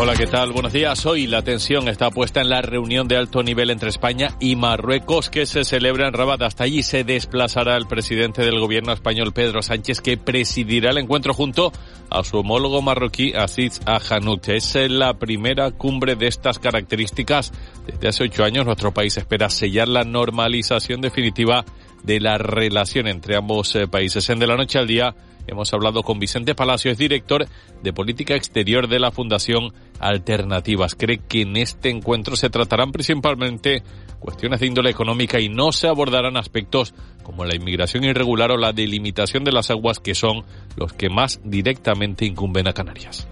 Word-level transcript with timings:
Hola, 0.00 0.14
¿qué 0.14 0.28
tal? 0.28 0.52
Buenos 0.52 0.72
días. 0.72 1.04
Hoy 1.06 1.26
la 1.26 1.38
atención 1.38 1.88
está 1.88 2.12
puesta 2.12 2.40
en 2.40 2.50
la 2.50 2.62
reunión 2.62 3.08
de 3.08 3.16
alto 3.16 3.42
nivel 3.42 3.68
entre 3.70 3.88
España 3.88 4.28
y 4.38 4.54
Marruecos 4.54 5.28
que 5.28 5.44
se 5.44 5.64
celebra 5.64 6.06
en 6.06 6.14
Rabat. 6.14 6.40
Hasta 6.42 6.62
allí 6.62 6.84
se 6.84 7.02
desplazará 7.02 7.76
el 7.76 7.88
presidente 7.88 8.42
del 8.42 8.60
gobierno 8.60 8.92
español, 8.92 9.32
Pedro 9.32 9.60
Sánchez, 9.60 10.00
que 10.00 10.16
presidirá 10.16 10.92
el 10.92 10.98
encuentro 10.98 11.34
junto 11.34 11.72
a 12.10 12.22
su 12.22 12.38
homólogo 12.38 12.80
marroquí, 12.80 13.32
Aziz 13.34 13.80
Ahanout. 13.86 14.46
Es 14.50 14.76
la 14.88 15.14
primera 15.14 15.72
cumbre 15.72 16.14
de 16.14 16.28
estas 16.28 16.60
características. 16.60 17.52
Desde 17.84 18.06
hace 18.06 18.22
ocho 18.22 18.44
años 18.44 18.66
nuestro 18.66 18.94
país 18.94 19.16
espera 19.16 19.50
sellar 19.50 19.88
la 19.88 20.04
normalización 20.04 21.00
definitiva 21.00 21.64
de 22.04 22.20
la 22.20 22.38
relación 22.38 23.08
entre 23.08 23.36
ambos 23.36 23.74
eh, 23.74 23.88
países. 23.88 24.30
En 24.30 24.38
De 24.38 24.46
la 24.46 24.56
Noche 24.56 24.78
al 24.78 24.86
Día 24.86 25.16
hemos 25.48 25.72
hablado 25.72 26.02
con 26.02 26.18
Vicente 26.18 26.54
Palacio, 26.54 26.92
es 26.92 26.98
director 26.98 27.46
de 27.82 27.92
Política 27.92 28.34
Exterior 28.34 28.86
de 28.86 29.00
la 29.00 29.10
Fundación 29.10 29.72
Alternativas. 29.98 30.94
Cree 30.94 31.20
que 31.26 31.42
en 31.42 31.56
este 31.56 31.90
encuentro 31.90 32.36
se 32.36 32.50
tratarán 32.50 32.92
principalmente 32.92 33.82
cuestiones 34.20 34.60
de 34.60 34.66
índole 34.66 34.90
económica 34.90 35.40
y 35.40 35.48
no 35.48 35.72
se 35.72 35.88
abordarán 35.88 36.36
aspectos 36.36 36.94
como 37.22 37.44
la 37.44 37.56
inmigración 37.56 38.04
irregular 38.04 38.52
o 38.52 38.56
la 38.56 38.72
delimitación 38.72 39.44
de 39.44 39.52
las 39.52 39.70
aguas 39.70 39.98
que 39.98 40.14
son 40.14 40.44
los 40.76 40.92
que 40.92 41.08
más 41.08 41.40
directamente 41.44 42.24
incumben 42.24 42.68
a 42.68 42.72
Canarias. 42.72 43.28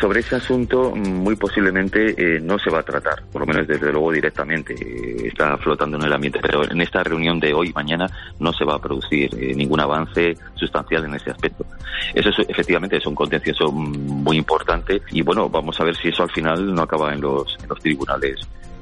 Sobre 0.00 0.20
ese 0.20 0.36
asunto, 0.36 0.94
muy 0.94 1.34
posiblemente 1.34 2.14
eh, 2.16 2.40
no 2.40 2.56
se 2.58 2.70
va 2.70 2.80
a 2.80 2.82
tratar, 2.84 3.20
por 3.32 3.40
lo 3.40 3.46
menos 3.46 3.66
desde 3.66 3.90
luego 3.90 4.12
directamente. 4.12 4.74
Eh, 4.74 5.26
está 5.26 5.56
flotando 5.58 5.96
en 5.96 6.04
el 6.04 6.12
ambiente, 6.12 6.38
pero 6.40 6.70
en 6.70 6.80
esta 6.80 7.02
reunión 7.02 7.40
de 7.40 7.52
hoy, 7.52 7.72
mañana, 7.72 8.06
no 8.38 8.52
se 8.52 8.64
va 8.64 8.76
a 8.76 8.78
producir 8.78 9.28
eh, 9.34 9.54
ningún 9.56 9.80
avance 9.80 10.36
sustancial 10.54 11.04
en 11.04 11.14
ese 11.14 11.30
aspecto. 11.30 11.66
Eso 12.14 12.28
es, 12.28 12.38
efectivamente 12.48 12.96
es 12.96 13.06
un 13.06 13.16
contencioso 13.16 13.72
muy 13.72 14.36
importante 14.36 15.02
y 15.10 15.22
bueno, 15.22 15.48
vamos 15.48 15.80
a 15.80 15.84
ver 15.84 15.96
si 15.96 16.08
eso 16.08 16.22
al 16.22 16.30
final 16.30 16.72
no 16.72 16.82
acaba 16.82 17.12
en 17.12 17.20
los, 17.20 17.56
tribunales 17.80 18.40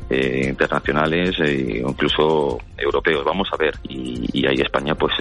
internacionales 0.08 1.34
e 1.40 1.82
incluso 1.84 2.58
europeos. 2.78 3.24
Vamos 3.24 3.48
a 3.52 3.56
ver. 3.56 3.74
Y, 3.88 4.28
y 4.32 4.46
ahí 4.46 4.60
España 4.60 4.94
pues 4.94 5.14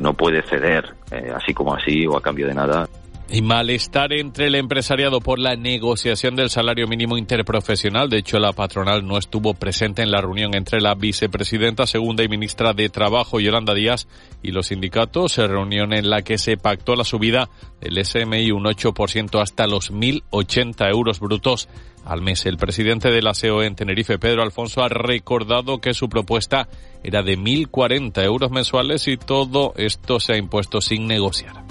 no 0.00 0.14
puede 0.14 0.40
ceder 0.42 0.94
así 1.34 1.52
como 1.52 1.74
así 1.74 2.06
o 2.06 2.16
a 2.16 2.22
cambio 2.22 2.46
de 2.46 2.54
nada 2.54 2.88
y 3.30 3.42
malestar 3.42 4.12
entre 4.12 4.46
el 4.46 4.54
empresariado 4.54 5.20
por 5.20 5.38
la 5.38 5.54
negociación 5.54 6.34
del 6.34 6.48
salario 6.48 6.86
mínimo 6.86 7.18
interprofesional. 7.18 8.08
De 8.08 8.18
hecho, 8.18 8.38
la 8.38 8.52
patronal 8.52 9.06
no 9.06 9.18
estuvo 9.18 9.54
presente 9.54 10.02
en 10.02 10.10
la 10.10 10.20
reunión 10.20 10.54
entre 10.54 10.80
la 10.80 10.94
vicepresidenta 10.94 11.86
segunda 11.86 12.24
y 12.24 12.28
ministra 12.28 12.72
de 12.72 12.88
Trabajo, 12.88 13.38
Yolanda 13.38 13.74
Díaz, 13.74 14.08
y 14.42 14.50
los 14.50 14.68
sindicatos. 14.68 15.36
Reunión 15.36 15.92
en 15.92 16.08
la 16.08 16.22
que 16.22 16.38
se 16.38 16.56
pactó 16.56 16.96
la 16.96 17.04
subida 17.04 17.50
del 17.80 18.02
SMI 18.02 18.50
un 18.50 18.64
8% 18.64 19.42
hasta 19.42 19.66
los 19.66 19.92
1.080 19.92 20.90
euros 20.90 21.20
brutos 21.20 21.68
al 22.06 22.22
mes. 22.22 22.46
El 22.46 22.56
presidente 22.56 23.10
de 23.10 23.20
la 23.20 23.32
COE 23.34 23.66
en 23.66 23.74
Tenerife, 23.74 24.18
Pedro 24.18 24.42
Alfonso, 24.42 24.82
ha 24.82 24.88
recordado 24.88 25.78
que 25.78 25.92
su 25.92 26.08
propuesta 26.08 26.68
era 27.04 27.22
de 27.22 27.38
1.040 27.38 28.24
euros 28.24 28.50
mensuales 28.50 29.06
y 29.06 29.18
todo 29.18 29.74
esto 29.76 30.18
se 30.18 30.32
ha 30.32 30.38
impuesto 30.38 30.80
sin 30.80 31.06
negociar. 31.06 31.67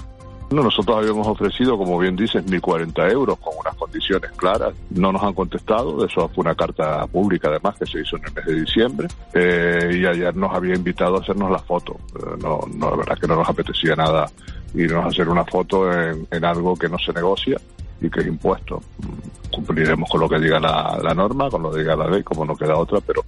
No, 0.50 0.62
nosotros 0.62 0.96
habíamos 0.96 1.26
ofrecido, 1.26 1.76
como 1.76 1.98
bien 1.98 2.16
dices, 2.16 2.44
1.040 2.46 3.12
euros 3.12 3.38
con 3.38 3.52
unas 3.60 3.74
condiciones 3.74 4.30
claras. 4.32 4.72
No 4.90 5.12
nos 5.12 5.22
han 5.22 5.34
contestado. 5.34 6.04
Eso 6.06 6.28
fue 6.28 6.42
una 6.42 6.54
carta 6.54 7.06
pública, 7.06 7.48
además, 7.48 7.76
que 7.78 7.84
se 7.84 8.00
hizo 8.00 8.16
en 8.16 8.24
el 8.24 8.32
mes 8.32 8.46
de 8.46 8.54
diciembre. 8.60 9.08
Eh, 9.34 9.90
y 10.00 10.06
ayer 10.06 10.34
nos 10.34 10.54
había 10.54 10.74
invitado 10.74 11.16
a 11.16 11.20
hacernos 11.20 11.50
la 11.50 11.58
foto. 11.58 11.96
Eh, 12.16 12.36
no, 12.40 12.60
no, 12.74 12.90
la 12.90 12.96
verdad 12.96 13.18
que 13.18 13.26
no 13.26 13.36
nos 13.36 13.48
apetecía 13.48 13.94
nada 13.94 14.26
irnos 14.74 15.04
a 15.04 15.08
hacer 15.08 15.28
una 15.28 15.44
foto 15.44 15.92
en, 15.92 16.26
en 16.30 16.44
algo 16.44 16.76
que 16.76 16.88
no 16.88 16.98
se 16.98 17.12
negocia 17.12 17.60
y 18.00 18.08
que 18.08 18.20
es 18.20 18.26
impuesto. 18.26 18.80
Mm, 18.98 19.54
cumpliremos 19.54 20.08
con 20.08 20.20
lo 20.20 20.28
que 20.28 20.38
diga 20.38 20.58
la, 20.58 20.98
la 21.02 21.14
norma, 21.14 21.50
con 21.50 21.62
lo 21.62 21.70
que 21.70 21.80
diga 21.80 21.94
la 21.94 22.08
ley, 22.08 22.22
como 22.22 22.46
no 22.46 22.56
queda 22.56 22.76
otra, 22.76 23.00
pero 23.00 23.22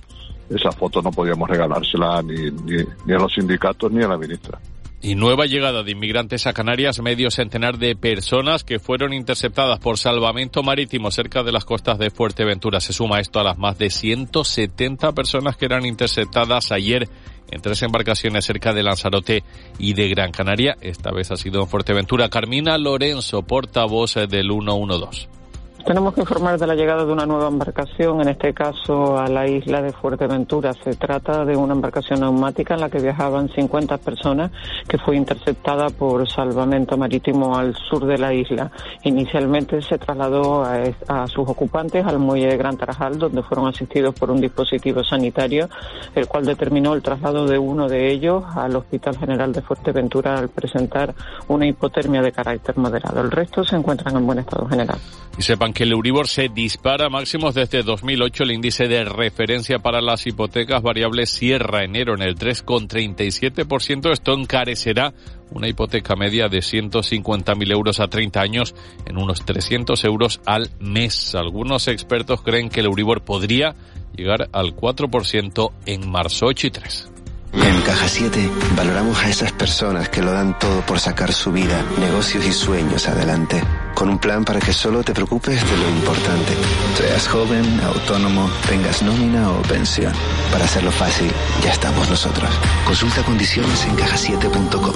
esa 0.48 0.72
foto 0.72 1.02
no 1.02 1.10
podíamos 1.10 1.48
regalársela 1.48 2.22
ni, 2.22 2.50
ni, 2.50 2.82
ni 3.04 3.12
a 3.12 3.18
los 3.18 3.32
sindicatos 3.32 3.92
ni 3.92 4.02
a 4.02 4.08
la 4.08 4.16
ministra. 4.16 4.58
Y 5.02 5.14
nueva 5.14 5.46
llegada 5.46 5.82
de 5.82 5.92
inmigrantes 5.92 6.46
a 6.46 6.52
Canarias, 6.52 7.00
medio 7.00 7.30
centenar 7.30 7.78
de 7.78 7.96
personas 7.96 8.64
que 8.64 8.78
fueron 8.78 9.14
interceptadas 9.14 9.78
por 9.78 9.96
salvamento 9.96 10.62
marítimo 10.62 11.10
cerca 11.10 11.42
de 11.42 11.52
las 11.52 11.64
costas 11.64 11.98
de 11.98 12.10
Fuerteventura. 12.10 12.80
Se 12.80 12.92
suma 12.92 13.18
esto 13.18 13.40
a 13.40 13.44
las 13.44 13.56
más 13.56 13.78
de 13.78 13.88
170 13.88 15.12
personas 15.12 15.56
que 15.56 15.64
eran 15.64 15.86
interceptadas 15.86 16.70
ayer 16.70 17.08
en 17.50 17.62
tres 17.62 17.82
embarcaciones 17.82 18.44
cerca 18.44 18.74
de 18.74 18.82
Lanzarote 18.82 19.42
y 19.78 19.94
de 19.94 20.08
Gran 20.10 20.32
Canaria. 20.32 20.76
Esta 20.82 21.10
vez 21.12 21.30
ha 21.30 21.36
sido 21.36 21.62
en 21.62 21.68
Fuerteventura. 21.68 22.28
Carmina 22.28 22.76
Lorenzo, 22.76 23.42
portavoz 23.42 24.16
del 24.28 24.50
112. 24.50 25.39
Tenemos 25.84 26.14
que 26.14 26.20
informar 26.20 26.58
de 26.58 26.66
la 26.66 26.74
llegada 26.74 27.04
de 27.04 27.12
una 27.12 27.26
nueva 27.26 27.48
embarcación, 27.48 28.20
en 28.20 28.28
este 28.28 28.52
caso 28.52 29.18
a 29.18 29.28
la 29.28 29.48
isla 29.48 29.80
de 29.82 29.92
Fuerteventura. 29.92 30.72
Se 30.74 30.94
trata 30.94 31.44
de 31.44 31.56
una 31.56 31.74
embarcación 31.74 32.20
neumática 32.20 32.74
en 32.74 32.80
la 32.80 32.90
que 32.90 32.98
viajaban 32.98 33.48
50 33.48 33.98
personas 33.98 34.50
que 34.86 34.98
fue 34.98 35.16
interceptada 35.16 35.88
por 35.90 36.28
salvamento 36.28 36.96
marítimo 36.96 37.56
al 37.56 37.74
sur 37.74 38.06
de 38.06 38.18
la 38.18 38.32
isla. 38.32 38.70
Inicialmente 39.04 39.80
se 39.82 39.98
trasladó 39.98 40.64
a, 40.64 41.26
sus 41.26 41.48
ocupantes 41.48 42.04
al 42.06 42.18
muelle 42.18 42.48
de 42.48 42.56
Gran 42.56 42.76
Tarajal, 42.76 43.18
donde 43.18 43.42
fueron 43.42 43.68
asistidos 43.68 44.14
por 44.14 44.30
un 44.30 44.40
dispositivo 44.40 45.02
sanitario, 45.02 45.68
el 46.14 46.28
cual 46.28 46.44
determinó 46.44 46.94
el 46.94 47.02
traslado 47.02 47.46
de 47.46 47.58
uno 47.58 47.88
de 47.88 48.10
ellos 48.10 48.44
al 48.54 48.76
Hospital 48.76 49.16
General 49.16 49.52
de 49.52 49.62
Fuerteventura 49.62 50.38
al 50.38 50.50
presentar 50.50 51.14
una 51.48 51.66
hipotermia 51.66 52.22
de 52.22 52.32
carácter 52.32 52.76
moderado. 52.76 53.20
El 53.20 53.30
resto 53.30 53.64
se 53.64 53.76
encuentran 53.76 54.16
en 54.16 54.26
buen 54.26 54.38
estado 54.38 54.68
general. 54.68 54.98
Y 55.38 55.42
sepan 55.42 55.69
que 55.72 55.84
el 55.84 55.92
Euribor 55.92 56.28
se 56.28 56.48
dispara 56.48 57.08
máximos 57.08 57.54
desde 57.54 57.82
2008. 57.82 58.44
El 58.44 58.52
índice 58.52 58.88
de 58.88 59.04
referencia 59.04 59.78
para 59.78 60.00
las 60.00 60.26
hipotecas 60.26 60.82
variables 60.82 61.30
cierra 61.30 61.84
enero 61.84 62.14
en 62.14 62.22
el 62.22 62.36
3,37%. 62.36 64.12
Esto 64.12 64.32
encarecerá 64.32 65.12
una 65.50 65.68
hipoteca 65.68 66.16
media 66.16 66.48
de 66.48 66.58
150.000 66.58 67.72
euros 67.72 68.00
a 68.00 68.08
30 68.08 68.40
años 68.40 68.74
en 69.06 69.18
unos 69.18 69.44
300 69.44 70.02
euros 70.04 70.40
al 70.46 70.70
mes. 70.78 71.34
Algunos 71.34 71.88
expertos 71.88 72.42
creen 72.42 72.68
que 72.68 72.80
el 72.80 72.86
Euribor 72.86 73.22
podría 73.22 73.74
llegar 74.16 74.48
al 74.52 74.74
4% 74.76 75.72
en 75.86 76.10
marzo 76.10 76.46
8 76.46 76.66
y 76.66 76.70
3. 76.70 77.09
En 77.52 77.82
Caja 77.82 78.08
7 78.08 78.50
valoramos 78.76 79.18
a 79.18 79.28
esas 79.28 79.52
personas 79.52 80.08
que 80.08 80.22
lo 80.22 80.32
dan 80.32 80.58
todo 80.58 80.80
por 80.82 81.00
sacar 81.00 81.32
su 81.32 81.52
vida, 81.52 81.84
negocios 81.98 82.46
y 82.46 82.52
sueños 82.52 83.08
adelante. 83.08 83.62
Con 83.94 84.08
un 84.08 84.18
plan 84.18 84.44
para 84.44 84.60
que 84.60 84.72
solo 84.72 85.02
te 85.02 85.12
preocupes 85.12 85.62
de 85.68 85.76
lo 85.76 85.88
importante. 85.90 86.52
Seas 86.96 87.28
joven, 87.28 87.80
autónomo, 87.80 88.48
tengas 88.68 89.02
nómina 89.02 89.50
o 89.50 89.62
pensión. 89.62 90.12
Para 90.52 90.64
hacerlo 90.64 90.92
fácil, 90.92 91.30
ya 91.62 91.72
estamos 91.72 92.08
nosotros. 92.08 92.50
Consulta 92.86 93.22
condiciones 93.22 93.84
en 93.86 93.96
cajasiete.com. 93.96 94.94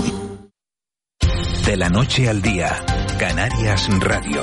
De 1.67 1.77
la 1.77 1.89
noche 1.89 2.29
al 2.29 2.43
día, 2.43 2.85
Canarias 3.19 3.89
Radio. 4.01 4.43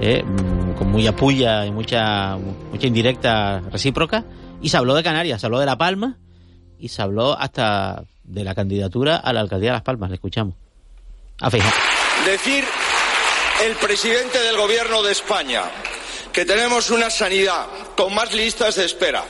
Eh, 0.00 0.24
mm, 0.24 0.78
con 0.78 0.90
mucha 0.90 1.14
puya 1.14 1.66
y 1.66 1.72
mucha, 1.72 2.38
mucha 2.38 2.86
indirecta 2.86 3.60
recíproca. 3.70 4.24
Y 4.62 4.70
se 4.70 4.78
habló 4.78 4.94
de 4.94 5.02
Canarias, 5.02 5.42
se 5.42 5.46
habló 5.46 5.60
de 5.60 5.66
La 5.66 5.76
Palma 5.76 6.16
y 6.82 6.88
se 6.88 7.00
habló 7.00 7.38
hasta 7.38 8.02
de 8.24 8.42
la 8.42 8.56
candidatura 8.56 9.16
a 9.16 9.32
la 9.32 9.40
alcaldía 9.40 9.70
de 9.70 9.74
Las 9.76 9.82
Palmas. 9.82 10.10
Le 10.10 10.16
escuchamos. 10.16 10.54
A. 11.40 11.48
Decir 11.48 12.64
el 13.64 13.76
presidente 13.76 14.40
del 14.40 14.56
gobierno 14.56 15.00
de 15.02 15.12
España 15.12 15.62
que 16.32 16.44
tenemos 16.44 16.90
una 16.90 17.08
sanidad 17.08 17.66
con 17.96 18.12
más 18.12 18.34
listas 18.34 18.74
de 18.74 18.84
espera 18.84 19.24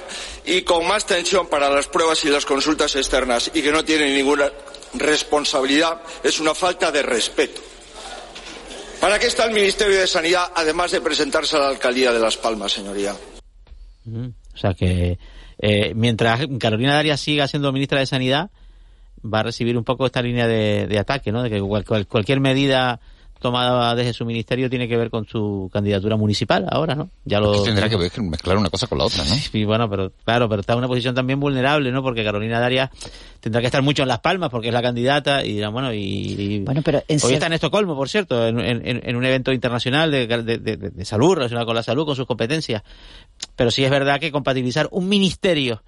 y 0.46 0.62
con 0.62 0.86
más 0.86 1.04
tensión 1.04 1.46
para 1.48 1.68
las 1.68 1.88
pruebas 1.88 2.24
y 2.24 2.30
las 2.30 2.46
consultas 2.46 2.96
externas 2.96 3.50
y 3.52 3.60
que 3.60 3.70
no 3.70 3.84
tiene 3.84 4.14
ninguna 4.14 4.50
responsabilidad 4.94 6.00
es 6.22 6.40
una 6.40 6.54
falta 6.54 6.90
de 6.90 7.02
respeto. 7.02 7.60
¿Para 8.98 9.18
qué 9.18 9.26
está 9.26 9.44
el 9.44 9.52
Ministerio 9.52 10.00
de 10.00 10.06
Sanidad 10.06 10.52
además 10.54 10.92
de 10.92 11.02
presentarse 11.02 11.56
a 11.56 11.60
la 11.60 11.68
alcaldía 11.68 12.12
de 12.12 12.20
Las 12.20 12.38
Palmas, 12.38 12.72
señoría? 12.72 13.14
Mm, 14.04 14.28
O 14.54 14.56
sea 14.56 14.72
que 14.72 15.18
eh, 15.62 15.94
mientras 15.94 16.46
Carolina 16.58 16.94
Darias 16.94 17.20
siga 17.20 17.48
siendo 17.48 17.72
ministra 17.72 18.00
de 18.00 18.06
Sanidad, 18.06 18.50
va 19.24 19.40
a 19.40 19.42
recibir 19.44 19.78
un 19.78 19.84
poco 19.84 20.04
esta 20.04 20.20
línea 20.20 20.46
de, 20.48 20.98
ataque, 20.98 21.32
¿no? 21.32 21.42
De 21.42 21.48
que 21.50 21.60
cual- 21.60 21.84
cual- 21.84 22.06
cualquier 22.06 22.40
medida 22.40 23.00
tomada 23.42 23.94
desde 23.94 24.14
su 24.14 24.24
ministerio 24.24 24.70
tiene 24.70 24.88
que 24.88 24.96
ver 24.96 25.10
con 25.10 25.26
su 25.26 25.68
candidatura 25.72 26.16
municipal 26.16 26.64
ahora, 26.70 26.94
¿no? 26.94 27.10
Ya 27.26 27.40
lo 27.40 27.62
tendrá 27.62 27.88
que 27.90 27.96
ver- 27.96 28.10
mezclar 28.22 28.56
una 28.56 28.70
cosa 28.70 28.86
con 28.86 28.96
la 28.98 29.04
otra, 29.04 29.22
¿no? 29.24 29.34
Sí, 29.52 29.64
bueno, 29.64 29.90
pero 29.90 30.12
claro, 30.24 30.48
pero 30.48 30.60
está 30.60 30.72
en 30.72 30.78
una 30.78 30.88
posición 30.88 31.14
también 31.14 31.38
vulnerable, 31.40 31.92
¿no? 31.92 32.02
Porque 32.02 32.24
Carolina 32.24 32.58
Darias 32.60 32.88
tendrá 33.40 33.60
que 33.60 33.66
estar 33.66 33.82
mucho 33.82 34.02
en 34.02 34.08
Las 34.08 34.20
Palmas 34.20 34.48
porque 34.50 34.68
es 34.68 34.74
la 34.74 34.80
candidata 34.80 35.44
y 35.44 35.54
dirán, 35.54 35.72
bueno, 35.74 35.92
y, 35.92 35.98
y- 35.98 36.58
Bueno, 36.60 36.80
pero 36.82 37.02
en 37.08 37.16
hoy 37.22 37.34
está 37.34 37.46
en 37.48 37.52
Estocolmo, 37.54 37.94
por 37.96 38.08
cierto, 38.08 38.46
en, 38.46 38.58
en- 38.60 39.02
en 39.04 39.16
un 39.16 39.24
evento 39.26 39.52
internacional 39.52 40.10
de, 40.10 40.26
de- 40.26 40.58
de- 40.58 40.76
de 40.76 41.04
salud 41.04 41.34
relacionado 41.34 41.66
con 41.66 41.74
la 41.74 41.82
salud, 41.82 42.06
con 42.06 42.16
sus 42.16 42.26
competencias. 42.26 42.82
Pero 43.56 43.70
sí 43.70 43.84
es 43.84 43.90
verdad 43.90 44.20
que 44.20 44.30
compatibilizar 44.32 44.88
un 44.92 45.08
ministerio 45.08 45.82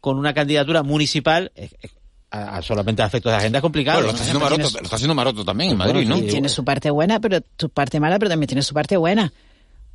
con 0.00 0.18
una 0.18 0.32
candidatura 0.34 0.82
municipal 0.82 1.52
es- 1.54 1.74
es- 1.82 1.90
a, 2.32 2.56
a 2.56 2.62
solamente 2.62 3.02
a 3.02 3.06
efectos 3.06 3.30
de 3.30 3.36
agenda 3.38 3.58
es 3.58 3.62
complicado. 3.62 3.98
Bueno, 3.98 4.06
lo 4.08 4.12
¿no? 4.12 4.16
está 4.18 4.22
haciendo 4.24 4.40
Maroto, 4.40 4.78
lo 4.78 4.82
está 4.84 4.96
haciendo 4.96 5.14
Maroto 5.14 5.44
también 5.44 5.70
en 5.72 5.78
Bueno, 5.78 5.92
Madrid, 5.92 6.08
¿no? 6.08 6.16
sí, 6.16 6.22
tiene 6.26 6.48
su 6.48 6.64
parte 6.64 6.90
buena, 6.90 7.20
pero 7.20 7.38
su 7.58 7.68
parte 7.70 8.00
mala, 8.00 8.18
pero 8.18 8.30
también 8.30 8.48
tiene 8.48 8.62
su 8.62 8.74
parte 8.74 8.96
buena. 8.96 9.32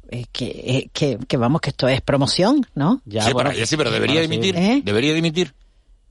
Eh, 0.10 0.24
que, 0.32 0.46
eh, 0.46 0.90
que, 0.94 1.18
que 1.28 1.36
vamos, 1.36 1.60
que 1.60 1.72
esto 1.72 1.88
es 1.90 2.00
promoción, 2.00 2.66
¿no? 2.76 3.02
sí, 3.06 3.34
para- 3.34 3.54
ya 3.54 3.66
sí, 3.66 3.76
pero 3.76 3.92
debería 3.92 4.22
bueno, 4.22 4.34
sí. 4.34 4.40
dimitir. 4.40 4.56
¿Eh? 4.56 4.82
Debería 4.86 5.14
dimitir. 5.14 5.54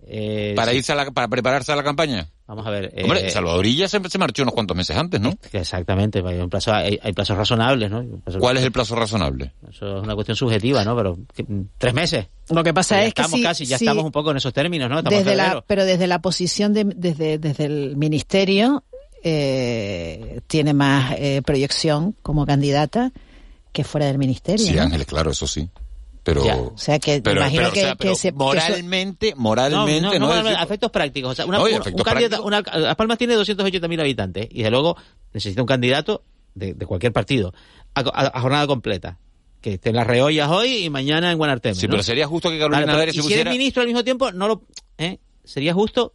Eh, 0.08 0.52
para 0.54 0.70
sí. 0.70 0.78
irse 0.78 0.92
a 0.92 0.94
la, 0.94 1.10
para 1.10 1.26
prepararse 1.26 1.72
a 1.72 1.76
la 1.76 1.82
campaña. 1.82 2.28
Vamos 2.46 2.64
a 2.64 2.70
ver. 2.70 2.94
Hombre, 3.02 3.26
eh, 3.26 3.30
Salvadorilla 3.30 3.88
se, 3.88 4.00
se 4.08 4.18
marchó 4.18 4.44
unos 4.44 4.54
cuantos 4.54 4.76
meses 4.76 4.96
antes, 4.96 5.20
¿no? 5.20 5.34
Exactamente, 5.52 6.22
hay, 6.24 6.38
un 6.38 6.48
plazo, 6.48 6.72
hay, 6.72 6.96
hay 7.02 7.12
plazos 7.12 7.36
razonables, 7.36 7.90
¿no? 7.90 8.04
Plazo- 8.24 8.38
¿Cuál 8.38 8.56
es 8.58 8.62
el 8.64 8.70
plazo 8.70 8.94
razonable? 8.94 9.52
Eso 9.68 9.96
es 9.98 10.02
una 10.04 10.14
cuestión 10.14 10.36
subjetiva, 10.36 10.84
¿no? 10.84 10.94
Pero 10.96 11.18
que- 11.34 11.44
tres 11.76 11.92
meses. 11.92 12.26
Lo 12.50 12.62
que 12.62 12.72
pasa 12.72 12.96
Ya 13.00 13.06
es 13.06 13.14
que 13.14 13.22
estamos 13.22 13.38
si- 13.40 13.44
casi, 13.44 13.66
ya 13.66 13.78
si- 13.78 13.84
estamos 13.84 14.04
un 14.04 14.12
poco 14.12 14.30
en 14.30 14.36
esos 14.36 14.52
términos, 14.52 14.88
¿no? 14.88 14.98
Estamos 14.98 15.18
en 15.18 15.24
desde 15.24 15.36
la, 15.36 15.64
pero 15.66 15.84
desde 15.84 16.06
la 16.06 16.20
posición 16.20 16.72
de, 16.72 16.84
desde, 16.84 17.38
desde 17.38 17.64
el 17.64 17.96
ministerio 17.96 18.84
eh, 19.24 20.40
tiene 20.46 20.72
más 20.72 21.14
eh, 21.18 21.42
proyección 21.44 22.14
como 22.22 22.46
candidata 22.46 23.12
que 23.72 23.82
fuera 23.82 24.06
del 24.06 24.18
ministerio. 24.18 24.64
Sí, 24.64 24.72
¿no? 24.74 24.82
Ángeles, 24.82 25.06
claro, 25.06 25.32
eso 25.32 25.46
sí. 25.48 25.68
Pero, 26.26 26.44
Ya. 26.44 26.56
O 26.56 26.76
sea 26.76 26.98
que 26.98 27.22
pero, 27.22 27.40
imagino 27.40 27.60
pero, 27.60 27.68
o 27.70 27.72
que, 27.72 27.80
sea, 27.82 27.90
que 27.92 27.96
pero 27.98 28.14
se- 28.16 28.20
que 28.22 28.28
eso- 28.28 28.36
moralmente, 28.36 29.34
moralmente, 29.36 30.18
no, 30.18 30.26
no, 30.26 30.34
no, 30.34 30.42
no, 30.42 30.48
decir- 30.50 30.58
a 30.58 30.62
efectos 30.64 30.90
prácticos. 30.90 31.30
O 31.30 31.34
sea, 31.36 31.46
una, 31.46 31.60
Oye, 31.60 31.76
un- 31.78 32.02
candidato- 32.02 32.42
una- 32.42 32.62
Las 32.62 32.96
Palmas 32.96 33.16
tiene 33.16 33.34
280.000 33.36 34.00
habitantes 34.00 34.48
y 34.50 34.56
desde 34.58 34.72
luego 34.72 34.96
necesita 35.32 35.62
un 35.62 35.68
candidato 35.68 36.24
de, 36.56 36.74
de 36.74 36.84
cualquier 36.84 37.12
partido 37.12 37.54
a, 37.94 38.00
a- 38.00 38.32
a 38.38 38.40
jornada 38.40 38.66
completa. 38.66 39.18
Que 39.60 39.74
esté 39.74 39.90
en 39.90 39.96
las 39.96 40.06
reollas 40.06 40.50
hoy 40.50 40.78
y 40.84 40.90
mañana 40.90 41.30
en 41.30 41.38
Guanarteme. 41.38 41.76
Sí, 41.76 41.86
pero 41.86 42.02
sería 42.02 42.26
justo 42.26 42.50
que 42.50 42.58
Carolina 42.58 42.78
Vale, 42.80 42.86
pero- 42.86 42.98
Darias 42.98 43.14
y 43.14 43.18
se 43.18 43.22
si 43.22 43.26
pusiera... 43.28 43.42
eres 43.42 43.52
ministro 43.58 43.80
al 43.82 43.86
mismo 43.86 44.02
tiempo, 44.02 44.32
no 44.32 44.48
lo... 44.48 44.62
¿eh? 44.98 45.18
Sería 45.44 45.74
justo 45.74 46.12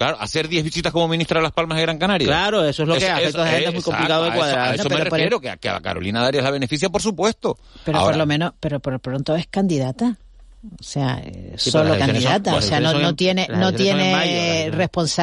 Claro, 0.00 0.16
hacer 0.18 0.48
10 0.48 0.64
visitas 0.64 0.92
como 0.94 1.06
ministra 1.08 1.40
de 1.40 1.42
Las 1.42 1.52
Palmas 1.52 1.76
de 1.76 1.82
Gran 1.82 1.98
Canaria. 1.98 2.26
Claro, 2.26 2.64
eso 2.64 2.84
es 2.84 2.88
lo 2.88 2.94
que 2.94 3.00
de 3.00 3.06
eso- 3.06 3.42
agenda 3.42 3.42
es 3.50 3.56
muy 3.58 3.64
exacto, 3.66 3.82
complicado 3.90 4.22
de 4.24 4.28
a 4.30 4.32
eso- 4.32 4.38
cuadrar. 4.40 4.68
A 4.70 4.74
eso, 4.74 4.88
me 4.88 5.04
refiero, 5.04 5.40
que, 5.42 5.50
a- 5.50 5.56
que 5.58 5.68
a 5.68 5.80
Carolina 5.82 6.22
Darias 6.22 6.42
la 6.42 6.50
beneficia, 6.50 6.88
por 6.88 7.02
supuesto. 7.02 7.58
Pero 7.84 7.98
Ahora, 7.98 8.12
por 8.12 8.16
lo 8.18 8.24
menos, 8.26 8.52
pero 8.58 8.80
por 8.80 8.98
pronto 9.00 9.36
es 9.36 9.46
candidata. 9.48 10.16
O 10.78 10.82
sea, 10.82 11.20
eh, 11.22 11.52
Sí, 11.58 11.70
solo 11.70 11.90
son- 11.90 11.98
candidata. 11.98 12.54
o 12.54 12.62
sea, 12.62 12.80
no, 12.80 12.94
no 12.94 13.14
tiene, 13.14 13.46
no 13.50 13.74
tiene 13.74 14.12
mayo, 14.12 14.72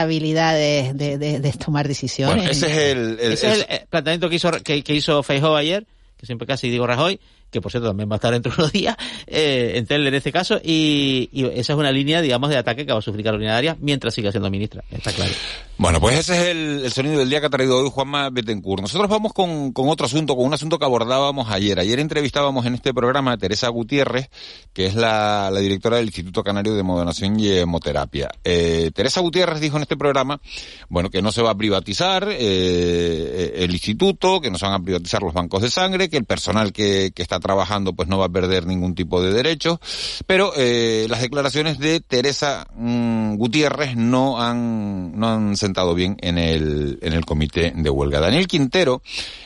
responsabilidades 0.01 0.95
de, 0.97 1.17
de, 1.17 1.39
de 1.39 1.51
tomar 1.53 1.87
decisiones. 1.87 2.35
Bueno, 2.35 2.51
ese 2.51 2.67
es 2.67 2.77
el... 2.77 3.19
el- 3.19 3.33
Ese 3.33 3.47
es 3.47 3.53
el- 3.55 3.65
el 3.69 3.75
eh, 3.77 3.85
planteamiento 3.89 4.29
que 4.29 4.35
hizo, 4.35 4.51
que, 4.63 4.83
que 4.83 4.93
hizo 4.93 5.23
Feijóo 5.23 5.55
ayer, 5.55 5.85
que 6.17 6.25
siempre 6.25 6.47
casi 6.47 6.69
digo 6.69 6.85
Rajoy, 6.85 7.19
que 7.49 7.61
por 7.61 7.71
cierto 7.71 7.87
también 7.89 8.09
va 8.09 8.15
a 8.15 8.17
estar 8.17 8.33
dentro 8.33 8.51
de 8.51 8.61
unos 8.61 8.71
días, 8.71 8.95
eh, 9.25 9.73
en 9.75 9.85
tele 9.85 10.09
en 10.09 10.15
este 10.15 10.31
caso, 10.31 10.59
y, 10.63 11.29
y 11.31 11.45
esa 11.45 11.73
es 11.73 11.79
una 11.79 11.91
línea, 11.91 12.21
digamos, 12.21 12.49
de 12.49 12.57
ataque 12.57 12.85
que 12.85 12.93
va 12.93 12.99
a 12.99 13.01
sufrir 13.01 13.23
Carolina 13.23 13.53
Darias 13.53 13.77
mientras 13.79 14.13
siga 14.13 14.31
siendo 14.31 14.49
ministra, 14.49 14.83
está 14.91 15.11
claro. 15.11 15.33
Bueno, 15.79 16.01
pues 16.01 16.17
ese 16.17 16.33
es 16.33 16.47
el, 16.47 16.91
sonido 16.91 17.19
del 17.19 17.29
día 17.29 17.39
que 17.39 17.45
ha 17.45 17.51
traído 17.51 17.77
hoy 17.77 17.91
Juanma 17.93 18.31
Betancourt. 18.31 18.81
Nosotros 18.81 19.07
vamos 19.07 19.31
con, 19.31 19.71
otro 19.75 20.07
asunto, 20.07 20.35
con 20.35 20.47
un 20.47 20.53
asunto 20.55 20.79
que 20.79 20.85
abordábamos 20.85 21.51
ayer. 21.51 21.79
Ayer 21.79 21.99
entrevistábamos 21.99 22.65
en 22.65 22.73
este 22.73 22.95
programa 22.95 23.33
a 23.33 23.37
Teresa 23.37 23.67
Gutiérrez, 23.67 24.31
que 24.73 24.87
es 24.87 24.95
la, 24.95 25.51
directora 25.59 25.97
del 25.97 26.07
Instituto 26.07 26.43
Canario 26.43 26.73
de 26.73 26.81
Modernación 26.81 27.39
y 27.39 27.49
Hemoterapia. 27.49 28.27
Eh, 28.43 28.89
Teresa 28.95 29.21
Gutiérrez 29.21 29.59
dijo 29.59 29.77
en 29.77 29.83
este 29.83 29.95
programa, 29.95 30.41
bueno, 30.89 31.11
que 31.11 31.21
no 31.21 31.31
se 31.31 31.43
va 31.43 31.51
a 31.51 31.55
privatizar 31.55 32.27
eh, 32.27 33.53
el 33.57 33.71
instituto, 33.71 34.41
que 34.41 34.49
no 34.49 34.57
se 34.57 34.65
van 34.65 34.81
a 34.81 34.83
privatizar 34.83 35.21
los 35.21 35.33
bancos 35.33 35.61
de 35.61 35.69
sangre, 35.69 36.09
que 36.09 36.17
el 36.17 36.25
personal 36.25 36.73
que, 36.73 37.11
que 37.13 37.21
está 37.21 37.39
trabajando 37.39 37.93
pues 37.93 38.09
no 38.09 38.17
va 38.17 38.25
a 38.25 38.29
perder 38.29 38.65
ningún 38.65 38.95
tipo 38.95 39.21
de 39.21 39.31
derechos, 39.31 39.77
pero 40.25 40.53
eh, 40.57 41.05
las 41.07 41.21
declaraciones 41.21 41.77
de 41.77 41.99
Teresa 41.99 42.65
mm, 42.73 43.35
Gutiérrez 43.35 43.95
no 43.95 44.41
han, 44.41 45.19
no 45.19 45.29
han 45.29 45.55
sentado 45.67 45.93
bien 45.93 46.17
en 46.21 46.37
el, 46.37 46.97
en 47.01 47.13
el 47.13 47.25
comité 47.25 47.73
de 47.75 47.89
huelga. 47.89 48.19
Daniel 48.19 48.47
Quintero 48.47 49.01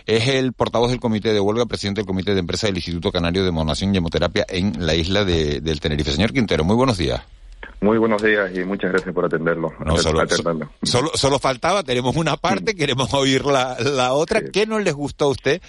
es 0.05 0.27
el 0.27 0.53
portavoz 0.53 0.91
del 0.91 0.99
comité 0.99 1.33
de 1.33 1.39
huelga, 1.39 1.65
presidente 1.65 2.01
del 2.01 2.07
comité 2.07 2.33
de 2.33 2.39
empresa 2.39 2.67
del 2.67 2.77
Instituto 2.77 3.11
Canario 3.11 3.43
de 3.43 3.51
Monación 3.51 3.93
y 3.93 3.97
Hemoterapia 3.97 4.45
en 4.47 4.85
la 4.85 4.95
isla 4.95 5.25
de, 5.25 5.61
del 5.61 5.79
Tenerife. 5.79 6.11
Señor 6.11 6.31
Quintero, 6.31 6.63
muy 6.63 6.75
buenos 6.75 6.97
días. 6.97 7.21
Muy 7.79 7.97
buenos 7.97 8.21
días 8.21 8.51
y 8.55 8.63
muchas 8.63 8.91
gracias 8.91 9.13
por 9.13 9.25
atenderlo. 9.25 9.73
No, 9.83 9.97
solo, 9.97 10.21
atenderlo. 10.21 10.69
solo, 10.83 11.11
solo 11.15 11.39
faltaba, 11.39 11.81
tenemos 11.81 12.15
una 12.15 12.37
parte, 12.37 12.75
queremos 12.75 13.11
oír 13.15 13.43
la, 13.45 13.77
la 13.79 14.13
otra. 14.13 14.41
¿Qué 14.43 14.67
no 14.67 14.79
les 14.79 14.93
gustó 14.93 15.25
a 15.25 15.29
usted, 15.29 15.61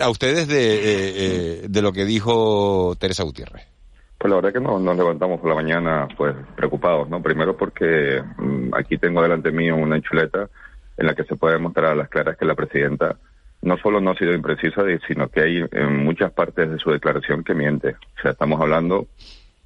a 0.00 0.08
ustedes 0.08 0.48
de, 0.48 0.74
eh, 0.74 0.80
eh, 0.84 1.66
de 1.68 1.82
lo 1.82 1.92
que 1.92 2.06
dijo 2.06 2.96
Teresa 2.98 3.24
Gutiérrez? 3.24 3.73
Pues 4.24 4.30
la 4.30 4.36
verdad 4.36 4.54
que 4.54 4.60
nos, 4.60 4.80
nos 4.80 4.96
levantamos 4.96 5.38
por 5.38 5.50
la 5.50 5.54
mañana 5.54 6.08
pues 6.16 6.34
preocupados, 6.56 7.10
¿no? 7.10 7.20
Primero 7.22 7.58
porque 7.58 8.22
mm, 8.38 8.70
aquí 8.72 8.96
tengo 8.96 9.20
delante 9.20 9.52
mío 9.52 9.76
una 9.76 10.00
chuleta 10.00 10.48
en 10.96 11.06
la 11.06 11.14
que 11.14 11.24
se 11.24 11.36
puede 11.36 11.56
demostrar 11.56 11.92
a 11.92 11.94
las 11.94 12.08
claras 12.08 12.38
que 12.38 12.46
la 12.46 12.54
presidenta 12.54 13.18
no 13.60 13.76
solo 13.76 14.00
no 14.00 14.12
ha 14.12 14.16
sido 14.16 14.32
imprecisa, 14.32 14.80
sino 15.06 15.28
que 15.28 15.42
hay 15.42 15.64
en 15.70 16.04
muchas 16.06 16.32
partes 16.32 16.70
de 16.70 16.78
su 16.78 16.90
declaración 16.90 17.44
que 17.44 17.52
miente. 17.52 17.96
O 18.16 18.22
sea, 18.22 18.30
estamos 18.30 18.58
hablando 18.62 19.08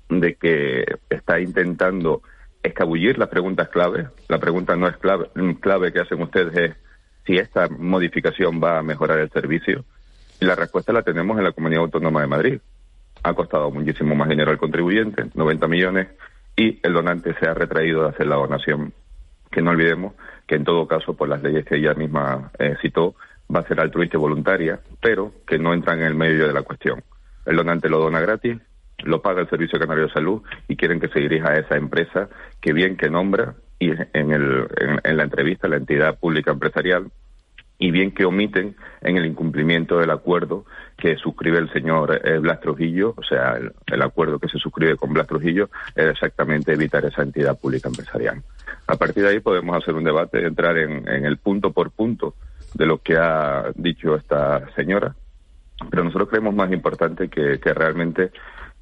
de 0.08 0.34
que 0.34 0.84
está 1.08 1.38
intentando 1.38 2.22
escabullir 2.60 3.16
las 3.16 3.28
preguntas 3.28 3.68
clave. 3.68 4.08
La 4.26 4.40
pregunta 4.40 4.74
no 4.74 4.88
es 4.88 4.96
clave, 4.96 5.28
clave 5.60 5.92
que 5.92 6.00
hacen 6.00 6.20
ustedes 6.20 6.56
es 6.56 6.76
si 7.24 7.36
esta 7.36 7.68
modificación 7.68 8.60
va 8.60 8.80
a 8.80 8.82
mejorar 8.82 9.20
el 9.20 9.30
servicio. 9.30 9.84
Y 10.40 10.46
la 10.46 10.56
respuesta 10.56 10.92
la 10.92 11.02
tenemos 11.02 11.38
en 11.38 11.44
la 11.44 11.52
Comunidad 11.52 11.84
Autónoma 11.84 12.22
de 12.22 12.26
Madrid. 12.26 12.60
Ha 13.22 13.34
costado 13.34 13.70
muchísimo 13.70 14.14
más 14.14 14.28
dinero 14.28 14.50
al 14.50 14.58
contribuyente, 14.58 15.26
90 15.34 15.68
millones, 15.68 16.08
y 16.56 16.78
el 16.82 16.92
donante 16.92 17.34
se 17.34 17.46
ha 17.46 17.54
retraído 17.54 18.02
de 18.02 18.08
hacer 18.10 18.26
la 18.26 18.36
donación, 18.36 18.92
que 19.50 19.62
no 19.62 19.70
olvidemos 19.70 20.14
que 20.46 20.56
en 20.56 20.64
todo 20.64 20.88
caso, 20.88 21.14
por 21.14 21.28
las 21.28 21.42
leyes 21.42 21.64
que 21.64 21.76
ella 21.76 21.94
misma 21.94 22.50
eh, 22.58 22.76
citó, 22.80 23.14
va 23.54 23.60
a 23.60 23.68
ser 23.68 23.80
altruista 23.80 24.16
y 24.16 24.20
voluntaria, 24.20 24.80
pero 25.00 25.32
que 25.46 25.58
no 25.58 25.74
entran 25.74 26.00
en 26.00 26.06
el 26.06 26.14
medio 26.14 26.46
de 26.46 26.52
la 26.52 26.62
cuestión. 26.62 27.02
El 27.44 27.56
donante 27.56 27.88
lo 27.88 27.98
dona 27.98 28.20
gratis, 28.20 28.58
lo 29.04 29.22
paga 29.22 29.42
el 29.42 29.50
Servicio 29.50 29.78
Canario 29.78 30.06
de 30.06 30.12
Salud 30.12 30.42
y 30.66 30.76
quieren 30.76 31.00
que 31.00 31.08
se 31.08 31.20
dirija 31.20 31.50
a 31.50 31.58
esa 31.58 31.76
empresa 31.76 32.28
que 32.60 32.72
bien 32.72 32.96
que 32.96 33.10
nombra 33.10 33.54
y 33.78 33.90
en, 33.90 34.32
el, 34.32 34.66
en 35.04 35.16
la 35.16 35.22
entrevista 35.22 35.68
la 35.68 35.76
entidad 35.76 36.18
pública 36.18 36.50
empresarial 36.50 37.10
y 37.78 37.90
bien 37.90 38.10
que 38.10 38.24
omiten 38.24 38.76
en 39.00 39.16
el 39.16 39.26
incumplimiento 39.26 39.98
del 39.98 40.10
acuerdo 40.10 40.64
que 40.96 41.16
suscribe 41.16 41.58
el 41.58 41.72
señor 41.72 42.20
eh, 42.24 42.38
Blas 42.38 42.60
Trujillo, 42.60 43.14
o 43.16 43.22
sea, 43.22 43.56
el, 43.56 44.02
acuerdo 44.02 44.40
que 44.40 44.48
se 44.48 44.58
suscribe 44.58 44.96
con 44.96 45.12
Blas 45.12 45.28
Trujillo 45.28 45.70
es 45.94 46.06
exactamente 46.06 46.72
evitar 46.72 47.04
esa 47.04 47.22
entidad 47.22 47.58
pública 47.58 47.88
empresarial. 47.88 48.42
A 48.88 48.96
partir 48.96 49.22
de 49.22 49.30
ahí 49.30 49.40
podemos 49.40 49.76
hacer 49.76 49.94
un 49.94 50.02
debate, 50.02 50.44
entrar 50.44 50.76
en, 50.76 51.06
el 51.06 51.36
punto 51.36 51.72
por 51.72 51.92
punto 51.92 52.34
de 52.74 52.86
lo 52.86 52.98
que 52.98 53.16
ha 53.16 53.70
dicho 53.76 54.16
esta 54.16 54.68
señora, 54.74 55.14
pero 55.88 56.02
nosotros 56.02 56.28
creemos 56.28 56.54
más 56.54 56.72
importante 56.72 57.28
que, 57.28 57.58
realmente 57.62 58.32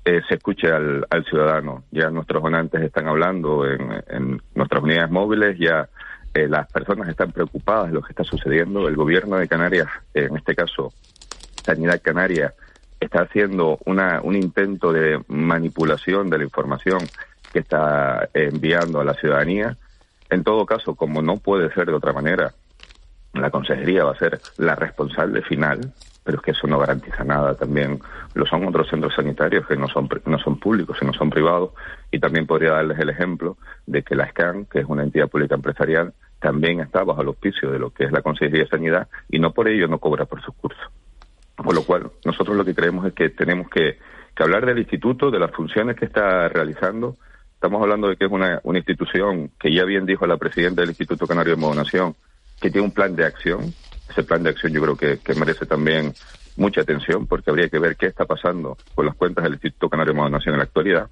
eh, 0.06 0.22
se 0.26 0.36
escuche 0.36 0.68
al, 0.70 1.04
ciudadano. 1.28 1.84
Ya 1.90 2.08
nuestros 2.08 2.42
donantes 2.42 2.80
están 2.80 3.08
hablando 3.08 3.66
en, 3.66 4.02
en 4.08 4.42
nuestras 4.54 4.82
unidades 4.82 5.10
móviles, 5.10 5.58
ya 5.58 5.90
eh, 6.36 6.48
las 6.48 6.70
personas 6.70 7.08
están 7.08 7.32
preocupadas 7.32 7.86
de 7.86 7.94
lo 7.94 8.02
que 8.02 8.12
está 8.12 8.22
sucediendo. 8.22 8.86
El 8.88 8.94
gobierno 8.94 9.38
de 9.38 9.48
Canarias, 9.48 9.88
en 10.12 10.36
este 10.36 10.54
caso 10.54 10.92
Sanidad 11.64 12.02
Canaria, 12.02 12.52
está 13.00 13.22
haciendo 13.22 13.78
una, 13.86 14.20
un 14.22 14.36
intento 14.36 14.92
de 14.92 15.18
manipulación 15.28 16.28
de 16.28 16.36
la 16.36 16.44
información 16.44 17.08
que 17.54 17.60
está 17.60 18.28
enviando 18.34 19.00
a 19.00 19.04
la 19.04 19.14
ciudadanía. 19.14 19.78
En 20.28 20.44
todo 20.44 20.66
caso, 20.66 20.94
como 20.94 21.22
no 21.22 21.38
puede 21.38 21.72
ser 21.72 21.86
de 21.86 21.94
otra 21.94 22.12
manera, 22.12 22.52
la 23.32 23.50
consejería 23.50 24.04
va 24.04 24.12
a 24.12 24.18
ser 24.18 24.38
la 24.58 24.74
responsable 24.74 25.40
final, 25.40 25.92
pero 26.22 26.36
es 26.36 26.44
que 26.44 26.50
eso 26.50 26.66
no 26.66 26.78
garantiza 26.78 27.24
nada. 27.24 27.54
También 27.54 27.98
lo 28.34 28.44
son 28.44 28.66
otros 28.66 28.90
centros 28.90 29.14
sanitarios 29.14 29.66
que 29.66 29.76
no 29.76 29.88
son, 29.88 30.06
no 30.26 30.38
son 30.38 30.58
públicos, 30.58 30.98
sino 30.98 31.14
son 31.14 31.30
privados. 31.30 31.70
Y 32.10 32.18
también 32.18 32.46
podría 32.46 32.72
darles 32.72 32.98
el 32.98 33.08
ejemplo 33.08 33.56
de 33.86 34.02
que 34.02 34.14
la 34.14 34.28
SCAN, 34.28 34.66
que 34.66 34.80
es 34.80 34.86
una 34.86 35.02
entidad 35.02 35.28
pública 35.28 35.54
empresarial, 35.54 36.12
también 36.40 36.80
está 36.80 37.02
bajo 37.02 37.22
el 37.22 37.28
auspicio 37.28 37.70
de 37.70 37.78
lo 37.78 37.90
que 37.90 38.04
es 38.04 38.12
la 38.12 38.22
Consejería 38.22 38.64
de 38.64 38.68
Sanidad 38.68 39.08
y 39.28 39.38
no 39.38 39.52
por 39.52 39.68
ello 39.68 39.88
no 39.88 39.98
cobra 39.98 40.24
por 40.26 40.42
sus 40.42 40.54
cursos. 40.54 40.84
Por 41.56 41.74
lo 41.74 41.82
cual, 41.82 42.10
nosotros 42.24 42.56
lo 42.56 42.64
que 42.64 42.74
creemos 42.74 43.06
es 43.06 43.14
que 43.14 43.30
tenemos 43.30 43.68
que, 43.70 43.98
hablar 44.38 44.66
del 44.66 44.78
instituto, 44.78 45.30
de 45.30 45.38
las 45.38 45.50
funciones 45.50 45.96
que 45.96 46.04
está 46.04 46.48
realizando. 46.48 47.16
Estamos 47.54 47.80
hablando 47.82 48.08
de 48.08 48.16
que 48.16 48.26
es 48.26 48.30
una, 48.30 48.60
una 48.64 48.78
institución 48.78 49.50
que 49.58 49.72
ya 49.72 49.84
bien 49.84 50.04
dijo 50.04 50.26
la 50.26 50.36
presidenta 50.36 50.82
del 50.82 50.90
Instituto 50.90 51.26
Canario 51.26 51.54
de 51.54 51.60
Modonación, 51.60 52.14
que 52.60 52.70
tiene 52.70 52.86
un 52.86 52.92
plan 52.92 53.16
de 53.16 53.24
acción. 53.24 53.72
Ese 54.10 54.22
plan 54.22 54.42
de 54.42 54.50
acción 54.50 54.72
yo 54.74 54.82
creo 54.82 54.96
que, 54.96 55.18
que 55.20 55.34
merece 55.34 55.64
también 55.64 56.12
mucha 56.58 56.82
atención 56.82 57.26
porque 57.26 57.50
habría 57.50 57.70
que 57.70 57.78
ver 57.78 57.96
qué 57.96 58.06
está 58.06 58.26
pasando 58.26 58.76
con 58.94 59.06
las 59.06 59.14
cuentas 59.14 59.44
del 59.44 59.54
Instituto 59.54 59.88
Canario 59.88 60.12
de 60.12 60.18
Modonación 60.18 60.54
en 60.54 60.58
la 60.58 60.64
actualidad 60.64 61.08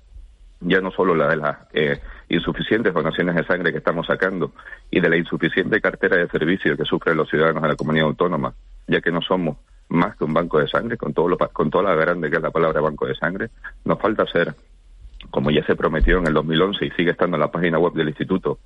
ya 0.64 0.80
no 0.80 0.90
solo 0.90 1.14
la 1.14 1.28
de 1.28 1.36
las 1.36 1.56
eh, 1.72 2.00
insuficientes 2.28 2.92
donaciones 2.92 3.34
de 3.34 3.44
sangre 3.44 3.72
que 3.72 3.78
estamos 3.78 4.06
sacando 4.06 4.52
y 4.90 5.00
de 5.00 5.08
la 5.08 5.16
insuficiente 5.16 5.80
cartera 5.80 6.16
de 6.16 6.28
servicios 6.28 6.76
que 6.76 6.84
sufren 6.84 7.16
los 7.16 7.28
ciudadanos 7.28 7.62
de 7.62 7.68
la 7.68 7.76
comunidad 7.76 8.06
autónoma, 8.06 8.54
ya 8.86 9.00
que 9.00 9.10
no 9.10 9.20
somos 9.20 9.58
más 9.88 10.16
que 10.16 10.24
un 10.24 10.32
banco 10.32 10.58
de 10.58 10.68
sangre, 10.68 10.96
con, 10.96 11.12
todo 11.12 11.28
lo, 11.28 11.38
con 11.38 11.70
toda 11.70 11.84
la 11.84 11.94
grande 11.94 12.30
que 12.30 12.36
es 12.36 12.42
la 12.42 12.50
palabra 12.50 12.80
banco 12.80 13.06
de 13.06 13.14
sangre, 13.14 13.50
nos 13.84 13.98
falta 13.98 14.26
ser, 14.26 14.54
como 15.30 15.50
ya 15.50 15.64
se 15.66 15.76
prometió 15.76 16.18
en 16.18 16.26
el 16.26 16.34
2011 16.34 16.86
y 16.86 16.90
sigue 16.90 17.10
estando 17.12 17.36
en 17.36 17.40
la 17.40 17.50
página 17.50 17.78
web 17.78 17.92
del 17.92 18.08
instituto, 18.08 18.58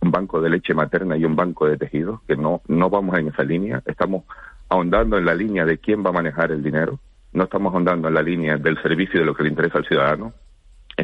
un 0.00 0.10
banco 0.10 0.40
de 0.40 0.50
leche 0.50 0.74
materna 0.74 1.16
y 1.16 1.24
un 1.24 1.36
banco 1.36 1.66
de 1.66 1.76
tejidos, 1.76 2.20
que 2.26 2.36
no, 2.36 2.62
no 2.68 2.88
vamos 2.88 3.18
en 3.18 3.28
esa 3.28 3.42
línea, 3.42 3.82
estamos 3.84 4.24
ahondando 4.68 5.18
en 5.18 5.26
la 5.26 5.34
línea 5.34 5.64
de 5.64 5.78
quién 5.78 6.04
va 6.04 6.10
a 6.10 6.14
manejar 6.14 6.52
el 6.52 6.62
dinero, 6.62 6.98
no 7.32 7.44
estamos 7.44 7.74
ahondando 7.74 8.08
en 8.08 8.14
la 8.14 8.22
línea 8.22 8.56
del 8.56 8.80
servicio 8.82 9.20
de 9.20 9.26
lo 9.26 9.34
que 9.34 9.42
le 9.42 9.50
interesa 9.50 9.78
al 9.78 9.86
ciudadano, 9.86 10.32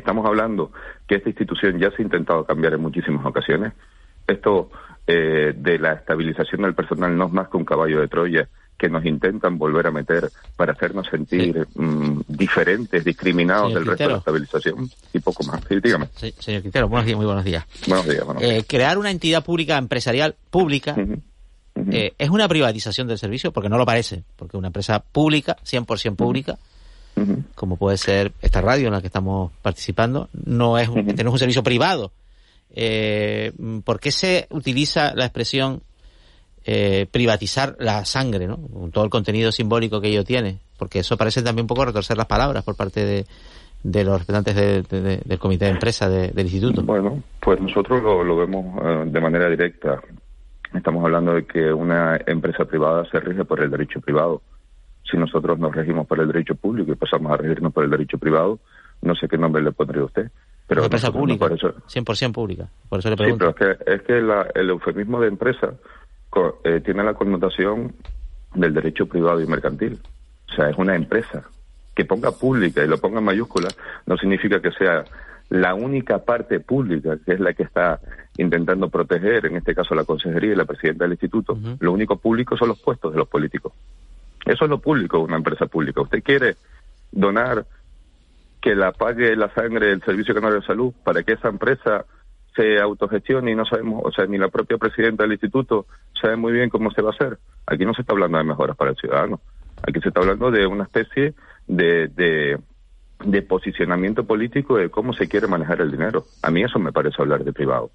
Estamos 0.07 0.25
hablando 0.25 0.71
que 1.09 1.17
esta 1.17 1.31
institución 1.31 1.81
ya 1.81 1.91
se 1.91 2.01
ha 2.01 2.03
intentado 2.03 2.45
cambiar 2.45 2.75
en 2.75 2.81
muchísimas 2.81 3.27
ocasiones. 3.27 3.73
Esto 4.25 4.71
eh, 5.05 5.53
de 5.53 5.79
la 5.81 5.95
estabilización 5.95 6.63
del 6.63 6.77
personal 6.77 7.19
no 7.19 7.27
es 7.27 7.33
más 7.33 7.49
que 7.49 7.57
un 7.57 7.65
caballo 7.65 8.01
de 8.01 8.07
Troya 8.07 8.49
que 8.79 8.89
nos 8.89 9.05
intentan 9.05 9.59
volver 9.59 9.89
a 9.89 9.91
meter 9.91 10.31
para 10.55 10.75
hacernos 10.75 11.09
sentir 11.09 11.67
mm, 11.75 12.21
diferentes, 12.29 13.05
discriminados 13.05 13.75
del 13.75 13.85
resto 13.85 14.05
de 14.05 14.11
la 14.11 14.19
estabilización 14.19 14.89
y 15.13 15.19
poco 15.19 15.43
más. 15.43 15.61
Sí, 15.69 15.81
dígame. 15.83 16.07
señor 16.39 16.63
Quintero, 16.63 16.89
buenos 16.89 17.07
días, 17.07 17.17
muy 17.17 17.27
buenos 17.27 17.45
días. 17.45 17.65
Buenos 17.89 18.07
días, 18.07 18.25
buenos 18.25 18.45
días. 18.45 18.59
Eh, 18.59 18.65
crear 18.65 18.99
una 18.99 19.11
entidad 19.11 19.45
pública 19.45 19.77
empresarial 19.77 20.37
pública 20.53 20.95
eh, 21.91 22.13
es 22.17 22.31
una 22.31 22.47
privatización 22.47 23.09
del 23.09 23.19
servicio, 23.19 23.51
porque 23.51 23.69
no 23.69 23.77
lo 23.77 23.85
parece, 23.85 24.23
porque 24.37 24.57
una 24.57 24.69
empresa 24.69 25.01
pública, 25.01 25.57
100% 25.65 26.15
pública, 26.15 26.59
como 27.55 27.77
puede 27.77 27.97
ser 27.97 28.33
esta 28.43 28.61
radio 28.61 28.89
en 28.89 28.93
la 28.93 29.01
que 29.01 29.07
estamos 29.07 29.53
participando, 29.63 30.29
no 30.45 30.79
es 30.79 30.89
un, 30.89 31.07
tenemos 31.07 31.33
un 31.33 31.39
servicio 31.39 31.63
privado. 31.63 32.13
Eh, 32.75 33.53
¿Por 33.85 34.01
qué 34.01 34.11
se 34.11 34.47
utiliza 34.51 35.15
la 35.15 35.25
expresión 35.25 35.81
eh, 36.65 37.07
privatizar 37.11 37.77
la 37.79 38.05
sangre, 38.05 38.47
¿no? 38.47 38.59
con 38.59 38.91
todo 38.91 39.05
el 39.05 39.11
contenido 39.11 39.51
simbólico 39.51 40.01
que 40.01 40.09
ello 40.09 40.25
tiene? 40.25 40.59
Porque 40.77 40.99
eso 40.99 41.17
parece 41.17 41.43
también 41.43 41.65
un 41.65 41.69
poco 41.69 41.87
retorcer 41.87 42.19
las 42.19 42.27
palabras 42.27 42.65
por 42.65 42.77
parte 42.77 43.05
de, 43.05 43.27
de 43.83 44.05
los 44.05 44.19
representantes 44.19 44.89
del 45.27 45.39
comité 45.39 45.67
de 45.67 45.71
empresa 45.71 46.09
del 46.09 46.39
instituto. 46.39 46.83
Bueno, 46.83 47.23
pues 47.41 47.61
nosotros 47.61 48.03
lo, 48.03 48.25
lo 48.25 48.37
vemos 48.37 48.83
eh, 48.85 49.05
de 49.07 49.21
manera 49.21 49.49
directa. 49.49 50.03
Estamos 50.75 51.03
hablando 51.03 51.33
de 51.33 51.47
que 51.47 51.73
una 51.73 52.19
empresa 52.27 52.65
privada 52.67 53.05
se 53.11 53.21
rige 53.21 53.45
por 53.45 53.63
el 53.63 53.71
derecho 53.71 54.01
privado 54.01 54.43
si 55.11 55.17
nosotros 55.17 55.59
nos 55.59 55.75
regimos 55.75 56.07
por 56.07 56.21
el 56.21 56.27
derecho 56.29 56.55
público 56.55 56.93
y 56.93 56.97
pasamos 56.97 57.33
a 57.33 57.37
regirnos 57.37 57.73
por 57.73 57.85
el 57.85 57.91
derecho 57.91 58.19
privado, 58.19 58.59
no 59.03 59.15
sé 59.15 59.29
qué 59.29 59.39
nombre 59.39 59.63
le 59.63 59.73
pondría 59.73 60.05
usted. 60.05 60.31
Pero 60.67 60.83
empresa 60.83 61.13
pública, 61.13 61.47
100% 61.47 62.33
pública. 62.33 62.69
Por 62.89 62.99
eso 62.99 63.11
le 63.11 63.17
pregunto. 63.17 63.47
Sí, 63.49 63.55
pero 63.59 63.73
es 63.73 63.79
que, 63.79 63.95
es 63.95 64.03
que 64.03 64.59
el 64.61 64.71
eufemismo 64.71 65.21
de 65.21 65.29
empresa 65.29 65.75
eh, 66.65 66.81
tiene 66.85 67.05
la 67.05 67.15
connotación 67.15 67.95
del 68.55 68.75
derecho 68.75 69.07
privado 69.07 69.41
y 69.41 69.47
mercantil. 69.47 69.99
O 70.51 70.55
sea, 70.55 70.69
es 70.71 70.77
una 70.77 70.97
empresa. 70.97 71.45
Que 71.95 72.05
ponga 72.05 72.31
pública 72.31 72.85
y 72.85 72.89
lo 72.89 72.99
ponga 72.99 73.21
en 73.21 73.25
mayúscula 73.25 73.69
no 74.05 74.17
significa 74.19 74.61
que 74.61 74.71
sea 74.73 75.05
la 75.49 75.75
única 75.75 76.19
parte 76.19 76.61
pública, 76.61 77.17
que 77.25 77.33
es 77.33 77.41
la 77.41 77.55
que 77.55 77.63
está 77.63 78.01
intentando 78.37 78.91
proteger, 78.91 79.47
en 79.47 79.57
este 79.57 79.75
caso 79.75 79.95
la 79.95 80.05
consejería 80.05 80.53
y 80.53 80.57
la 80.57 80.65
presidenta 80.65 81.05
del 81.05 81.13
instituto, 81.13 81.59
lo 81.79 81.93
único 81.93 82.17
público 82.17 82.57
son 82.57 82.69
los 82.69 82.81
puestos 82.81 83.13
de 83.13 83.19
los 83.19 83.29
políticos. 83.29 83.73
Eso 84.47 84.65
es 84.65 84.71
lo 84.71 84.79
público, 84.79 85.19
una 85.19 85.37
empresa 85.37 85.67
pública. 85.67 86.01
Usted 86.01 86.23
quiere 86.23 86.57
donar 87.11 87.67
que 88.61 88.75
la 88.75 88.93
pague 88.93 89.37
la 89.37 89.53
sangre 89.53 89.89
del 89.89 90.03
Servicio 90.03 90.35
Canario 90.35 90.61
de 90.61 90.67
Salud 90.67 90.93
para 91.05 91.23
que 91.23 91.33
esa 91.33 91.49
empresa 91.49 92.07
se 92.55 92.81
autogestione 92.81 93.51
y 93.51 93.55
no 93.55 93.67
sabemos, 93.67 94.03
o 94.05 94.11
sea, 94.11 94.27
ni 94.27 94.39
la 94.39 94.49
propia 94.49 94.79
presidenta 94.79 95.25
del 95.25 95.33
instituto 95.33 95.87
sabe 96.21 96.37
muy 96.37 96.53
bien 96.53 96.71
cómo 96.71 96.91
se 96.91 97.03
va 97.03 97.11
a 97.11 97.15
hacer. 97.15 97.39
Aquí 97.67 97.85
no 97.85 97.93
se 97.93 98.01
está 98.01 98.15
hablando 98.15 98.39
de 98.39 98.45
mejoras 98.45 98.77
para 98.77 98.91
el 98.91 98.97
ciudadano. 98.97 99.41
Aquí 99.83 100.01
se 100.01 100.09
está 100.09 100.21
hablando 100.21 100.51
de 100.51 100.67
una 100.67 100.85
especie 100.85 101.35
de, 101.67 102.09
de, 102.09 102.59
de 103.25 103.43
posicionamiento 103.43 104.25
político 104.25 104.77
de 104.77 104.89
cómo 104.89 105.13
se 105.13 105.29
quiere 105.29 105.49
manejar 105.49 105.81
el 105.81 105.91
dinero. 105.91 106.25
A 106.43 106.51
mí 106.51 106.63
eso 106.63 106.79
me 106.79 106.93
parece 106.93 107.21
hablar 107.21 107.45
de 107.45 107.53
privado. 107.53 107.91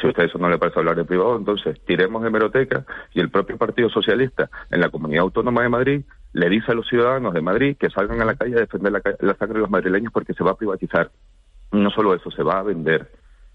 Si 0.00 0.06
a 0.06 0.10
usted 0.10 0.24
eso 0.24 0.38
no 0.38 0.48
le 0.48 0.58
parece 0.58 0.78
hablar 0.78 0.96
de 0.96 1.04
privado, 1.04 1.36
entonces 1.36 1.78
tiremos 1.86 2.24
hemeroteca 2.24 2.84
y 3.12 3.20
el 3.20 3.30
propio 3.30 3.58
Partido 3.58 3.90
Socialista 3.90 4.48
en 4.70 4.80
la 4.80 4.88
Comunidad 4.88 5.22
Autónoma 5.22 5.62
de 5.62 5.68
Madrid 5.68 6.02
le 6.32 6.48
dice 6.48 6.72
a 6.72 6.74
los 6.74 6.86
ciudadanos 6.88 7.34
de 7.34 7.40
Madrid 7.40 7.76
que 7.78 7.90
salgan 7.90 8.20
a 8.22 8.24
la 8.24 8.34
calle 8.34 8.56
a 8.56 8.60
defender 8.60 8.92
la, 8.92 9.34
sangre 9.34 9.54
de 9.54 9.60
los 9.60 9.70
madrileños 9.70 10.12
porque 10.12 10.32
se 10.32 10.44
va 10.44 10.52
a 10.52 10.56
privatizar. 10.56 11.10
No 11.72 11.90
solo 11.90 12.14
eso, 12.14 12.30
se 12.30 12.42
va 12.42 12.60
a 12.60 12.62
vender. 12.62 13.10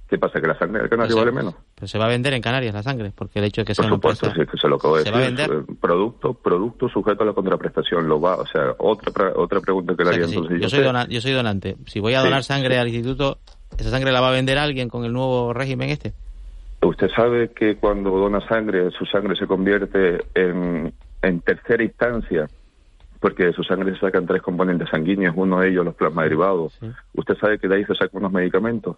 ¿Qué 0.07 0.19
pasa? 0.19 0.39
¿Que 0.39 0.47
la 0.47 0.57
sangre 0.57 0.81
del 0.81 0.89
canario 0.89 1.15
vale 1.15 1.31
menos? 1.31 1.55
Pero 1.73 1.87
se 1.87 1.97
va 1.97 2.05
a 2.05 2.09
vender 2.09 2.33
en 2.33 2.41
Canarias 2.41 2.75
la 2.75 2.83
sangre, 2.83 3.11
porque 3.15 3.39
el 3.39 3.45
hecho 3.45 3.61
de 3.61 3.65
que 3.65 3.75
sea 3.75 3.87
supuesto, 3.87 4.31
sí, 4.33 4.45
que 4.45 4.57
se 4.57 4.67
lo 4.67 4.75
acabo 4.75 4.97
de 4.97 5.03
decir. 5.03 5.65
Producto, 5.81 6.35
producto 6.35 6.87
sujeto 6.89 7.23
a 7.23 7.25
la 7.25 7.33
contraprestación. 7.33 8.07
Lo 8.07 8.21
va, 8.21 8.35
o 8.35 8.45
sea, 8.45 8.75
otra 8.77 9.33
otra 9.35 9.59
pregunta 9.61 9.95
que 9.95 10.03
le 10.03 10.09
haría 10.11 10.25
entonces. 10.25 10.61
Yo, 10.61 10.69
soy 10.69 10.83
yo 11.09 11.21
soy 11.21 11.31
donante. 11.31 11.75
Si 11.87 11.99
voy 11.99 12.13
a 12.13 12.21
donar 12.21 12.43
sangre 12.43 12.77
al 12.77 12.87
instituto, 12.87 13.39
¿esa 13.77 13.89
sangre 13.89 14.11
la 14.11 14.21
va 14.21 14.29
a 14.29 14.31
vender 14.31 14.59
alguien 14.59 14.89
con 14.89 15.05
el 15.05 15.11
nuevo 15.11 15.53
régimen 15.53 15.89
este? 15.89 16.13
Usted 16.85 17.09
sabe 17.15 17.49
que 17.49 17.77
cuando 17.77 18.11
dona 18.11 18.45
sangre, 18.47 18.91
su 18.91 19.05
sangre 19.05 19.35
se 19.35 19.47
convierte 19.47 20.19
en, 20.35 20.93
tercera 21.41 21.83
instancia, 21.83 22.47
porque 23.19 23.45
de 23.45 23.53
su 23.53 23.63
sangre 23.63 23.93
se 23.93 23.99
sacan 23.99 24.27
tres 24.27 24.41
componentes 24.41 24.89
sanguíneos, 24.89 25.33
uno 25.35 25.59
de 25.59 25.69
ellos 25.69 25.83
los 25.83 25.95
plasma 25.95 26.23
derivados. 26.23 26.79
Usted 27.13 27.35
sabe 27.37 27.57
que 27.57 27.67
de 27.67 27.77
ahí 27.77 27.85
se 27.85 27.95
sacan 27.95 28.19
unos 28.19 28.31
medicamentos, 28.31 28.97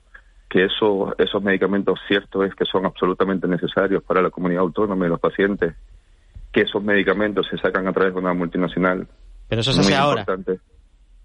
que 0.50 0.66
eso, 0.66 1.16
esos 1.18 1.42
medicamentos 1.42 2.00
cierto 2.08 2.44
es 2.44 2.54
que 2.56 2.66
son 2.66 2.86
absolutamente 2.86 3.48
necesarios 3.48 4.04
para 4.04 4.22
la 4.22 4.30
comunidad 4.30 4.64
autónoma 4.64 5.06
y 5.06 5.10
los 5.10 5.20
pacientes, 5.20 5.74
que 6.52 6.62
esos 6.62 6.84
medicamentos 6.84 7.48
se 7.50 7.58
sacan 7.58 7.88
a 7.88 7.94
través 7.94 8.14
de 8.14 8.20
una 8.20 8.34
multinacional. 8.34 9.08
Pero 9.48 9.62
eso 9.62 9.72
se 9.72 9.80
hace 9.80 9.96
ahora. 9.96 10.26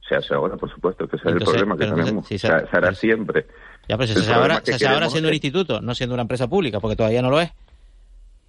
Se 0.09 0.17
hace 0.17 0.35
ahora, 0.35 0.57
por 0.57 0.71
supuesto, 0.71 1.09
que 1.09 1.17
ese 1.17 1.29
es 1.29 1.35
el 1.35 1.41
problema 1.41 1.77
que 1.77 1.87
tenemos. 1.87 2.27
se, 2.27 2.47
hará 2.47 2.95
siempre. 2.95 3.47
Ya, 3.93 3.99
pero 3.99 4.09
se, 4.09 4.33
ahora, 4.33 4.63
se 4.65 4.87
ahora 4.87 5.11
siendo 5.11 5.29
un 5.29 5.35
instituto, 5.35 5.83
no 5.83 5.95
siendo 5.95 6.15
una 6.15 6.23
empresa 6.23 6.49
pública, 6.49 6.81
porque 6.81 6.97
todavía 6.97 7.21
no 7.21 7.29
lo 7.29 7.43
es. 7.43 7.51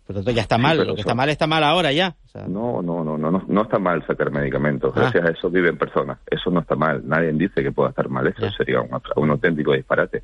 Por 0.07 0.15
lo 0.15 0.21
tanto, 0.21 0.31
ya 0.31 0.41
está 0.41 0.57
mal. 0.57 0.77
lo 0.77 0.95
que 0.95 1.01
está 1.01 1.15
mal 1.15 1.27
está 1.27 1.47
mal 1.47 1.65
ahora 1.65 1.91
ya. 1.91 2.15
no, 2.47 2.81
no, 2.81 3.03
no, 3.03 3.17
no, 3.17 3.43
no 3.45 3.61
está 3.61 3.77
mal 3.77 4.07
sacar 4.07 4.31
medicamentos. 4.31 4.93
Ah. 4.95 5.01
Gracias 5.01 5.25
a 5.25 5.29
eso 5.31 5.49
viven 5.49 5.77
personas. 5.77 6.19
Eso 6.31 6.49
no 6.49 6.61
está 6.61 6.77
mal. 6.77 7.05
Nadie 7.05 7.33
dice 7.33 7.61
que 7.61 7.73
pueda 7.73 7.89
estar 7.89 8.07
mal. 8.07 8.25
Eso 8.27 8.49
sería 8.51 8.79
un, 8.79 9.29
auténtico 9.29 9.73
disparate. 9.73 10.23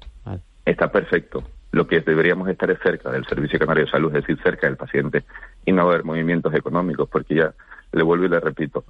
Está 0.63 0.89
perfecto. 0.89 1.43
Lo 1.73 1.85
que 1.85 1.99
deberíamos 1.99 2.47
estar 2.47 2.71
es 2.71 2.79
cerca 2.81 3.11
del 3.11 3.25
Servicio 3.25 3.59
Canario 3.59 3.83
de 3.83 3.91
Salud, 3.91 4.15
es 4.15 4.25
decir, 4.25 4.41
cerca 4.41 4.67
del 4.67 4.77
paciente 4.77 5.25
y 5.65 5.73
no 5.73 5.81
haber 5.81 6.05
movimientos 6.05 6.53
económicos, 6.53 7.09
porque 7.09 7.35
ya 7.35 7.53
le 7.91 8.03
vuelvo 8.03 8.23
y 8.23 8.29
le 8.29 8.39
repito. 8.39 8.85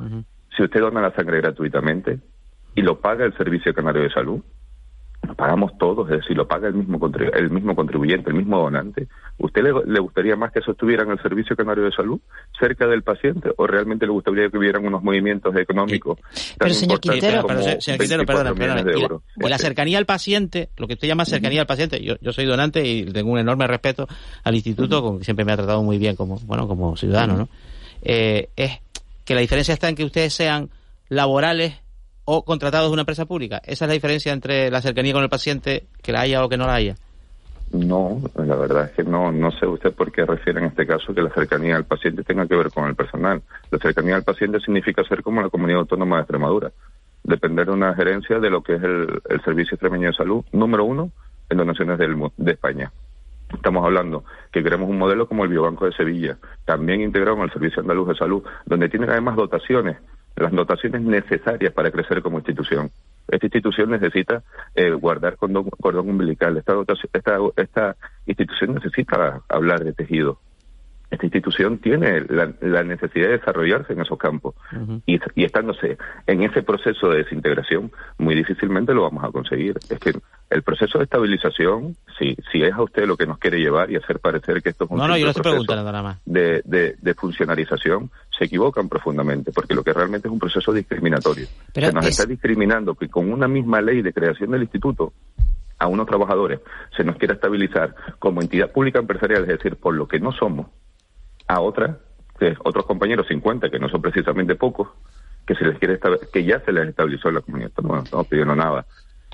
Si 0.56 0.62
usted 0.62 0.80
dona 0.80 1.02
la 1.02 1.12
sangre 1.16 1.42
gratuitamente 1.42 2.20
y 2.76 2.84
lo 2.84 3.00
paga 3.00 3.26
el 3.26 3.36
Servicio 3.36 3.74
Canario 3.74 4.04
de 4.04 4.12
Salud, 4.12 4.44
lo 5.28 5.36
pagamos 5.36 5.78
todos, 5.78 6.10
es 6.10 6.22
decir, 6.22 6.38
lo 6.38 6.48
paga 6.48 6.68
el 6.70 6.76
mismo, 6.76 7.00
el 7.34 7.50
mismo 7.50 7.76
contribuyente, 7.76 8.30
el 8.30 8.38
mismo 8.38 8.60
donante. 8.60 9.08
¿Usted 9.38 9.62
le, 9.64 10.00
gustaría 10.00 10.36
más 10.36 10.52
que 10.52 10.60
eso 10.60 10.72
estuviera 10.72 11.04
en 11.04 11.12
el 11.12 11.22
Servicio 11.22 11.56
Canario 11.56 11.84
de 11.84 11.92
Salud, 11.92 12.20
cerca 12.58 12.88
del 12.88 13.04
paciente, 13.04 13.50
o 13.58 13.68
realmente 13.68 14.06
le 14.06 14.12
gustaría 14.12 14.50
que 14.50 14.58
hubieran 14.58 14.86
unos 14.86 15.04
movimientos 15.04 15.56
económicos? 15.56 16.20
Pero, 16.58 16.74
señor 16.74 17.00
Quintero, 17.00 17.46
señor 17.80 18.00
Quintero, 18.00 18.26
perdón, 18.26 19.22
la, 19.38 19.58
cercanía 19.58 19.98
al 19.98 20.06
paciente, 20.06 20.70
lo 20.78 20.88
que 20.88 20.94
usted 20.94 21.08
llama 21.08 21.26
cercanía 21.26 21.62
al 21.62 21.68
paciente, 21.68 22.02
yo, 22.02 22.16
yo 22.22 22.32
soy 22.32 22.46
donante 22.46 22.86
y 22.86 23.06
tengo 23.06 23.32
un 23.32 23.40
enorme 23.40 23.68
respeto 23.68 24.08
al 24.44 24.56
instituto, 24.56 25.02
como 25.02 25.24
siempre 25.24 25.44
me 25.44 25.52
ha 25.52 25.58
tratado 25.58 25.84
muy 25.84 25.98
bien 25.98 26.16
como, 26.16 26.38
bueno, 26.46 26.68
como 26.68 26.96
ciudadano, 26.96 27.38
¿no? 27.38 27.50
Eh, 28.02 28.50
es 28.56 28.80
que 29.26 29.36
la 29.36 29.42
diferencia 29.42 29.74
está 29.74 29.90
en 29.90 29.96
que 29.96 30.06
ustedes 30.06 30.34
sean 30.34 30.70
laborales 31.10 31.74
o 32.32 32.44
contratados 32.44 32.90
de 32.90 32.94
una 32.94 33.02
empresa 33.02 33.26
pública. 33.26 33.60
Esa 33.66 33.86
es 33.86 33.90
la 33.90 33.96
diferencia 33.96 34.32
entre 34.32 34.70
la 34.70 34.84
cercanía 34.84 35.14
con 35.14 35.24
el 35.24 35.30
paciente, 35.30 35.88
que 36.04 36.12
la 36.12 36.22
haya 36.22 36.46
o 36.46 36.50
que 36.50 36.58
no 36.58 36.68
la 36.68 36.76
haya. 36.76 36.96
No, 37.72 38.22
la 38.36 38.56
verdad 38.56 38.86
es 38.86 38.92
que 38.92 39.04
no, 39.04 39.32
no 39.32 39.50
sé 39.52 39.66
usted 39.66 39.92
por 39.94 40.12
qué 40.12 40.26
refiere 40.26 40.60
en 40.60 40.68
este 40.68 40.86
caso 40.86 41.12
que 41.12 41.24
la 41.24 41.32
cercanía 41.32 41.76
al 41.76 41.86
paciente 41.86 42.24
tenga 42.24 42.46
que 42.46 42.56
ver 42.56 42.70
con 42.70 42.88
el 42.88 42.94
personal. 42.94 43.42
La 43.72 43.80
cercanía 43.80 44.16
al 44.16 44.24
paciente 44.24 44.60
significa 44.60 45.04
ser 45.06 45.24
como 45.24 45.42
la 45.42 45.50
comunidad 45.50 45.80
autónoma 45.80 46.18
de 46.18 46.22
Extremadura, 46.22 46.72
depender 47.24 47.66
de 47.66 47.72
una 47.72 47.96
gerencia 47.96 48.38
de 48.38 48.50
lo 48.52 48.62
que 48.62 48.76
es 48.76 48.84
el, 48.84 49.42
Servicio 49.44 49.74
Extremeño 49.74 50.10
de 50.10 50.14
Salud, 50.14 50.46
número 50.52 50.86
uno 50.86 51.12
en 51.50 51.58
donaciones 51.58 51.98
del, 51.98 52.16
de 52.38 52.52
España. 52.52 52.92
Estamos 53.52 53.84
hablando 53.84 54.24
que 54.52 54.62
queremos 54.62 54.88
un 54.88 55.00
modelo 55.00 55.28
como 55.28 55.46
el 55.46 55.50
Biobanco 55.50 55.86
de 55.86 55.94
Sevilla, 55.94 56.38
también 56.66 57.02
integrado 57.02 57.38
en 57.38 57.44
el 57.46 57.54
Servicio 57.54 57.82
Andaluz 57.82 58.10
de 58.10 58.16
Salud, 58.16 58.44
donde 58.68 58.88
tienen 58.88 59.10
además 59.10 59.36
dotaciones 59.36 59.98
las 60.36 60.52
dotaciones 60.52 61.02
necesarias 61.02 61.74
para 61.74 61.92
crecer 61.92 62.22
como 62.22 62.38
institución. 62.38 62.92
Esta 63.28 63.46
institución 63.46 63.92
necesita 63.92 64.42
eh, 64.74 64.92
guardar 64.92 65.38
cordón, 65.38 66.10
umbilical. 66.10 66.58
Esta, 66.58 66.74
esta, 67.14 67.38
esta 67.56 67.96
institución 68.26 68.76
necesita 68.76 69.42
hablar 69.48 69.84
de 69.84 69.94
tejido 69.94 70.40
esta 71.12 71.26
institución 71.26 71.80
tiene 71.80 72.22
la, 72.30 72.84
necesidad 72.84 73.28
de 73.28 73.38
desarrollarse 73.40 73.94
en 73.94 74.02
esos 74.02 74.18
campos. 74.18 74.56
Y, 75.06 75.20
y, 75.36 75.44
estándose 75.44 75.98
en 76.28 76.44
ese 76.44 76.62
proceso 76.62 77.10
de 77.10 77.20
desintegración 77.20 77.92
muy 78.18 78.36
difícilmente 78.36 78.94
lo 78.94 79.04
vamos 79.04 79.24
a 79.24 79.32
conseguir. 79.32 79.78
Es 79.90 80.00
que 80.00 80.14
el 80.50 80.64
proceso 80.64 80.98
de 80.98 81.06
estabilización 81.06 81.96
si 82.18 82.36
si 82.52 82.64
es 82.64 82.74
a 82.74 82.82
usted 82.82 83.06
lo 83.06 83.18
que 83.18 83.26
nos 83.26 83.38
quiere 83.38 83.60
llevar 83.60 83.92
y 83.92 83.96
hacer 83.96 84.20
parecer 84.20 84.62
que 84.62 84.70
esto 84.70 84.86
es 84.86 84.92
un 84.92 84.98
no, 84.98 85.08
no, 85.08 85.18
yo 85.18 85.28
no 85.28 85.34
proceso 85.34 85.76
nada 85.76 86.02
más. 86.04 86.18
De, 86.26 86.62
de, 86.66 86.96
de, 87.00 87.14
funcionalización 87.14 88.12
se 88.38 88.46
equivocan 88.46 88.90
profundamente 88.90 89.52
porque 89.52 89.76
lo 89.76 89.84
que 89.84 89.94
realmente 89.94 90.28
es 90.28 90.32
un 90.32 90.40
proceso 90.40 90.72
discriminatorio. 90.72 91.48
Se 91.74 91.92
nos 91.92 92.06
está 92.06 92.26
discriminando 92.26 92.96
que 92.96 93.10
con 93.10 93.32
una 93.32 93.48
misma 93.48 93.82
ley 93.82 94.02
de 94.02 94.14
creación 94.14 94.52
del 94.52 94.64
instituto 94.64 95.14
a 95.80 95.88
unos 95.88 96.06
trabajadores 96.06 96.60
se 96.96 97.04
nos 97.04 97.16
quiere 97.16 97.36
estabilizar 97.36 97.96
como 98.20 98.42
entidad 98.42 98.72
pública 98.72 99.00
empresarial, 99.00 99.44
es 99.44 99.48
decir, 99.48 99.78
por 99.78 99.96
lo 99.96 100.08
que 100.08 100.20
no 100.20 100.32
somos, 100.34 100.68
a 101.50 101.62
otra, 101.62 101.98
que 102.40 102.56
otros 102.64 102.86
compañeros 102.86 103.28
50, 103.28 103.70
que 103.70 103.80
no 103.80 103.90
son 103.90 104.02
precisamente 104.02 104.56
pocos, 104.56 104.88
que 105.46 105.56
se 105.56 105.66
les 105.66 105.80
quiere 105.80 106.00
que 106.32 106.46
ya 106.46 106.64
se 106.64 106.72
les 106.72 106.90
estabilizó 106.90 107.32
la 107.32 107.42
comunidad. 107.42 107.72
No, 107.82 108.04
estamos 108.04 108.28
pidiendo 108.28 108.56
nada. 108.56 108.86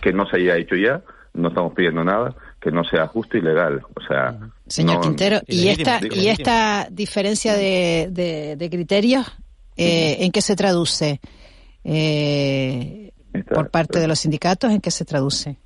Que 0.02 0.14
no 0.14 0.26
se 0.26 0.38
haya 0.38 0.56
hecho 0.56 0.76
ya, 0.76 1.02
no 1.34 1.50
estamos 1.50 1.74
pidiendo 1.74 2.06
nada, 2.06 2.34
que 2.62 2.72
no 2.72 2.86
sea 2.86 3.06
justo 3.08 3.38
y 3.38 3.42
legal. 3.42 3.82
O 3.96 4.02
sea, 4.08 4.40
Señor 4.66 5.02
Quintero, 5.02 5.42
¿y 5.46 5.68
esta, 5.68 6.00
¿y 6.10 6.28
esta 6.30 6.88
diferencia 6.90 7.54
de, 7.54 8.08
de, 8.58 8.70
criterios 8.70 9.28
eh, 9.76 10.18
en 10.22 10.32
qué 10.32 10.42
se 10.42 10.56
traduce? 10.56 11.20
Eh, 11.84 13.12
por 13.54 13.70
parte 13.70 14.00
de 14.00 14.08
los 14.08 14.20
sindicatos, 14.20 14.72
¿en 14.72 14.80
qué 14.80 14.90
se 14.90 15.04
traduce? 15.04 15.58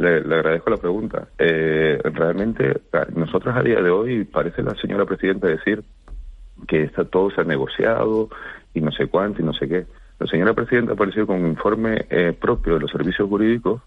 Le, 0.00 0.16
agradezco 0.16 0.70
la 0.70 0.78
pregunta. 0.78 1.28
Eh, 1.38 2.00
realmente, 2.02 2.80
nosotros 3.14 3.54
a 3.54 3.62
día 3.62 3.82
de 3.82 3.90
hoy, 3.90 4.24
parece 4.24 4.62
la 4.62 4.74
señora 4.76 5.04
presidenta 5.04 5.46
decir 5.46 5.82
que 6.66 6.84
está 6.84 7.04
todo 7.04 7.30
se 7.30 7.42
ha 7.42 7.44
negociado 7.44 8.30
y 8.72 8.80
no 8.80 8.92
sé 8.92 9.08
cuánto 9.08 9.42
y 9.42 9.44
no 9.44 9.52
sé 9.52 9.68
qué. 9.68 9.84
La 10.18 10.26
señora 10.26 10.54
presidenta 10.54 10.94
apareció 10.94 11.26
con 11.26 11.42
un 11.44 11.50
informe 11.50 12.06
eh, 12.08 12.32
propio 12.32 12.74
de 12.74 12.80
los 12.80 12.90
servicios 12.90 13.28
jurídicos 13.28 13.82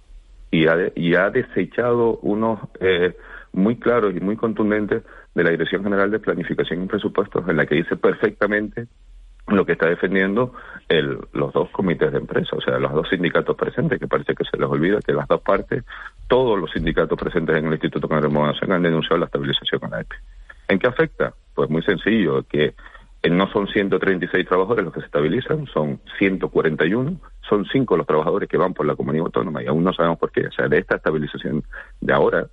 y 0.52 0.68
ha, 0.68 0.92
y 0.94 1.16
ha 1.16 1.32
desechado 1.32 2.20
unos 2.22 2.60
eh, 2.80 3.18
muy 3.52 3.78
claros 3.78 4.16
y 4.16 4.20
muy 4.20 4.36
contundentes 4.36 5.02
de 5.34 5.44
la 5.44 5.50
Dirección 5.50 5.84
General 5.84 6.12
de 6.12 6.20
Planificación 6.20 6.84
y 6.84 6.88
Presupuestos, 6.88 7.50
en 7.50 7.58
la 7.58 7.66
que 7.66 7.74
dice 7.74 7.96
perfectamente 7.96 8.86
lo 9.48 9.66
que 9.66 9.74
está 9.74 9.88
defendiendo 9.88 10.54
el, 10.88 11.20
los 11.34 11.54
dos 11.54 11.70
comités 11.72 12.12
de 12.12 12.18
empresa, 12.18 12.56
o 12.56 12.62
sea, 12.62 12.80
los 12.80 12.94
dos 12.94 13.10
sindicatos 13.10 13.56
presentes, 13.56 14.00
que 14.00 14.08
parece 14.08 14.36
que 14.36 14.46
se 14.46 14.58
les 14.58 14.68
olvida 14.68 15.00
que 15.00 15.14
las 15.14 15.28
dos 15.28 15.42
partes, 15.42 15.84
todos 16.28 16.60
los 16.60 16.72
sindicatos 16.72 17.20
presentes 17.20 17.58
en 17.58 17.66
el 17.66 17.74
Instituto 17.74 18.08
Canario 18.08 18.30
Moderación 18.30 18.72
han 18.72 18.84
denunciado 18.84 19.18
la 19.18 19.26
estabilización 19.26 19.80
con 19.80 19.92
la 19.92 20.02
EPI. 20.02 20.18
¿En 20.70 20.80
qué 20.80 20.88
afecta? 20.88 21.34
Pues 21.54 21.70
muy 21.70 21.84
sencillo, 21.84 22.44
que 22.44 22.74
no 23.30 23.50
son 23.52 23.68
136 23.68 24.46
trabajadores 24.48 24.86
los 24.86 24.94
que 24.94 25.00
se 25.02 25.06
estabilizan, 25.06 25.66
son 25.68 26.00
141, 26.18 27.18
son 27.48 27.66
cinco 27.72 27.96
los 27.96 28.08
trabajadores 28.08 28.50
que 28.50 28.58
van 28.58 28.74
por 28.74 28.86
la 28.86 28.96
comunidad 28.96 29.26
autónoma 29.26 29.64
y 29.64 29.68
aún 29.68 29.84
no 29.84 29.94
sabemos 29.94 30.20
por 30.20 30.32
qué. 30.32 30.48
O 30.48 30.52
sea, 30.52 30.68
de 30.68 30.80
esta 30.80 30.96
estabilización 30.96 31.64
de 32.02 32.14
ahora 32.14 32.48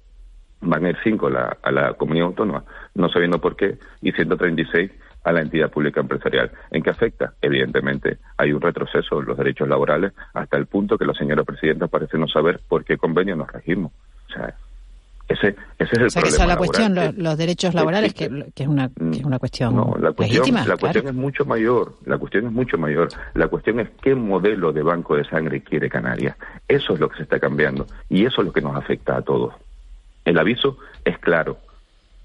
van 0.60 0.84
a 0.84 0.90
ir 0.90 0.96
cinco 1.02 1.26
a 1.28 1.30
la, 1.30 1.56
a 1.62 1.72
la 1.72 1.94
comunidad 1.94 2.28
autónoma, 2.28 2.64
no 2.94 3.08
sabiendo 3.08 3.40
por 3.40 3.56
qué, 3.56 3.78
y 4.02 4.12
136 4.12 4.90
a 5.24 5.32
la 5.32 5.40
entidad 5.40 5.70
pública 5.70 6.00
empresarial. 6.00 6.50
¿En 6.70 6.82
qué 6.82 6.90
afecta? 6.90 7.34
Evidentemente, 7.40 8.18
hay 8.36 8.52
un 8.52 8.60
retroceso 8.60 9.20
en 9.20 9.26
los 9.26 9.36
derechos 9.36 9.68
laborales 9.68 10.12
hasta 10.34 10.56
el 10.56 10.66
punto 10.66 10.96
que 10.98 11.04
la 11.04 11.14
señora 11.14 11.44
presidenta 11.44 11.88
parece 11.88 12.18
no 12.18 12.28
saber 12.28 12.60
por 12.68 12.84
qué 12.84 12.96
convenio 12.96 13.36
nos 13.36 13.50
regimos. 13.52 13.92
O 14.28 14.32
sea, 14.32 14.54
ese, 15.28 15.54
ese 15.78 15.92
es 15.92 15.92
el 15.92 16.06
o 16.06 16.10
sea, 16.10 16.22
problema. 16.22 16.22
Que 16.22 16.28
esa 16.28 16.42
es 16.42 16.48
la 16.48 16.56
cuestión, 16.56 17.22
los, 17.22 17.38
derechos 17.38 17.74
laborales, 17.74 18.14
que, 18.14 18.24
es 18.24 18.66
una, 18.66 18.88
que 18.88 19.18
es 19.18 19.24
una 19.24 19.38
cuestión. 19.38 19.76
No, 19.76 19.94
la 20.00 20.12
cuestión, 20.12 20.40
legítima, 20.40 20.66
la 20.66 20.76
cuestión 20.76 21.06
es 21.06 21.14
mucho 21.14 21.44
mayor. 21.44 21.94
La 22.04 22.18
cuestión 22.18 22.46
es 22.46 22.52
mucho 22.52 22.78
mayor. 22.78 23.08
La 23.34 23.48
cuestión 23.48 23.80
es 23.80 23.90
qué 24.02 24.14
modelo 24.14 24.72
de 24.72 24.82
banco 24.82 25.16
de 25.16 25.24
sangre 25.24 25.62
quiere 25.62 25.88
Canarias. 25.88 26.36
Eso 26.66 26.94
es 26.94 27.00
lo 27.00 27.08
que 27.08 27.18
se 27.18 27.22
está 27.22 27.38
cambiando 27.38 27.86
y 28.08 28.24
eso 28.24 28.40
es 28.40 28.46
lo 28.46 28.52
que 28.52 28.60
nos 28.60 28.76
afecta 28.76 29.16
a 29.16 29.22
todos. 29.22 29.54
El 30.24 30.38
aviso 30.38 30.78
es 31.04 31.16
claro 31.18 31.58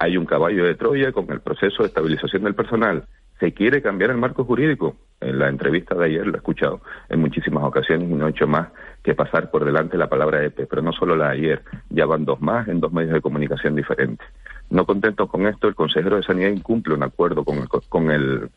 hay 0.05 0.17
un 0.17 0.25
caballo 0.25 0.65
de 0.65 0.75
Troya 0.75 1.11
con 1.11 1.29
el 1.31 1.41
proceso 1.41 1.81
de 1.81 1.87
estabilización 1.87 2.43
del 2.43 2.53
personal. 2.53 3.05
Se 3.39 3.53
quiere 3.53 3.81
cambiar 3.81 4.11
el 4.11 4.17
marco 4.17 4.45
jurídico. 4.45 4.95
En 5.19 5.39
la 5.39 5.49
entrevista 5.49 5.95
de 5.95 6.05
ayer 6.05 6.27
lo 6.27 6.33
he 6.33 6.37
escuchado 6.37 6.81
en 7.09 7.21
muchísimas 7.21 7.63
ocasiones 7.63 8.09
y 8.09 8.13
no 8.13 8.27
he 8.27 8.29
hecho 8.29 8.47
más 8.47 8.67
que 9.03 9.15
pasar 9.15 9.49
por 9.49 9.65
delante 9.65 9.97
la 9.97 10.07
palabra 10.07 10.43
EPE, 10.43 10.67
pero 10.67 10.81
no 10.81 10.91
solo 10.91 11.15
la 11.15 11.29
de 11.29 11.33
ayer, 11.33 11.63
ya 11.89 12.05
van 12.05 12.25
dos 12.25 12.39
más 12.41 12.67
en 12.67 12.79
dos 12.79 12.93
medios 12.93 13.13
de 13.13 13.21
comunicación 13.21 13.75
diferentes. 13.75 14.27
No 14.69 14.85
contentos 14.85 15.29
con 15.29 15.47
esto, 15.47 15.67
el 15.67 15.75
consejero 15.75 16.17
de 16.17 16.23
Sanidad 16.23 16.49
incumple 16.49 16.93
un 16.93 17.03
acuerdo 17.03 17.43
con 17.43 17.57
el, 17.57 17.67
con 17.89 18.11
el 18.11 18.49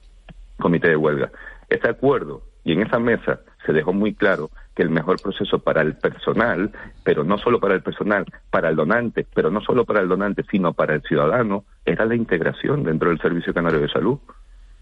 comité 0.58 0.88
de 0.88 0.96
huelga. 0.96 1.30
Este 1.68 1.88
acuerdo 1.88 2.42
y 2.64 2.72
en 2.72 2.82
esa 2.82 2.98
mesa 2.98 3.40
se 3.64 3.72
dejó 3.72 3.92
muy 3.92 4.14
claro 4.14 4.50
que 4.78 4.84
el 4.84 4.90
mejor 4.90 5.20
proceso 5.20 5.58
para 5.58 5.82
el 5.82 5.96
personal, 5.96 6.70
pero 7.02 7.24
no 7.24 7.36
solo 7.36 7.58
para 7.58 7.74
el 7.74 7.82
personal, 7.82 8.24
para 8.48 8.68
el 8.68 8.76
donante, 8.76 9.26
pero 9.34 9.50
no 9.50 9.60
solo 9.60 9.84
para 9.84 10.00
el 10.00 10.08
donante, 10.08 10.44
sino 10.48 10.72
para 10.72 10.94
el 10.94 11.02
ciudadano, 11.02 11.64
era 11.84 12.04
la 12.04 12.14
integración 12.14 12.84
dentro 12.84 13.08
del 13.08 13.18
Servicio 13.18 13.52
Canario 13.52 13.80
de 13.80 13.88
Salud, 13.88 14.20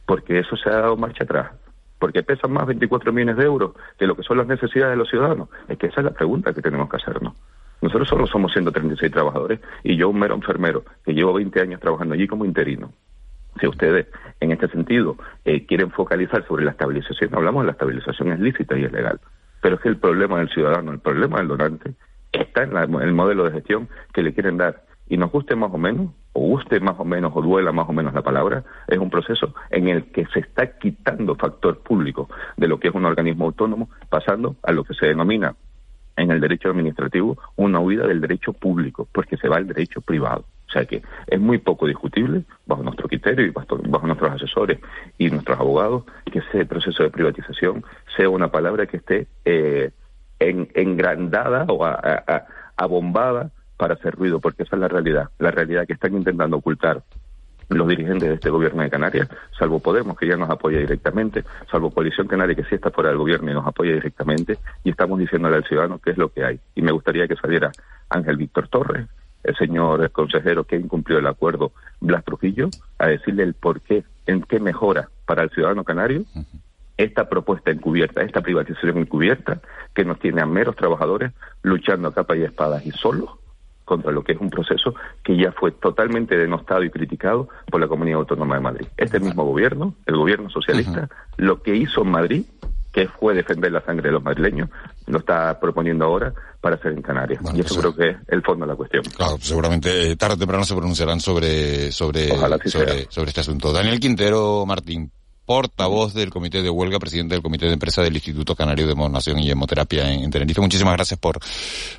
porque 0.04 0.38
eso 0.38 0.54
se 0.54 0.68
ha 0.68 0.80
dado 0.80 0.98
marcha 0.98 1.24
atrás, 1.24 1.52
porque 1.98 2.22
pesan 2.22 2.52
más 2.52 2.66
24 2.66 3.10
millones 3.10 3.38
de 3.38 3.44
euros 3.44 3.72
que 3.98 4.06
lo 4.06 4.14
que 4.14 4.22
son 4.22 4.36
las 4.36 4.46
necesidades 4.46 4.92
de 4.92 4.98
los 4.98 5.08
ciudadanos. 5.08 5.48
Es 5.66 5.78
que 5.78 5.86
esa 5.86 6.02
es 6.02 6.04
la 6.04 6.10
pregunta 6.10 6.52
que 6.52 6.60
tenemos 6.60 6.90
que 6.90 6.96
hacernos. 6.96 7.32
Nosotros 7.80 8.06
solo 8.06 8.26
somos 8.26 8.52
136 8.52 9.10
trabajadores 9.10 9.60
y 9.82 9.96
yo 9.96 10.10
un 10.10 10.18
mero 10.18 10.34
enfermero 10.34 10.84
que 11.06 11.14
llevo 11.14 11.32
20 11.32 11.58
años 11.58 11.80
trabajando 11.80 12.12
allí 12.12 12.26
como 12.26 12.44
interino. 12.44 12.92
Si 13.58 13.66
ustedes 13.66 14.08
en 14.40 14.52
este 14.52 14.68
sentido 14.68 15.16
eh, 15.46 15.64
quieren 15.64 15.90
focalizar 15.90 16.46
sobre 16.46 16.66
la 16.66 16.72
estabilización, 16.72 17.34
hablamos 17.34 17.62
de 17.62 17.68
la 17.68 17.72
estabilización 17.72 18.32
es 18.32 18.40
lícita 18.40 18.76
y 18.76 18.84
es 18.84 18.92
legal, 18.92 19.18
pero 19.60 19.76
es 19.76 19.80
que 19.80 19.88
el 19.88 19.98
problema 19.98 20.38
del 20.38 20.48
ciudadano, 20.50 20.92
el 20.92 21.00
problema 21.00 21.38
del 21.38 21.48
donante, 21.48 21.94
está 22.32 22.62
en, 22.64 22.76
el 22.76 23.12
modelo 23.12 23.44
de 23.44 23.52
gestión 23.52 23.88
que 24.12 24.22
le 24.22 24.34
quieren 24.34 24.56
dar 24.58 24.84
y 25.08 25.16
nos 25.16 25.30
guste 25.30 25.54
más 25.54 25.72
o 25.72 25.78
menos, 25.78 26.10
o 26.32 26.40
guste 26.40 26.80
más 26.80 26.96
o 26.98 27.04
menos, 27.04 27.32
o 27.34 27.40
duela 27.40 27.72
más 27.72 27.88
o 27.88 27.92
menos 27.92 28.12
la 28.12 28.22
palabra, 28.22 28.64
es 28.88 28.98
un 28.98 29.10
proceso 29.10 29.54
en 29.70 29.88
el 29.88 30.10
que 30.10 30.26
se 30.26 30.40
está 30.40 30.78
quitando 30.78 31.36
factor 31.36 31.78
público 31.78 32.28
de 32.56 32.68
lo 32.68 32.80
que 32.80 32.88
es 32.88 32.94
un 32.94 33.04
organismo 33.04 33.46
autónomo, 33.46 33.88
pasando 34.08 34.56
a 34.62 34.72
lo 34.72 34.84
que 34.84 34.94
se 34.94 35.06
denomina 35.06 35.54
en 36.16 36.30
el 36.30 36.40
derecho 36.40 36.70
administrativo 36.70 37.38
una 37.56 37.78
huida 37.78 38.06
del 38.06 38.20
derecho 38.20 38.52
público, 38.52 39.08
porque 39.12 39.36
se 39.36 39.48
va 39.48 39.56
al 39.56 39.66
derecho 39.66 40.00
privado. 40.00 40.44
O 40.68 40.72
sea 40.72 40.84
que 40.84 41.02
es 41.26 41.40
muy 41.40 41.58
poco 41.58 41.86
discutible, 41.86 42.42
bajo 42.66 42.82
nuestro 42.82 43.08
criterio 43.08 43.46
y 43.46 43.50
bajo, 43.50 43.78
nuestros 43.78 44.32
asesores 44.32 44.80
y 45.16 45.30
nuestros 45.30 45.58
abogados, 45.58 46.04
que 46.30 46.40
ese 46.40 46.66
proceso 46.66 47.02
de 47.02 47.10
privatización 47.10 47.84
sea 48.16 48.28
una 48.28 48.48
palabra 48.48 48.86
que 48.86 48.96
esté 48.96 49.28
eh, 49.44 49.90
en, 50.40 50.68
engrandada 50.74 51.66
o 51.68 51.86
abombada 52.76 53.50
para 53.76 53.94
hacer 53.94 54.14
ruido, 54.14 54.40
porque 54.40 54.64
esa 54.64 54.76
es 54.76 54.80
la 54.80 54.88
realidad, 54.88 55.30
la 55.38 55.50
realidad 55.50 55.86
que 55.86 55.92
están 55.92 56.14
intentando 56.14 56.56
ocultar 56.56 57.02
los 57.68 57.88
dirigentes 57.88 58.28
de 58.28 58.34
este 58.36 58.50
gobierno 58.50 58.82
de 58.82 58.90
Canarias, 58.90 59.28
salvo 59.58 59.80
Podemos, 59.80 60.16
que 60.16 60.26
ya 60.26 60.36
nos 60.36 60.50
apoya 60.50 60.78
directamente, 60.78 61.44
salvo 61.70 61.90
Coalición 61.90 62.28
Canaria, 62.28 62.54
que 62.54 62.64
sí 62.64 62.76
está 62.76 62.90
fuera 62.90 63.10
del 63.10 63.18
gobierno 63.18 63.50
y 63.50 63.54
nos 63.54 63.66
apoya 63.66 63.92
directamente, 63.92 64.58
y 64.84 64.90
estamos 64.90 65.18
diciéndole 65.18 65.56
al 65.56 65.64
ciudadano 65.64 65.98
qué 65.98 66.10
es 66.10 66.18
lo 66.18 66.28
que 66.28 66.44
hay. 66.44 66.60
Y 66.74 66.82
me 66.82 66.92
gustaría 66.92 67.26
que 67.26 67.36
saliera 67.36 67.72
Ángel 68.08 68.36
Víctor 68.36 68.68
Torres, 68.68 69.06
el 69.46 69.56
señor 69.56 70.10
consejero 70.10 70.64
que 70.64 70.76
incumplió 70.76 71.18
el 71.18 71.26
acuerdo 71.26 71.72
Blas 72.00 72.24
Trujillo, 72.24 72.68
a 72.98 73.06
decirle 73.06 73.44
el 73.44 73.54
por 73.54 73.80
qué, 73.80 74.04
en 74.26 74.42
qué 74.42 74.60
mejora 74.60 75.08
para 75.24 75.44
el 75.44 75.50
ciudadano 75.50 75.84
canario 75.84 76.24
esta 76.96 77.28
propuesta 77.28 77.70
encubierta, 77.70 78.22
esta 78.22 78.40
privatización 78.40 78.98
encubierta, 78.98 79.60
que 79.94 80.04
nos 80.04 80.18
tiene 80.18 80.40
a 80.40 80.46
meros 80.46 80.76
trabajadores 80.76 81.32
luchando 81.62 82.08
a 82.08 82.14
capa 82.14 82.36
y 82.36 82.42
espadas 82.42 82.86
y 82.86 82.90
solos 82.90 83.30
contra 83.84 84.10
lo 84.10 84.24
que 84.24 84.32
es 84.32 84.40
un 84.40 84.50
proceso 84.50 84.94
que 85.22 85.36
ya 85.36 85.52
fue 85.52 85.70
totalmente 85.70 86.36
denostado 86.36 86.82
y 86.82 86.90
criticado 86.90 87.48
por 87.70 87.80
la 87.80 87.86
Comunidad 87.86 88.18
Autónoma 88.20 88.56
de 88.56 88.60
Madrid. 88.60 88.86
Este 88.96 89.20
mismo 89.20 89.44
gobierno, 89.44 89.94
el 90.06 90.16
gobierno 90.16 90.50
socialista, 90.50 91.08
lo 91.36 91.62
que 91.62 91.76
hizo 91.76 92.02
en 92.02 92.10
Madrid, 92.10 92.44
que 92.96 93.08
fue 93.08 93.34
defender 93.34 93.70
la 93.70 93.82
sangre 93.82 94.08
de 94.08 94.12
los 94.12 94.22
madrileños, 94.22 94.70
lo 95.06 95.18
está 95.18 95.60
proponiendo 95.60 96.06
ahora 96.06 96.32
para 96.62 96.76
hacer 96.76 96.92
en 96.92 97.02
Canarias. 97.02 97.42
y 97.54 97.60
eso 97.60 97.74
pues, 97.74 97.78
creo 97.78 97.94
que 97.94 98.08
es 98.08 98.16
el 98.28 98.40
fondo 98.40 98.64
de 98.64 98.72
la 98.72 98.76
cuestión. 98.76 99.02
Claro, 99.14 99.36
seguramente 99.38 100.12
eh, 100.12 100.16
tarde 100.16 100.36
o 100.36 100.38
temprano 100.38 100.64
se 100.64 100.74
pronunciarán 100.74 101.20
sobre, 101.20 101.92
sobre, 101.92 102.28
sobre, 102.64 103.06
sobre 103.10 103.28
este 103.28 103.42
asunto. 103.42 103.70
Daniel 103.70 104.00
Quintero 104.00 104.64
Martín, 104.64 105.12
portavoz 105.44 106.14
del 106.14 106.30
Comité 106.30 106.62
de 106.62 106.70
Huelga, 106.70 106.98
presidente 106.98 107.34
del 107.34 107.42
Comité 107.42 107.66
de 107.66 107.74
Empresa 107.74 108.00
del 108.00 108.14
Instituto 108.14 108.56
Canario 108.56 108.86
de 108.86 108.94
Monación 108.94 109.40
y 109.40 109.50
Hemoterapia 109.50 110.10
en, 110.10 110.30
Tenerife. 110.30 110.62
Muchísimas 110.62 110.94
gracias 110.94 111.20
por, 111.20 111.38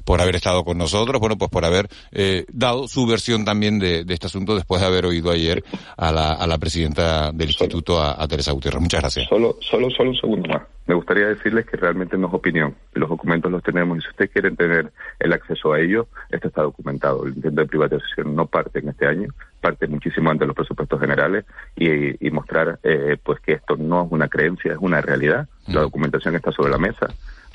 por 0.03 0.19
haber 0.19 0.35
estado 0.35 0.65
con 0.65 0.79
nosotros, 0.79 1.19
bueno, 1.19 1.37
pues 1.37 1.51
por 1.51 1.63
haber 1.63 1.87
eh, 2.11 2.43
dado 2.49 2.87
su 2.87 3.05
versión 3.05 3.45
también 3.45 3.77
de, 3.77 4.03
este 4.09 4.25
asunto 4.25 4.55
después 4.55 4.81
de 4.81 4.87
haber 4.87 5.05
oído 5.05 5.29
ayer 5.29 5.63
a 5.95 6.11
la, 6.11 6.33
a 6.33 6.47
la 6.47 6.57
presidenta 6.57 7.31
del 7.31 7.49
Instituto, 7.49 8.01
a, 8.01 8.27
Teresa 8.27 8.51
Gutiérrez. 8.51 8.81
Muchas 8.81 9.01
gracias. 9.01 9.29
Solo, 9.29 9.57
solo, 9.61 9.91
solo 9.91 10.09
un 10.09 10.17
segundo 10.17 10.49
más. 10.49 10.76
Me 10.87 10.95
gustaría 10.95 11.27
decirles 11.27 11.65
que 11.65 11.75
realmente 11.75 12.17
no 12.17 12.27
es 12.27 12.33
opinión. 12.33 12.75
Los 12.93 13.09
documentos 13.09 13.51
los 13.51 13.61
tenemos 13.61 13.97
y 13.97 14.01
si 14.01 14.07
ustedes 14.07 14.31
quieren 14.31 14.55
tener 14.55 14.91
el 15.19 15.33
acceso 15.33 15.73
a 15.73 15.81
ellos, 15.81 16.07
esto 16.29 16.47
está 16.47 16.61
documentado. 16.61 17.25
El 17.25 17.35
intento 17.35 17.61
de 17.61 17.67
privatización 17.67 18.35
no 18.35 18.45
parte 18.45 18.79
en 18.79 18.89
este 18.89 19.05
año, 19.05 19.33
parte 19.59 19.87
muchísimo 19.87 20.29
antes 20.29 20.41
de 20.41 20.47
los 20.47 20.55
presupuestos 20.55 20.99
generales 20.99 21.45
y, 21.75 22.29
mostrar 22.31 22.79
pues 22.81 23.19
pues 23.23 23.39
que 23.41 23.53
esto 23.53 23.75
no 23.75 24.05
es 24.05 24.11
una 24.11 24.29
creencia, 24.29 24.73
es 24.73 24.77
una 24.79 25.01
realidad. 25.01 25.49
La 25.67 25.81
documentación 25.81 26.35
está 26.35 26.51
sobre 26.51 26.71
la 26.71 26.77
mesa 26.77 27.07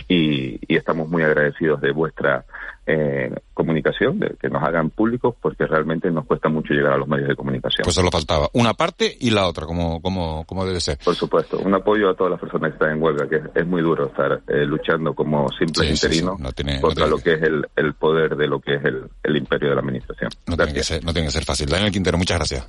y, 0.08 0.60
estamos 0.74 1.08
muy 1.08 1.22
agradecidos 1.22 1.80
de 1.80 1.92
vuestra 1.92 2.44
eh, 2.86 3.30
comunicación, 3.54 4.18
de 4.18 4.34
que 4.40 4.48
nos 4.48 4.62
hagan 4.62 4.90
públicos, 4.90 5.34
porque 5.40 5.66
realmente 5.66 6.10
nos 6.10 6.26
cuesta 6.26 6.48
mucho 6.48 6.74
llegar 6.74 6.94
a 6.94 6.96
los 6.96 7.06
medios 7.06 7.28
de 7.28 7.36
comunicación. 7.36 7.84
Pues 7.84 7.94
solo 7.94 8.10
faltaba 8.10 8.48
una 8.54 8.74
parte 8.74 9.16
y 9.20 9.30
la 9.30 9.46
otra, 9.46 9.66
como, 9.66 10.00
como, 10.02 10.44
como 10.44 10.66
debe 10.66 10.80
ser. 10.80 10.98
Por 11.04 11.14
supuesto, 11.14 11.58
un 11.58 11.74
apoyo 11.74 12.10
a 12.10 12.14
todas 12.14 12.32
las 12.32 12.40
personas 12.40 12.70
que 12.70 12.74
están 12.74 12.96
en 12.96 13.02
huelga, 13.02 13.28
que 13.28 13.40
es, 13.54 13.66
muy 13.66 13.82
duro 13.82 14.06
estar 14.06 14.42
eh, 14.48 14.66
luchando 14.66 15.14
como 15.14 15.48
simples 15.50 15.90
interinos 15.90 16.40
contra 16.80 17.06
lo 17.06 17.18
que 17.18 17.34
es 17.34 17.42
el, 17.42 17.66
el, 17.76 17.94
poder 17.94 18.36
de 18.36 18.48
lo 18.48 18.60
que 18.60 18.74
es 18.74 18.84
el, 18.84 19.08
el 19.22 19.36
imperio 19.36 19.68
de 19.70 19.74
la 19.76 19.80
administración. 19.80 20.30
No 20.46 20.56
tiene, 20.56 20.72
que 20.72 20.82
ser, 20.82 21.04
no 21.04 21.12
tiene 21.12 21.28
que 21.28 21.32
ser 21.32 21.44
fácil. 21.44 21.68
Daniel 21.68 21.92
Quintero, 21.92 22.18
muchas 22.18 22.38
gracias. 22.38 22.68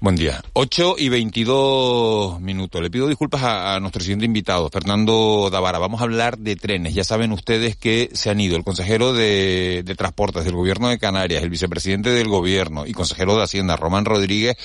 Buen 0.00 0.16
día. 0.16 0.42
8 0.52 0.96
y 0.98 1.08
22 1.08 2.38
minutos. 2.40 2.82
Le 2.82 2.90
pido 2.90 3.08
disculpas 3.08 3.42
a, 3.42 3.80
nuestro 3.80 4.02
siguiente 4.02 4.26
invitado, 4.26 4.68
Fernando 4.68 5.48
Davara. 5.50 5.78
Vamos 5.78 6.00
a 6.00 6.04
hablar 6.04 6.36
de 6.36 6.56
trenes. 6.56 6.92
Ya 6.92 7.04
saben 7.04 7.32
ustedes 7.32 7.76
que 7.76 8.10
se 8.12 8.28
han 8.28 8.38
ido 8.38 8.56
el 8.56 8.64
consejero 8.64 9.14
de, 9.14 9.82
Transportes 9.96 10.44
del 10.44 10.56
Gobierno 10.56 10.88
de 10.88 10.98
Canarias, 10.98 11.42
el 11.42 11.48
vicepresidente 11.48 12.10
del 12.10 12.28
Gobierno 12.28 12.86
y 12.86 12.92
consejero 12.92 13.34
de 13.36 13.44
Hacienda, 13.44 13.76
Román 13.76 14.04
Rodríguez, 14.04 14.56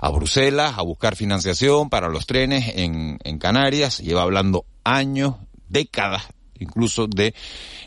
a 0.00 0.10
Bruselas 0.10 0.74
a 0.76 0.82
buscar 0.82 1.16
financiación 1.16 1.90
para 1.90 2.08
los 2.08 2.26
trenes 2.26 2.72
en, 2.76 3.18
en 3.24 3.38
Canarias. 3.38 3.98
Lleva 3.98 4.22
hablando 4.22 4.64
años, 4.84 5.34
décadas 5.68 6.28
incluso 6.60 7.06
de 7.06 7.34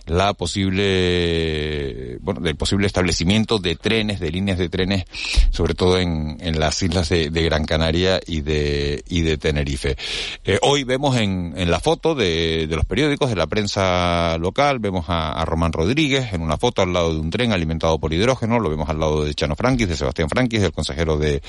la 0.08 0.34
posible, 0.34 2.18
bueno, 2.22 2.40
del 2.42 2.56
posible 2.56 2.88
establecimiento 2.88 3.60
de 3.60 3.76
trenes, 3.76 4.20
de 4.20 4.32
líneas 4.32 4.58
de 4.58 4.70
trenes, 4.70 5.06
sobre 5.52 5.74
todo 5.74 6.00
en, 6.00 6.38
en 6.40 6.60
las 6.60 6.82
islas 6.82 7.10
de, 7.10 7.48
Gran 7.48 7.66
Canaria 7.66 8.20
y 8.26 8.42
de, 8.42 9.04
y 9.08 9.22
de 9.22 9.38
Tenerife. 9.38 9.96
Eh, 10.44 10.60
hoy 10.62 10.84
vemos 10.84 11.16
en, 11.18 11.54
en 11.56 11.72
la 11.72 11.80
foto 11.80 12.16
de, 12.16 12.68
de, 12.68 12.76
los 12.76 12.86
periódicos, 12.86 13.30
de 13.30 13.36
la 13.36 13.48
prensa 13.48 14.38
local, 14.38 14.80
vemos 14.80 15.06
a, 15.08 15.46
Román 15.46 15.72
Rodríguez 15.72 16.34
en 16.34 16.42
una 16.42 16.58
foto 16.58 16.82
al 16.82 16.92
lado 16.92 17.14
de 17.14 17.20
un 17.20 17.30
tren 17.30 17.54
alimentado 17.54 18.00
por 18.00 18.14
hidrógeno, 18.14 18.60
lo 18.60 18.70
vemos 18.70 18.90
al 18.90 19.00
lado 19.00 19.24
de 19.24 19.34
Chano 19.34 19.56
Franquis, 19.56 19.88
de 19.88 19.96
Sebastián 19.96 20.30
Franquis, 20.30 20.62
del 20.62 20.72
consejero 20.72 21.18
de, 21.18 21.42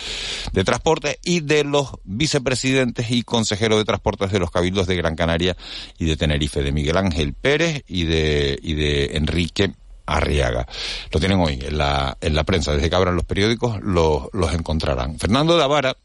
de 0.52 0.64
Transporte 0.64 1.18
y 1.24 1.40
de 1.40 1.64
los 1.64 1.92
vicepresidentes 2.04 3.10
y 3.10 3.22
consejeros 3.22 3.78
de 3.78 3.84
Transportes 3.84 4.30
de 4.30 4.38
los 4.38 4.50
cabildos 4.50 4.86
de 4.86 4.96
Gran 4.96 5.16
Canaria 5.16 5.56
y 5.98 6.06
de 6.06 6.16
Tenerife, 6.16 6.62
de 6.62 6.72
Miguel 6.72 6.96
Ángel 6.96 7.34
Pérez 7.34 7.82
y 7.88 8.04
de 8.04 8.47
y 8.60 8.74
de 8.74 9.16
Enrique 9.16 9.72
Arriaga. 10.08 10.66
Lo 11.12 11.20
tienen 11.20 11.38
hoy 11.40 11.58
en 11.62 11.76
la, 11.76 12.16
en 12.20 12.34
la 12.34 12.44
prensa. 12.44 12.72
Desde 12.72 12.88
que 12.88 12.96
abran 12.96 13.14
los 13.14 13.24
periódicos 13.24 13.80
los 13.82 14.54
encontrarán. 14.54 15.18
Fernando 15.18 15.56
Davara 15.56 15.96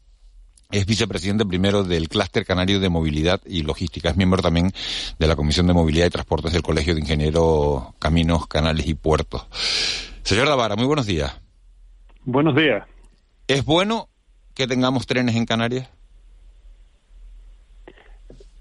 es 0.70 0.86
vicepresidente 0.86 1.46
primero 1.46 1.84
del 1.84 2.08
Clúster 2.08 2.44
Canario 2.44 2.80
de 2.80 2.88
Movilidad 2.88 3.40
y 3.46 3.62
Logística. 3.62 4.10
Es 4.10 4.16
miembro 4.16 4.42
también 4.42 4.72
de 5.18 5.26
la 5.26 5.36
Comisión 5.36 5.66
de 5.66 5.72
Movilidad 5.72 6.06
y 6.06 6.10
Transportes 6.10 6.52
del 6.52 6.62
Colegio 6.62 6.94
de 6.94 7.00
Ingenieros 7.00 7.94
Caminos, 7.98 8.46
Canales 8.46 8.86
y 8.86 8.94
Puertos. 8.94 9.46
Señor 10.22 10.48
Davara, 10.48 10.76
muy 10.76 10.86
buenos 10.86 11.06
días. 11.06 11.40
Buenos 12.24 12.54
días. 12.54 12.84
¿Es 13.46 13.64
bueno 13.64 14.08
que 14.54 14.66
tengamos 14.66 15.06
trenes 15.06 15.36
en 15.36 15.46
Canarias? 15.46 15.88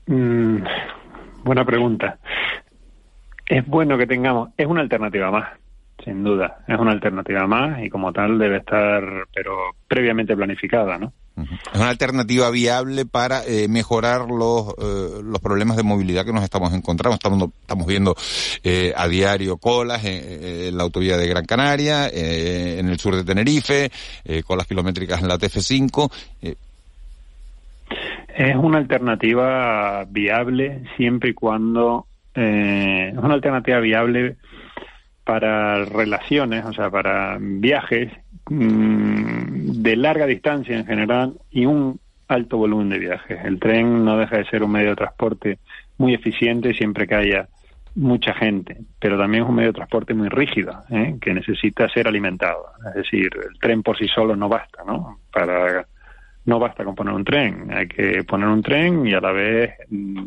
Mm, 0.05 0.57
buena 1.43 1.65
pregunta 1.65 2.19
es 3.53 3.67
bueno 3.67 3.99
que 3.99 4.07
tengamos, 4.07 4.49
es 4.57 4.65
una 4.65 4.81
alternativa 4.81 5.29
más, 5.29 5.47
sin 6.03 6.23
duda, 6.23 6.63
es 6.67 6.75
una 6.75 6.91
alternativa 6.91 7.45
más 7.45 7.83
y 7.83 7.89
como 7.89 8.11
tal 8.11 8.39
debe 8.39 8.57
estar, 8.57 9.03
pero 9.31 9.75
previamente 9.87 10.35
planificada, 10.35 10.97
¿no? 10.97 11.13
Es 11.35 11.79
una 11.79 11.89
alternativa 11.89 12.49
viable 12.49 13.05
para 13.05 13.43
eh, 13.45 13.67
mejorar 13.67 14.27
los, 14.27 14.69
eh, 14.69 15.21
los 15.23 15.39
problemas 15.39 15.77
de 15.77 15.83
movilidad 15.83 16.25
que 16.25 16.33
nos 16.33 16.43
estamos 16.43 16.73
encontrando. 16.73 17.15
Estamos, 17.15 17.49
estamos 17.61 17.85
viendo 17.85 18.15
eh, 18.63 18.91
a 18.95 19.07
diario 19.07 19.57
colas 19.57 20.03
en, 20.03 20.75
la 20.75 20.83
autovía 20.83 21.17
de 21.17 21.27
Gran 21.27 21.45
Canaria, 21.45 22.07
en 22.09 22.87
el 22.87 22.99
sur 22.99 23.15
de 23.15 23.23
Tenerife, 23.23 23.91
colas 24.45 24.67
kilométricas 24.67 25.21
en 25.21 25.27
la 25.27 25.37
TF5. 25.37 26.11
Es 28.35 28.55
una 28.55 28.79
alternativa 28.79 30.05
viable 30.05 30.83
siempre 30.97 31.31
y 31.31 31.33
cuando 31.33 32.07
eh, 32.35 33.11
es 33.13 33.17
una 33.17 33.33
alternativa 33.33 33.79
viable 33.79 34.37
para 35.23 35.85
relaciones, 35.85 36.65
o 36.65 36.73
sea, 36.73 36.89
para 36.89 37.37
viajes 37.39 38.11
mm, 38.49 39.81
de 39.81 39.95
larga 39.95 40.25
distancia 40.25 40.77
en 40.77 40.85
general 40.85 41.33
y 41.51 41.65
un 41.65 41.99
alto 42.27 42.57
volumen 42.57 42.89
de 42.89 42.99
viajes. 42.99 43.39
El 43.43 43.59
tren 43.59 44.03
no 44.03 44.17
deja 44.17 44.37
de 44.37 44.45
ser 44.45 44.63
un 44.63 44.71
medio 44.71 44.89
de 44.89 44.95
transporte 44.95 45.59
muy 45.97 46.13
eficiente 46.13 46.73
siempre 46.73 47.07
que 47.07 47.15
haya 47.15 47.47
mucha 47.95 48.33
gente, 48.33 48.77
pero 48.99 49.17
también 49.17 49.43
es 49.43 49.49
un 49.49 49.55
medio 49.55 49.69
de 49.69 49.75
transporte 49.75 50.13
muy 50.13 50.27
rígido, 50.27 50.83
¿eh? 50.89 51.15
que 51.21 51.33
necesita 51.33 51.87
ser 51.89 52.07
alimentado. 52.07 52.65
Es 52.89 52.95
decir, 52.95 53.29
el 53.35 53.59
tren 53.59 53.83
por 53.83 53.97
sí 53.97 54.07
solo 54.07 54.35
no 54.35 54.49
basta, 54.49 54.83
¿no? 54.85 55.19
Para 55.31 55.85
no 56.45 56.59
basta 56.59 56.83
con 56.83 56.95
poner 56.95 57.13
un 57.13 57.23
tren, 57.23 57.71
hay 57.71 57.87
que 57.87 58.23
poner 58.23 58.47
un 58.47 58.61
tren 58.61 59.07
y 59.07 59.13
a 59.13 59.21
la 59.21 59.31
vez 59.31 59.75
mm, 59.89 60.23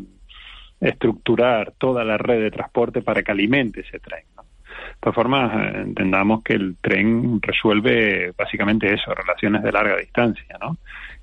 estructurar 0.79 1.73
toda 1.77 2.03
la 2.03 2.17
red 2.17 2.41
de 2.41 2.51
transporte 2.51 3.01
para 3.01 3.23
que 3.23 3.31
alimente 3.31 3.81
ese 3.81 3.99
tren. 3.99 4.23
¿no? 4.35 4.43
De 4.43 4.99
todas 4.99 5.15
formas, 5.15 5.53
eh, 5.53 5.81
entendamos 5.81 6.43
que 6.43 6.53
el 6.53 6.77
tren 6.81 7.41
resuelve 7.41 8.33
básicamente 8.37 8.93
eso, 8.93 9.13
relaciones 9.13 9.63
de 9.63 9.71
larga 9.71 9.97
distancia, 9.97 10.57
¿no? 10.61 10.77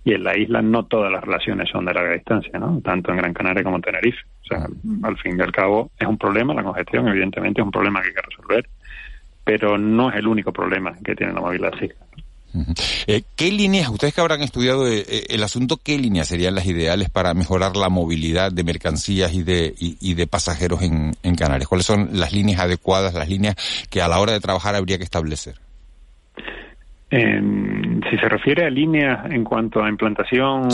Y 0.05 0.12
en 0.12 0.23
la 0.23 0.37
isla 0.37 0.61
no 0.61 0.85
todas 0.85 1.11
las 1.11 1.25
relaciones 1.25 1.71
son 1.71 1.87
de 1.87 1.95
larga 1.95 2.12
distancia, 2.12 2.59
¿no? 2.59 2.81
Tanto 2.83 3.11
en 3.11 3.17
Gran 3.17 3.33
Canaria 3.33 3.64
como 3.64 3.77
en 3.77 3.83
Tenerife. 3.83 4.21
O 4.43 4.47
sea, 4.47 4.67
al 5.03 5.17
fin 5.17 5.38
y 5.38 5.43
al 5.43 5.53
cabo 5.53 5.90
es 5.99 6.07
un 6.07 6.19
problema, 6.19 6.53
la 6.53 6.62
congestión 6.62 7.09
evidentemente 7.09 7.62
es 7.62 7.64
un 7.64 7.71
problema 7.71 8.03
que 8.03 8.09
hay 8.09 8.14
que 8.14 8.23
resolver 8.23 8.69
pero 9.45 9.77
no 9.77 10.11
es 10.11 10.17
el 10.17 10.27
único 10.27 10.53
problema 10.53 10.97
que 11.05 11.14
tiene 11.14 11.35
la 11.35 11.40
movilidad 11.40 11.73
Eh, 13.07 13.23
¿Qué 13.37 13.51
líneas, 13.51 13.88
ustedes 13.88 14.14
que 14.14 14.21
habrán 14.21 14.43
estudiado 14.43 14.87
eh, 14.87 15.05
eh, 15.09 15.27
el 15.31 15.43
asunto, 15.43 15.79
qué 15.83 15.99
líneas 15.99 16.29
serían 16.29 16.55
las 16.55 16.67
ideales 16.67 17.11
para 17.11 17.35
mejorar 17.35 17.77
la 17.77 17.88
movilidad 17.88 18.53
de 18.53 18.64
mercancías 18.64 19.35
y 19.35 19.43
de, 19.43 19.75
y, 19.77 20.14
de 20.14 20.27
pasajeros 20.27 20.83
en, 20.83 21.14
Canarias? 21.37 21.69
¿Cuáles 21.69 21.87
son 21.87 22.11
las 22.12 22.33
líneas 22.33 22.61
adecuadas, 22.61 23.14
las 23.14 23.29
líneas 23.29 23.57
que 23.90 24.01
a 24.01 24.09
la 24.09 24.21
hora 24.21 24.33
de 24.33 24.40
trabajar 24.40 24.75
habría 24.75 24.99
que 24.99 25.05
establecer? 25.05 25.57
si 27.11 28.17
se 28.19 28.29
refiere 28.29 28.67
a 28.67 28.71
líneas 28.71 29.31
en 29.31 29.45
cuanto 29.45 29.81
a 29.81 29.88
implantación 29.88 30.69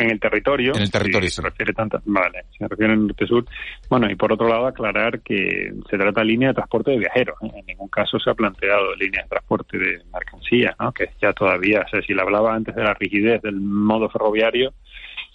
en 0.00 0.10
el 0.10 0.18
territorio. 0.18 0.72
En 0.74 0.82
el 0.82 0.90
territorio, 0.90 1.28
se 1.28 1.42
refiere 1.42 1.72
tanto, 1.72 2.00
vale, 2.06 2.44
se 2.56 2.66
refiere 2.66 2.94
en 2.94 3.06
norte-sur. 3.06 3.44
Bueno, 3.88 4.10
y 4.10 4.16
por 4.16 4.32
otro 4.32 4.48
lado, 4.48 4.66
aclarar 4.66 5.20
que 5.20 5.72
se 5.88 5.98
trata 5.98 6.20
de 6.20 6.26
línea 6.26 6.48
de 6.48 6.54
transporte 6.54 6.92
de 6.92 6.98
viajeros. 6.98 7.36
¿eh? 7.42 7.50
En 7.54 7.66
ningún 7.66 7.88
caso 7.88 8.18
se 8.18 8.30
ha 8.30 8.34
planteado 8.34 8.94
línea 8.96 9.22
de 9.22 9.28
transporte 9.28 9.78
de 9.78 10.02
mercancías, 10.12 10.74
¿no? 10.80 10.92
Que 10.92 11.10
ya 11.20 11.32
todavía, 11.32 11.82
o 11.86 11.88
sea, 11.88 12.02
si 12.02 12.14
le 12.14 12.22
hablaba 12.22 12.54
antes 12.54 12.74
de 12.74 12.82
la 12.82 12.94
rigidez 12.94 13.42
del 13.42 13.60
modo 13.60 14.08
ferroviario, 14.08 14.72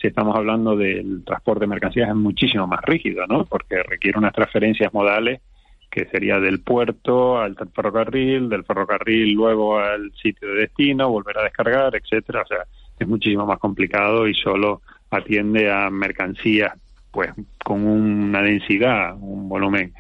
si 0.02 0.08
estamos 0.08 0.36
hablando 0.36 0.76
del 0.76 1.24
transporte 1.24 1.62
de 1.62 1.68
mercancías 1.68 2.10
es 2.10 2.16
muchísimo 2.16 2.68
más 2.68 2.82
rígido, 2.82 3.26
¿no? 3.28 3.46
Porque 3.46 3.82
requiere 3.84 4.18
unas 4.18 4.34
transferencias 4.34 4.94
modales 4.94 5.42
que 5.90 6.06
sería 6.08 6.40
del 6.40 6.60
puerto 6.60 7.40
al 7.40 7.56
ferrocarril, 7.74 8.50
del 8.50 8.66
ferrocarril 8.66 9.32
luego 9.32 9.80
al 9.80 10.12
sitio 10.22 10.50
de 10.50 10.62
destino, 10.62 11.10
volver 11.10 11.38
a 11.38 11.44
descargar, 11.44 11.96
etcétera. 11.96 12.42
O 12.42 12.48
sea, 12.48 12.66
es 13.00 13.08
muchísimo 13.08 13.46
más 13.46 13.60
complicado 13.60 14.28
y 14.28 14.34
solo 14.34 14.82
atiende 15.10 15.72
a 15.72 15.90
mercancías 15.90 16.74
pues 17.12 17.32
con 17.64 17.88
una 17.88 18.42
densidad, 18.42 19.16
un 19.18 19.48
volumen, 19.48 19.94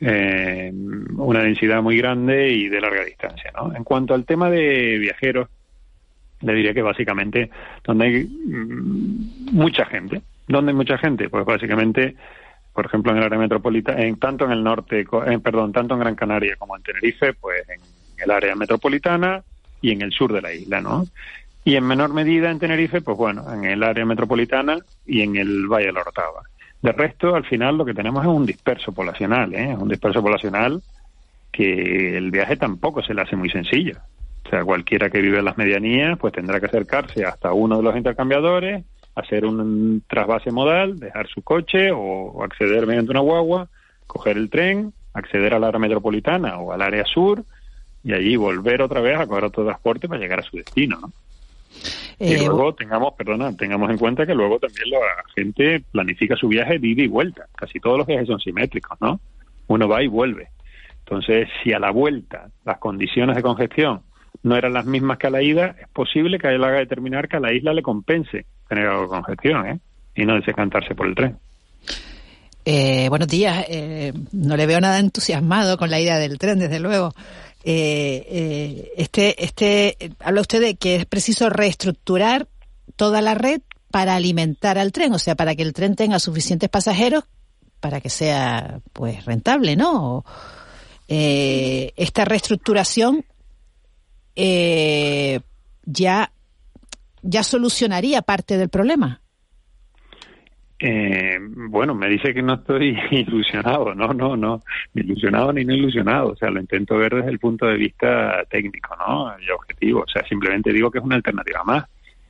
eh, 0.00 0.70
una 1.16 1.42
densidad 1.42 1.82
muy 1.82 1.96
grande 1.96 2.50
y 2.50 2.68
de 2.68 2.80
larga 2.80 3.04
distancia. 3.04 3.50
¿no? 3.56 3.74
En 3.74 3.84
cuanto 3.84 4.12
al 4.12 4.26
tema 4.26 4.50
de 4.50 4.98
viajeros, 4.98 5.48
le 6.42 6.54
diría 6.54 6.74
que 6.74 6.82
básicamente 6.82 7.50
donde 7.82 8.04
hay 8.04 8.24
mm, 8.24 9.52
mucha 9.52 9.86
gente, 9.86 10.20
¿dónde 10.46 10.72
hay 10.72 10.76
mucha 10.76 10.98
gente? 10.98 11.30
Pues 11.30 11.46
básicamente, 11.46 12.14
por 12.74 12.84
ejemplo, 12.84 13.12
en 13.12 13.18
el 13.18 13.24
área 13.24 13.38
metropolitana, 13.38 14.02
en, 14.02 14.18
tanto 14.18 14.44
en 14.44 14.52
el 14.52 14.62
norte, 14.62 15.00
eh, 15.00 15.38
perdón, 15.42 15.72
tanto 15.72 15.94
en 15.94 16.00
Gran 16.00 16.14
Canaria 16.14 16.56
como 16.56 16.76
en 16.76 16.82
Tenerife, 16.82 17.32
pues 17.32 17.66
en 17.68 17.80
el 18.22 18.30
área 18.30 18.54
metropolitana 18.54 19.42
y 19.80 19.92
en 19.92 20.02
el 20.02 20.12
sur 20.12 20.32
de 20.32 20.42
la 20.42 20.52
isla, 20.52 20.82
¿no? 20.82 21.06
Y 21.68 21.76
en 21.76 21.84
menor 21.84 22.14
medida 22.14 22.50
en 22.50 22.58
Tenerife, 22.58 23.02
pues 23.02 23.18
bueno, 23.18 23.44
en 23.52 23.62
el 23.66 23.82
área 23.82 24.06
metropolitana 24.06 24.78
y 25.04 25.20
en 25.20 25.36
el 25.36 25.66
Valle 25.66 25.88
de 25.88 25.92
la 25.92 26.00
Orotava. 26.00 26.40
De 26.80 26.92
resto, 26.92 27.34
al 27.34 27.44
final 27.44 27.76
lo 27.76 27.84
que 27.84 27.92
tenemos 27.92 28.24
es 28.24 28.30
un 28.30 28.46
disperso 28.46 28.90
poblacional, 28.90 29.54
¿eh? 29.54 29.76
un 29.78 29.86
disperso 29.86 30.22
poblacional 30.22 30.80
que 31.52 32.16
el 32.16 32.30
viaje 32.30 32.56
tampoco 32.56 33.02
se 33.02 33.12
le 33.12 33.20
hace 33.20 33.36
muy 33.36 33.50
sencillo. 33.50 33.98
O 34.46 34.48
sea, 34.48 34.64
cualquiera 34.64 35.10
que 35.10 35.20
vive 35.20 35.40
en 35.40 35.44
las 35.44 35.58
medianías, 35.58 36.18
pues 36.18 36.32
tendrá 36.32 36.58
que 36.58 36.64
acercarse 36.64 37.26
hasta 37.26 37.52
uno 37.52 37.76
de 37.76 37.82
los 37.82 37.94
intercambiadores, 37.94 38.86
hacer 39.14 39.44
un 39.44 40.02
trasvase 40.08 40.50
modal, 40.50 40.98
dejar 40.98 41.28
su 41.28 41.42
coche 41.42 41.90
o 41.92 42.42
acceder 42.44 42.86
mediante 42.86 43.10
una 43.10 43.20
guagua, 43.20 43.68
coger 44.06 44.38
el 44.38 44.48
tren, 44.48 44.94
acceder 45.12 45.52
al 45.52 45.64
área 45.64 45.78
metropolitana 45.78 46.60
o 46.60 46.72
al 46.72 46.80
área 46.80 47.04
sur 47.04 47.44
y 48.02 48.14
allí 48.14 48.36
volver 48.36 48.80
otra 48.80 49.02
vez 49.02 49.20
a 49.20 49.26
coger 49.26 49.44
otro 49.44 49.64
transporte 49.64 50.08
para 50.08 50.18
llegar 50.18 50.40
a 50.40 50.44
su 50.44 50.56
destino, 50.56 50.98
¿no? 50.98 51.12
Y 52.18 52.34
eh, 52.34 52.46
luego 52.46 52.74
tengamos, 52.74 53.14
perdona, 53.14 53.56
tengamos 53.56 53.90
en 53.90 53.98
cuenta 53.98 54.26
que 54.26 54.34
luego 54.34 54.58
también 54.58 54.90
la 54.90 54.98
gente 55.36 55.82
planifica 55.92 56.36
su 56.36 56.48
viaje 56.48 56.78
de 56.78 56.88
ida 56.88 57.02
y 57.02 57.08
vuelta. 57.08 57.46
Casi 57.54 57.78
todos 57.78 57.98
los 57.98 58.06
viajes 58.06 58.26
son 58.26 58.40
simétricos, 58.40 58.98
¿no? 59.00 59.20
Uno 59.68 59.88
va 59.88 60.02
y 60.02 60.08
vuelve. 60.08 60.48
Entonces, 61.00 61.48
si 61.62 61.72
a 61.72 61.78
la 61.78 61.90
vuelta 61.90 62.48
las 62.64 62.78
condiciones 62.78 63.36
de 63.36 63.42
congestión 63.42 64.02
no 64.42 64.56
eran 64.56 64.72
las 64.72 64.84
mismas 64.84 65.18
que 65.18 65.26
a 65.26 65.30
la 65.30 65.42
ida, 65.42 65.76
es 65.80 65.88
posible 65.88 66.38
que 66.38 66.48
él 66.48 66.62
haga 66.62 66.78
determinar 66.78 67.28
que 67.28 67.36
a 67.36 67.40
la 67.40 67.52
isla 67.52 67.72
le 67.72 67.82
compense 67.82 68.46
tener 68.68 68.86
algo 68.86 69.02
de 69.02 69.08
congestión, 69.08 69.66
¿eh? 69.66 69.78
Y 70.14 70.24
no 70.24 70.34
desencantarse 70.34 70.94
por 70.94 71.06
el 71.06 71.14
tren. 71.14 71.38
Eh, 72.64 73.08
buenos 73.08 73.28
días. 73.28 73.64
Eh, 73.68 74.12
no 74.32 74.56
le 74.56 74.66
veo 74.66 74.80
nada 74.80 74.98
entusiasmado 74.98 75.78
con 75.78 75.90
la 75.90 76.00
idea 76.00 76.18
del 76.18 76.38
tren, 76.38 76.58
desde 76.58 76.80
luego. 76.80 77.14
Eh, 77.64 78.26
eh, 78.28 78.92
este, 78.96 79.44
este, 79.44 79.96
habla 80.20 80.40
usted 80.40 80.60
de 80.60 80.76
que 80.76 80.96
es 80.96 81.06
preciso 81.06 81.50
reestructurar 81.50 82.48
toda 82.96 83.20
la 83.20 83.34
red 83.34 83.60
para 83.90 84.14
alimentar 84.14 84.78
al 84.78 84.92
tren, 84.92 85.12
o 85.14 85.18
sea, 85.18 85.34
para 85.34 85.54
que 85.54 85.62
el 85.62 85.72
tren 85.72 85.96
tenga 85.96 86.18
suficientes 86.18 86.68
pasajeros 86.68 87.24
para 87.80 88.00
que 88.00 88.10
sea 88.10 88.80
pues 88.92 89.24
rentable, 89.24 89.76
¿no? 89.76 90.24
Eh, 91.06 91.92
esta 91.96 92.24
reestructuración 92.24 93.24
eh, 94.36 95.40
ya 95.84 96.32
ya 97.22 97.42
solucionaría 97.42 98.22
parte 98.22 98.56
del 98.56 98.68
problema. 98.68 99.22
Eh, 100.80 101.38
bueno, 101.40 101.94
me 101.94 102.08
dice 102.08 102.32
que 102.32 102.42
no 102.42 102.54
estoy 102.54 102.96
ilusionado, 103.10 103.94
no, 103.94 104.08
no, 104.08 104.36
no, 104.36 104.62
ni 104.94 105.02
ilusionado 105.02 105.52
ni 105.52 105.64
no 105.64 105.74
ilusionado, 105.74 106.30
o 106.30 106.36
sea, 106.36 106.50
lo 106.50 106.60
intento 106.60 106.96
ver 106.96 107.14
desde 107.14 107.30
el 107.30 107.40
punto 107.40 107.66
de 107.66 107.76
vista 107.76 108.44
técnico, 108.48 108.94
¿no? 108.96 109.32
Y 109.40 109.50
objetivo, 109.50 110.02
o 110.02 110.08
sea, 110.08 110.24
simplemente 110.28 110.72
digo 110.72 110.90
que 110.90 110.98
es 110.98 111.04
una 111.04 111.16
alternativa 111.16 111.64
más. 111.64 111.84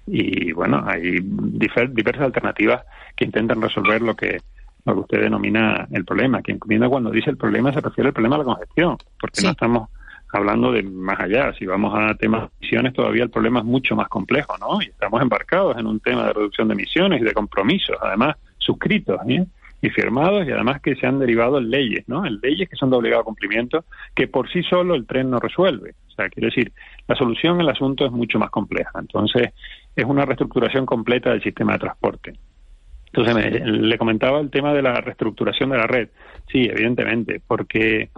Y 0.07 0.53
bueno, 0.53 0.83
hay 0.87 1.19
diversas 1.21 2.25
alternativas 2.25 2.83
que 3.15 3.27
intentan 3.27 3.61
resolver 3.61 4.01
lo 4.01 4.17
que 4.17 4.39
lo 4.87 4.95
que 4.95 5.01
usted 5.01 5.21
denomina 5.21 5.87
el 5.91 6.05
problema. 6.07 6.41
Quien 6.41 6.59
comienza 6.59 6.89
cuando 6.89 7.11
dice 7.11 7.29
el 7.29 7.37
problema 7.37 7.73
se 7.73 7.81
refiere 7.81 8.09
al 8.09 8.15
problema 8.15 8.37
de 8.37 8.45
la 8.45 8.55
congestión, 8.55 8.97
porque 9.21 9.43
no 9.43 9.51
estamos 9.51 9.91
hablando 10.33 10.73
de 10.73 10.83
más 10.83 11.19
allá. 11.21 11.53
Si 11.59 11.67
vamos 11.67 11.95
a 11.95 12.15
temas 12.15 12.43
de 12.43 12.49
emisiones, 12.61 12.93
todavía 12.93 13.25
el 13.25 13.31
problema 13.31 13.61
es 13.61 13.65
mucho 13.65 13.97
más 13.97 14.09
complejo, 14.09 14.57
¿no? 14.59 14.81
Y 14.83 14.87
estamos 14.87 15.23
embarcados 15.23 15.77
en 15.79 15.87
un 15.87 16.01
tema 16.01 16.27
de 16.27 16.33
reducción 16.33 16.69
de 16.69 16.75
emisiones 16.75 17.21
y 17.21 17.25
de 17.25 17.33
compromisos, 17.33 17.97
además 18.01 18.37
suscritos 18.59 19.19
¿eh? 19.29 19.47
y 19.81 19.91
firmados, 19.91 20.47
y 20.47 20.51
además 20.51 20.81
que 20.81 20.97
se 20.97 21.07
han 21.07 21.19
derivado 21.19 21.59
en 21.59 21.71
leyes, 21.71 22.05
¿no? 22.09 22.27
En 22.27 22.39
leyes 22.43 22.69
que 22.69 22.77
son 22.77 22.91
de 22.91 22.97
obligado 22.97 23.25
cumplimiento, 23.25 23.85
que 24.15 24.29
por 24.29 24.51
sí 24.51 24.63
solo 24.63 24.95
el 24.95 25.07
tren 25.07 25.31
no 25.31 25.39
resuelve. 25.39 25.95
O 26.09 26.11
sea, 26.11 26.29
quiero 26.29 26.49
decir, 26.49 26.73
la 27.07 27.15
solución 27.15 27.61
al 27.61 27.69
asunto 27.69 28.05
es 28.05 28.13
mucho 28.13 28.39
más 28.39 28.51
compleja. 28.51 28.99
Entonces, 28.99 29.53
es 29.95 30.05
una 30.05 30.25
reestructuración 30.25 30.85
completa 30.85 31.31
del 31.31 31.43
sistema 31.43 31.75
de 31.75 31.79
transporte. 31.79 32.35
Entonces, 33.13 33.63
le 33.65 33.99
comentaba 33.99 34.41
el 34.41 34.51
tema 34.51 34.75
de 34.75 34.83
la 34.83 34.95
reestructuración 35.01 35.71
de 35.71 35.79
la 35.79 35.87
red. 35.87 36.09
Sí, 36.51 36.69
evidentemente, 36.71 37.41
porque 37.47 38.11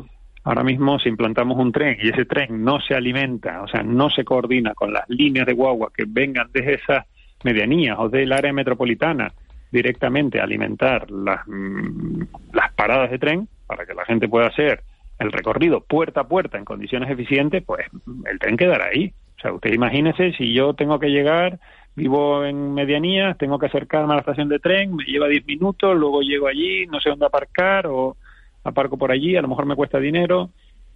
Ahora 0.44 0.64
mismo 0.64 0.98
si 0.98 1.09
implantamos 1.09 1.59
un 1.59 1.70
tren 1.70 1.98
y 2.00 2.09
ese 2.09 2.24
tren 2.24 2.64
no 2.64 2.81
se 2.81 2.94
alimenta, 2.94 3.62
o 3.62 3.68
sea, 3.68 3.83
no 3.83 4.09
se 4.09 4.24
coordina 4.24 4.74
con 4.74 4.92
las 4.92 5.09
líneas 5.09 5.46
de 5.46 5.53
guagua 5.53 5.90
que 5.94 6.05
vengan 6.07 6.48
desde 6.53 6.74
esas 6.74 7.07
medianías 7.44 7.96
o 7.98 8.09
del 8.09 8.33
área 8.33 8.53
metropolitana 8.53 9.33
directamente 9.70 10.40
a 10.40 10.44
alimentar 10.44 11.11
las, 11.11 11.46
mm, 11.46 12.22
las 12.53 12.72
paradas 12.72 13.11
de 13.11 13.18
tren 13.18 13.48
para 13.66 13.87
que 13.87 13.94
la 13.94 14.05
gente 14.05 14.29
pueda 14.29 14.48
hacer 14.48 14.83
el 15.18 15.31
recorrido 15.31 15.83
puerta 15.83 16.22
a 16.22 16.29
puerta 16.29 16.59
en 16.59 16.64
condiciones 16.64 17.11
eficientes, 17.11 17.62
pues 17.64 17.87
el 18.24 18.38
tren 18.38 18.57
quedará 18.57 18.87
ahí. 18.87 19.12
O 19.37 19.40
sea, 19.40 19.53
usted 19.53 19.72
imagínese 19.72 20.33
si 20.33 20.53
yo 20.53 20.74
tengo 20.74 20.98
que 20.98 21.09
llegar, 21.09 21.61
vivo 21.94 22.44
en 22.44 22.72
medianías, 22.72 23.37
tengo 23.37 23.59
que 23.59 23.66
acercarme 23.66 24.12
a 24.12 24.16
la 24.16 24.20
estación 24.20 24.48
de 24.48 24.59
tren, 24.59 24.96
me 24.96 25.05
lleva 25.05 25.29
10 25.29 25.46
minutos, 25.46 25.96
luego 25.96 26.22
llego 26.22 26.48
allí, 26.48 26.87
no 26.87 27.00
sé 27.00 27.11
dónde 27.11 27.26
aparcar 27.26 27.87
o 27.87 28.16
aparco 28.64 28.96
por 28.96 29.12
allí, 29.12 29.36
a 29.36 29.42
lo 29.42 29.48
mejor 29.48 29.66
me 29.66 29.76
cuesta 29.76 29.98
dinero, 29.98 30.50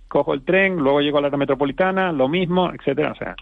cojo 0.08 0.34
el 0.34 0.44
tren, 0.44 0.76
luego 0.76 1.00
llego 1.00 1.18
a 1.18 1.22
la 1.22 1.36
metropolitana, 1.36 2.12
lo 2.12 2.28
mismo, 2.28 2.70
etcétera. 2.72 3.12
O 3.12 3.16
sea, 3.16 3.34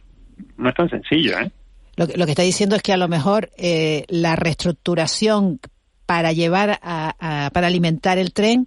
no 0.57 0.69
es 0.69 0.75
tan 0.75 0.89
sencillo, 0.89 1.39
¿eh? 1.39 1.51
Lo 1.97 2.07
que, 2.07 2.17
lo 2.17 2.25
que 2.25 2.31
está 2.31 2.43
diciendo 2.43 2.75
es 2.75 2.83
que 2.83 2.93
a 2.93 2.97
lo 2.97 3.09
mejor 3.09 3.51
eh, 3.59 4.05
la 4.09 4.35
reestructuración 4.35 5.61
para 6.07 6.33
llevar 6.33 6.79
a, 6.83 7.51
para 7.53 7.67
alimentar 7.67 8.19
el 8.19 8.33
tren, 8.33 8.67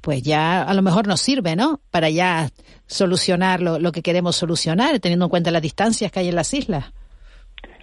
pues 0.00 0.22
ya 0.22 0.62
a 0.62 0.74
lo 0.74 0.82
mejor 0.82 1.06
nos 1.06 1.20
sirve, 1.20 1.56
¿no? 1.56 1.80
Para 1.90 2.10
ya 2.10 2.48
solucionar 2.86 3.60
lo, 3.60 3.78
lo 3.78 3.92
que 3.92 4.02
queremos 4.02 4.36
solucionar, 4.36 4.98
teniendo 4.98 5.26
en 5.26 5.30
cuenta 5.30 5.50
las 5.50 5.62
distancias 5.62 6.10
que 6.10 6.20
hay 6.20 6.28
en 6.28 6.34
las 6.34 6.52
islas. 6.52 6.92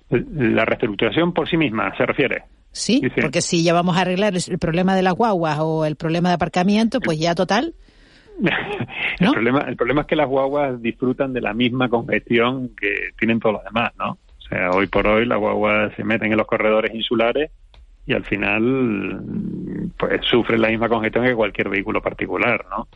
La 0.09 0.65
reestructuración 0.65 1.33
por 1.33 1.49
sí 1.49 1.55
misma, 1.55 1.95
se 1.97 2.05
refiere. 2.05 2.43
Sí, 2.71 3.01
porque 3.19 3.41
si 3.41 3.63
ya 3.63 3.73
vamos 3.73 3.97
a 3.97 4.01
arreglar 4.01 4.33
el 4.35 4.59
problema 4.59 4.95
de 4.95 5.01
las 5.01 5.13
guaguas 5.13 5.57
o 5.59 5.85
el 5.85 5.97
problema 5.97 6.29
de 6.29 6.35
aparcamiento, 6.35 7.01
pues 7.01 7.19
ya 7.19 7.35
total. 7.35 7.73
el, 9.19 9.31
problema, 9.31 9.59
el 9.67 9.75
problema 9.75 10.01
es 10.01 10.07
que 10.07 10.15
las 10.15 10.27
guaguas 10.27 10.81
disfrutan 10.81 11.33
de 11.33 11.41
la 11.41 11.53
misma 11.53 11.89
congestión 11.89 12.69
que 12.75 13.09
tienen 13.19 13.39
todos 13.39 13.55
los 13.55 13.63
demás, 13.65 13.91
¿no? 13.97 14.11
O 14.11 14.41
sea, 14.49 14.71
hoy 14.71 14.87
por 14.87 15.05
hoy 15.05 15.25
las 15.25 15.37
guaguas 15.37 15.93
se 15.95 16.03
meten 16.03 16.31
en 16.31 16.37
los 16.37 16.47
corredores 16.47 16.93
insulares 16.93 17.51
y 18.05 18.13
al 18.13 18.25
final 18.25 19.21
pues 19.97 20.21
sufren 20.25 20.61
la 20.61 20.69
misma 20.69 20.89
congestión 20.89 21.25
que 21.25 21.35
cualquier 21.35 21.69
vehículo 21.69 22.01
particular, 22.01 22.65
¿no? 22.69 22.87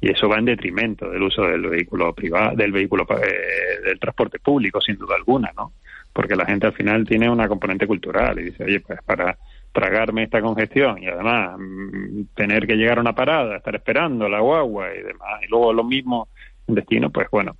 Y 0.00 0.10
eso 0.10 0.28
va 0.28 0.38
en 0.38 0.44
detrimento 0.46 1.10
del 1.10 1.22
uso 1.22 1.42
del 1.42 1.62
vehículo 1.62 2.12
privado, 2.12 2.56
del 2.56 2.72
vehículo 2.72 3.06
eh, 3.10 3.84
del 3.84 3.98
transporte 3.98 4.38
público, 4.38 4.80
sin 4.80 4.96
duda 4.96 5.16
alguna, 5.16 5.52
¿no? 5.56 5.72
Porque 6.18 6.34
la 6.34 6.46
gente 6.46 6.66
al 6.66 6.72
final 6.72 7.06
tiene 7.06 7.30
una 7.30 7.46
componente 7.46 7.86
cultural 7.86 8.40
y 8.40 8.46
dice, 8.46 8.64
oye, 8.64 8.80
pues 8.80 9.00
para, 9.04 9.38
tragarme 9.70 10.24
esta 10.24 10.40
congestión 10.40 11.00
y 11.00 11.06
además 11.06 11.56
mm, 11.60 12.22
tener 12.34 12.66
que 12.66 12.74
llegar 12.74 12.98
a 12.98 13.02
una 13.02 13.14
parada, 13.14 13.58
estar 13.58 13.76
esperando 13.76 14.28
la 14.28 14.40
guagua 14.40 14.92
y 14.96 15.00
demás, 15.00 15.40
y 15.44 15.48
luego 15.48 15.72
lo 15.72 15.84
mismo 15.84 16.26
en 16.66 16.74
destino, 16.74 17.10
pues 17.10 17.28
bueno, 17.30 17.56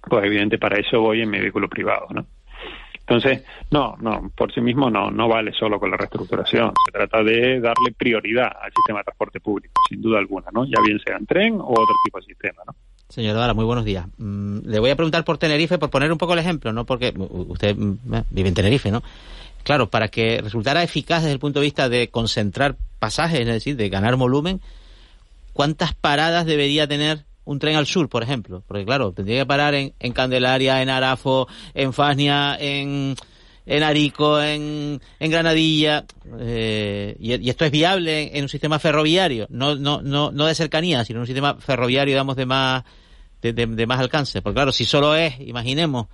pues 0.00 0.24
evidente 0.24 0.56
para 0.56 0.78
eso 0.78 1.02
voy 1.02 1.20
en 1.20 1.28
mi 1.28 1.40
vehículo 1.40 1.68
privado, 1.68 2.06
¿no? 2.08 2.24
Entonces, 3.00 3.44
no, 3.70 3.98
no, 4.00 4.32
por 4.34 4.50
sí 4.50 4.62
mismo 4.62 4.88
no, 4.88 5.10
no 5.10 5.28
vale 5.28 5.52
solo 5.52 5.78
con 5.78 5.90
la 5.90 5.98
reestructuración. 5.98 6.72
Se 6.86 6.92
trata 6.92 7.22
de 7.22 7.60
darle 7.60 7.92
prioridad 7.92 8.50
al 8.62 8.72
sistema 8.72 9.00
de 9.00 9.04
transporte 9.04 9.40
público, 9.40 9.74
sin 9.90 10.00
duda 10.00 10.20
alguna, 10.20 10.46
¿no? 10.54 10.64
Ya 10.64 10.80
bien 10.82 10.98
sea 11.00 11.18
en 11.18 11.26
tren 11.26 11.60
o 11.60 11.68
otro 11.68 11.94
tipo 12.02 12.18
de 12.18 12.24
sistema, 12.24 12.62
¿no? 12.66 12.74
Señor 13.08 13.36
Dara, 13.36 13.54
muy 13.54 13.64
buenos 13.64 13.86
días. 13.86 14.06
Mm, 14.18 14.68
le 14.68 14.78
voy 14.80 14.90
a 14.90 14.96
preguntar 14.96 15.24
por 15.24 15.38
Tenerife, 15.38 15.78
por 15.78 15.88
poner 15.88 16.12
un 16.12 16.18
poco 16.18 16.34
el 16.34 16.38
ejemplo, 16.40 16.72
¿no? 16.72 16.84
Porque 16.84 17.14
usted 17.16 17.74
mm, 17.74 17.96
vive 18.30 18.48
en 18.48 18.54
Tenerife, 18.54 18.90
¿no? 18.90 19.02
Claro, 19.64 19.88
para 19.88 20.08
que 20.08 20.40
resultara 20.42 20.82
eficaz 20.82 21.22
desde 21.22 21.32
el 21.32 21.38
punto 21.38 21.60
de 21.60 21.64
vista 21.64 21.88
de 21.88 22.08
concentrar 22.08 22.76
pasajes, 22.98 23.40
es 23.40 23.46
decir, 23.46 23.76
de 23.76 23.88
ganar 23.88 24.16
volumen, 24.16 24.60
¿cuántas 25.54 25.94
paradas 25.94 26.44
debería 26.44 26.86
tener 26.86 27.24
un 27.44 27.58
tren 27.58 27.76
al 27.76 27.86
sur, 27.86 28.10
por 28.10 28.22
ejemplo? 28.22 28.62
Porque 28.66 28.84
claro, 28.84 29.12
tendría 29.12 29.40
que 29.40 29.46
parar 29.46 29.74
en, 29.74 30.12
Candelaria, 30.12 30.82
en 30.82 30.90
Arafo, 30.90 31.48
en 31.74 31.94
Fasnia, 31.94 32.56
en, 32.60 33.14
en 33.68 33.82
Arico, 33.82 34.42
en, 34.42 35.00
en 35.20 35.30
Granadilla, 35.30 36.06
eh, 36.40 37.14
y, 37.20 37.48
esto 37.50 37.66
es 37.66 37.70
viable 37.70 38.36
en, 38.36 38.42
un 38.42 38.48
sistema 38.48 38.78
ferroviario, 38.78 39.46
no, 39.50 39.76
no, 39.76 40.00
no, 40.00 40.32
no 40.32 40.46
de 40.46 40.54
cercanía, 40.54 41.04
sino 41.04 41.18
en 41.18 41.20
un 41.20 41.26
sistema 41.26 41.56
ferroviario, 41.56 42.14
digamos, 42.14 42.34
de 42.36 42.46
más, 42.46 42.84
de, 43.42 43.86
más 43.86 44.00
alcance. 44.00 44.40
Porque 44.40 44.54
claro, 44.54 44.72
si 44.72 44.86
solo 44.86 45.14
es, 45.14 45.38
imaginemos, 45.40 46.06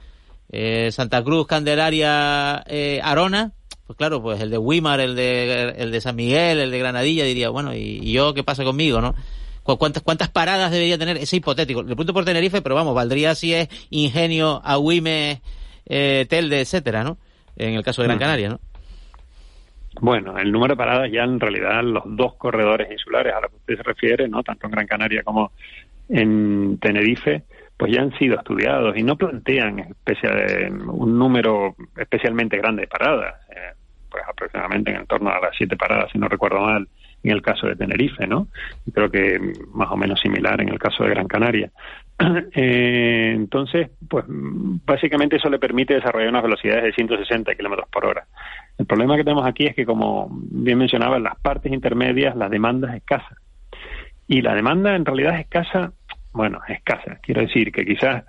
eh, 0.50 0.90
Santa 0.90 1.22
Cruz, 1.22 1.46
Candelaria, 1.46 2.64
eh, 2.66 3.00
Arona, 3.04 3.52
pues 3.86 3.96
claro, 3.96 4.20
pues 4.20 4.40
el 4.40 4.50
de 4.50 4.58
Wimar, 4.58 4.98
el 4.98 5.14
de, 5.14 5.74
el 5.76 5.92
de 5.92 6.00
San 6.00 6.16
Miguel, 6.16 6.58
el 6.58 6.72
de 6.72 6.78
Granadilla, 6.80 7.24
diría, 7.24 7.50
bueno, 7.50 7.72
¿y, 7.72 8.00
y 8.02 8.12
yo 8.12 8.34
qué 8.34 8.42
pasa 8.42 8.64
conmigo, 8.64 9.00
no? 9.00 9.14
¿Cuántas, 9.62 10.02
¿Cuántas 10.02 10.28
paradas 10.28 10.72
debería 10.72 10.98
tener? 10.98 11.16
Es 11.16 11.32
hipotético. 11.32 11.82
Le 11.82 11.96
punto 11.96 12.12
por 12.12 12.24
Tenerife, 12.24 12.60
pero 12.60 12.74
vamos, 12.74 12.94
valdría 12.94 13.34
si 13.34 13.54
es 13.54 13.68
Ingenio, 13.88 14.60
Agüime, 14.62 15.40
eh, 15.86 16.26
Telde, 16.28 16.60
etcétera, 16.60 17.02
¿no? 17.02 17.16
En 17.56 17.74
el 17.74 17.82
caso 17.82 18.02
de 18.02 18.08
Gran 18.08 18.18
Canaria, 18.18 18.48
¿no? 18.50 18.60
Bueno, 20.00 20.36
el 20.38 20.50
número 20.50 20.74
de 20.74 20.78
paradas 20.78 21.10
ya 21.10 21.22
en 21.22 21.38
realidad 21.38 21.82
los 21.84 22.02
dos 22.04 22.34
corredores 22.34 22.90
insulares 22.90 23.32
a 23.32 23.40
los 23.40 23.50
que 23.50 23.56
usted 23.56 23.76
se 23.76 23.82
refiere, 23.82 24.28
¿no? 24.28 24.42
Tanto 24.42 24.66
en 24.66 24.72
Gran 24.72 24.86
Canaria 24.86 25.22
como 25.22 25.52
en 26.08 26.78
Tenerife, 26.78 27.44
pues 27.76 27.92
ya 27.92 28.02
han 28.02 28.16
sido 28.18 28.36
estudiados 28.36 28.96
y 28.96 29.02
no 29.02 29.16
plantean 29.16 29.78
especial, 29.78 30.80
un 30.88 31.18
número 31.18 31.74
especialmente 31.96 32.58
grande 32.58 32.82
de 32.82 32.88
paradas, 32.88 33.34
eh, 33.50 33.74
pues 34.10 34.22
aproximadamente 34.28 34.92
en 34.92 35.06
torno 35.06 35.30
a 35.30 35.40
las 35.40 35.56
siete 35.56 35.76
paradas, 35.76 36.10
si 36.12 36.18
no 36.18 36.28
recuerdo 36.28 36.60
mal, 36.60 36.88
en 37.24 37.30
el 37.30 37.42
caso 37.42 37.66
de 37.66 37.74
Tenerife, 37.74 38.26
¿no? 38.26 38.48
Creo 38.92 39.10
que 39.10 39.40
más 39.72 39.90
o 39.90 39.96
menos 39.96 40.20
similar 40.20 40.60
en 40.60 40.68
el 40.68 40.78
caso 40.78 41.04
de 41.04 41.10
Gran 41.10 41.26
Canaria. 41.26 41.70
Eh, 42.56 43.32
entonces, 43.34 43.90
pues 44.08 44.24
básicamente 44.28 45.34
eso 45.36 45.50
le 45.50 45.58
permite 45.58 45.94
desarrollar 45.94 46.28
unas 46.28 46.44
velocidades 46.44 46.84
de 46.84 46.92
160 46.92 47.52
kilómetros 47.56 47.88
por 47.88 48.06
hora. 48.06 48.26
El 48.78 48.86
problema 48.86 49.16
que 49.16 49.24
tenemos 49.24 49.44
aquí 49.44 49.66
es 49.66 49.74
que, 49.74 49.84
como 49.84 50.28
bien 50.30 50.78
mencionaba, 50.78 51.16
en 51.16 51.24
las 51.24 51.36
partes 51.40 51.72
intermedias 51.72 52.36
la 52.36 52.48
demanda 52.48 52.90
es 52.90 52.98
escasa. 52.98 53.36
Y 54.28 54.42
la 54.42 54.54
demanda 54.54 54.94
en 54.94 55.04
realidad 55.04 55.34
es 55.34 55.40
escasa, 55.40 55.92
bueno, 56.32 56.60
escasa. 56.68 57.18
Quiero 57.20 57.40
decir 57.40 57.72
que 57.72 57.84
quizás 57.84 58.24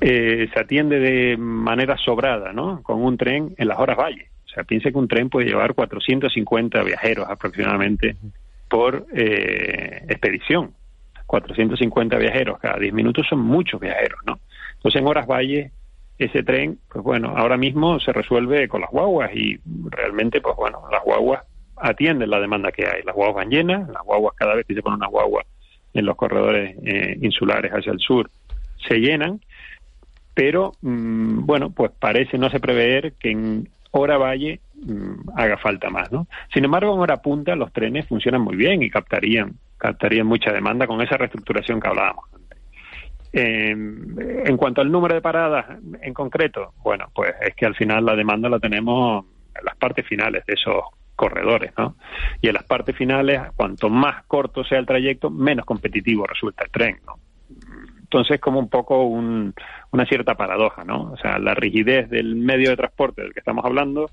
eh, 0.00 0.48
se 0.52 0.60
atiende 0.60 0.98
de 0.98 1.36
manera 1.36 1.96
sobrada, 1.98 2.52
¿no? 2.52 2.82
Con 2.82 3.02
un 3.02 3.16
tren 3.16 3.54
en 3.56 3.68
las 3.68 3.78
horas 3.78 3.96
valle. 3.96 4.29
O 4.50 4.54
sea, 4.54 4.64
piense 4.64 4.90
que 4.90 4.98
un 4.98 5.06
tren 5.06 5.30
puede 5.30 5.46
llevar 5.46 5.74
450 5.74 6.82
viajeros 6.82 7.28
aproximadamente 7.28 8.16
por 8.68 9.06
eh, 9.14 10.04
expedición. 10.08 10.74
450 11.26 12.18
viajeros 12.18 12.58
cada 12.58 12.78
10 12.78 12.92
minutos 12.92 13.26
son 13.28 13.40
muchos 13.40 13.80
viajeros, 13.80 14.18
¿no? 14.26 14.40
Entonces 14.74 15.00
en 15.00 15.06
Horas 15.06 15.26
Valle 15.26 15.70
ese 16.18 16.42
tren, 16.42 16.78
pues 16.92 17.02
bueno, 17.04 17.34
ahora 17.36 17.56
mismo 17.56 18.00
se 18.00 18.12
resuelve 18.12 18.68
con 18.68 18.80
las 18.80 18.90
guaguas 18.90 19.30
y 19.34 19.58
realmente, 19.88 20.40
pues 20.40 20.56
bueno, 20.56 20.82
las 20.90 21.02
guaguas 21.02 21.44
atienden 21.76 22.28
la 22.28 22.40
demanda 22.40 22.72
que 22.72 22.86
hay. 22.86 23.02
Las 23.04 23.14
guaguas 23.14 23.36
van 23.36 23.50
llenas, 23.50 23.88
las 23.88 24.02
guaguas 24.02 24.34
cada 24.36 24.54
vez 24.54 24.66
que 24.66 24.74
se 24.74 24.82
pone 24.82 24.96
una 24.96 25.06
guagua 25.06 25.44
en 25.94 26.04
los 26.04 26.16
corredores 26.16 26.76
eh, 26.84 27.16
insulares 27.22 27.72
hacia 27.72 27.92
el 27.92 28.00
sur 28.00 28.30
se 28.88 28.98
llenan, 28.98 29.40
pero 30.34 30.72
mm, 30.82 31.46
bueno, 31.46 31.70
pues 31.70 31.90
parece 31.98 32.38
no 32.38 32.50
se 32.50 32.60
prever 32.60 33.14
que 33.14 33.30
en 33.30 33.68
hora 33.92 34.18
valle 34.18 34.60
mm, 34.74 35.30
haga 35.36 35.56
falta 35.58 35.90
más, 35.90 36.10
¿no? 36.12 36.26
Sin 36.52 36.64
embargo, 36.64 36.94
en 36.94 37.00
hora 37.00 37.16
punta 37.18 37.56
los 37.56 37.72
trenes 37.72 38.06
funcionan 38.06 38.42
muy 38.42 38.56
bien 38.56 38.82
y 38.82 38.90
captarían, 38.90 39.54
captarían 39.76 40.26
mucha 40.26 40.52
demanda 40.52 40.86
con 40.86 41.00
esa 41.00 41.16
reestructuración 41.16 41.80
que 41.80 41.88
hablábamos. 41.88 42.24
Eh, 43.32 43.70
en 43.70 44.56
cuanto 44.56 44.80
al 44.80 44.90
número 44.90 45.14
de 45.14 45.20
paradas 45.20 45.66
en 46.02 46.12
concreto, 46.12 46.74
bueno, 46.82 47.10
pues 47.14 47.32
es 47.40 47.54
que 47.54 47.66
al 47.66 47.76
final 47.76 48.04
la 48.04 48.16
demanda 48.16 48.48
la 48.48 48.58
tenemos 48.58 49.24
en 49.56 49.64
las 49.64 49.76
partes 49.76 50.06
finales 50.06 50.44
de 50.46 50.54
esos 50.54 50.82
corredores, 51.14 51.72
¿no? 51.76 51.96
Y 52.40 52.48
en 52.48 52.54
las 52.54 52.64
partes 52.64 52.96
finales, 52.96 53.40
cuanto 53.54 53.88
más 53.88 54.24
corto 54.24 54.64
sea 54.64 54.78
el 54.78 54.86
trayecto, 54.86 55.30
menos 55.30 55.64
competitivo 55.64 56.26
resulta 56.26 56.64
el 56.64 56.70
tren, 56.70 56.98
¿no? 57.06 57.18
Entonces, 58.12 58.40
como 58.40 58.58
un 58.58 58.68
poco 58.68 59.04
una 59.04 60.04
cierta 60.08 60.34
paradoja, 60.34 60.82
¿no? 60.82 61.12
O 61.12 61.16
sea, 61.16 61.38
la 61.38 61.54
rigidez 61.54 62.10
del 62.10 62.34
medio 62.34 62.70
de 62.70 62.76
transporte 62.76 63.22
del 63.22 63.32
que 63.32 63.38
estamos 63.38 63.64
hablando, 63.64 64.10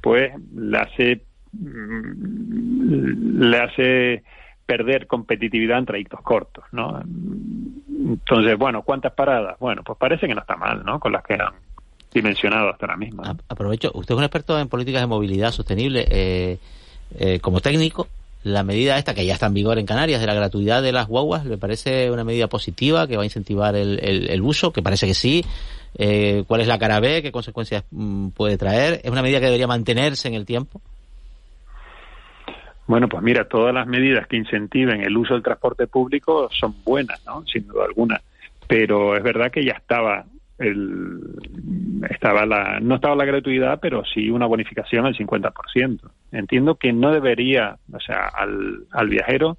pues 0.00 0.32
le 0.56 0.78
hace, 0.78 1.20
mm, 1.52 3.42
le 3.42 3.58
hace 3.58 4.22
perder 4.64 5.06
competitividad 5.06 5.78
en 5.78 5.84
trayectos 5.84 6.22
cortos, 6.22 6.64
¿no? 6.72 7.02
Entonces, 7.02 8.56
bueno, 8.56 8.80
¿cuántas 8.80 9.12
paradas? 9.12 9.58
Bueno, 9.58 9.82
pues 9.84 9.98
parece 9.98 10.26
que 10.26 10.34
no 10.34 10.40
está 10.40 10.56
mal, 10.56 10.82
¿no? 10.82 10.98
Con 10.98 11.12
las 11.12 11.22
que 11.22 11.34
han 11.34 11.52
dimensionado 12.14 12.70
hasta 12.70 12.86
ahora 12.86 12.96
misma. 12.96 13.36
Aprovecho, 13.50 13.90
usted 13.92 14.14
es 14.14 14.18
un 14.18 14.24
experto 14.24 14.58
en 14.58 14.68
políticas 14.68 15.02
de 15.02 15.06
movilidad 15.06 15.50
sostenible. 15.50 16.06
Eh, 16.10 16.58
eh, 17.18 17.40
como 17.40 17.60
técnico, 17.60 18.08
la 18.44 18.62
medida 18.62 18.98
esta 18.98 19.14
que 19.14 19.24
ya 19.24 19.32
está 19.32 19.46
en 19.46 19.54
vigor 19.54 19.78
en 19.78 19.86
Canarias 19.86 20.20
de 20.20 20.26
la 20.26 20.34
gratuidad 20.34 20.82
de 20.82 20.92
las 20.92 21.08
guaguas, 21.08 21.46
¿le 21.46 21.56
parece 21.56 22.10
una 22.10 22.24
medida 22.24 22.46
positiva 22.46 23.08
que 23.08 23.16
va 23.16 23.22
a 23.22 23.26
incentivar 23.26 23.74
el, 23.74 23.98
el, 24.00 24.42
uso? 24.42 24.70
Que 24.70 24.82
parece 24.82 25.06
que 25.06 25.14
sí. 25.14 25.42
Eh, 25.96 26.44
¿Cuál 26.46 26.60
es 26.60 26.68
la 26.68 26.78
cara 26.78 27.00
B? 27.00 27.22
¿Qué 27.22 27.32
consecuencias 27.32 27.84
mm, 27.90 28.28
puede 28.28 28.58
traer? 28.58 29.00
¿Es 29.02 29.10
una 29.10 29.22
medida 29.22 29.40
que 29.40 29.46
debería 29.46 29.66
mantenerse 29.66 30.28
en 30.28 30.34
el 30.34 30.44
tiempo? 30.44 30.82
Bueno, 32.86 33.08
pues 33.08 33.22
mira, 33.22 33.48
todas 33.48 33.72
las 33.72 33.86
medidas 33.86 34.26
que 34.26 34.36
incentiven 34.36 35.00
el 35.00 35.16
uso 35.16 35.32
del 35.32 35.42
transporte 35.42 35.86
público 35.86 36.50
son 36.52 36.74
buenas, 36.84 37.24
¿no? 37.24 37.46
Sin 37.46 37.66
duda 37.66 37.86
alguna. 37.86 38.20
Pero 38.66 39.16
es 39.16 39.22
verdad 39.22 39.50
que 39.50 39.64
ya 39.64 39.72
estaba 39.72 40.26
el, 40.58 41.20
estaba 42.10 42.46
la, 42.46 42.78
no 42.80 42.96
estaba 42.96 43.16
la 43.16 43.24
gratuidad, 43.24 43.78
pero 43.80 44.04
sí 44.04 44.30
una 44.30 44.46
bonificación 44.46 45.06
al 45.06 45.16
50%. 45.16 46.00
Entiendo 46.32 46.76
que 46.76 46.92
no 46.92 47.12
debería, 47.12 47.76
o 47.92 48.00
sea, 48.00 48.28
al, 48.28 48.84
al 48.92 49.08
viajero, 49.08 49.58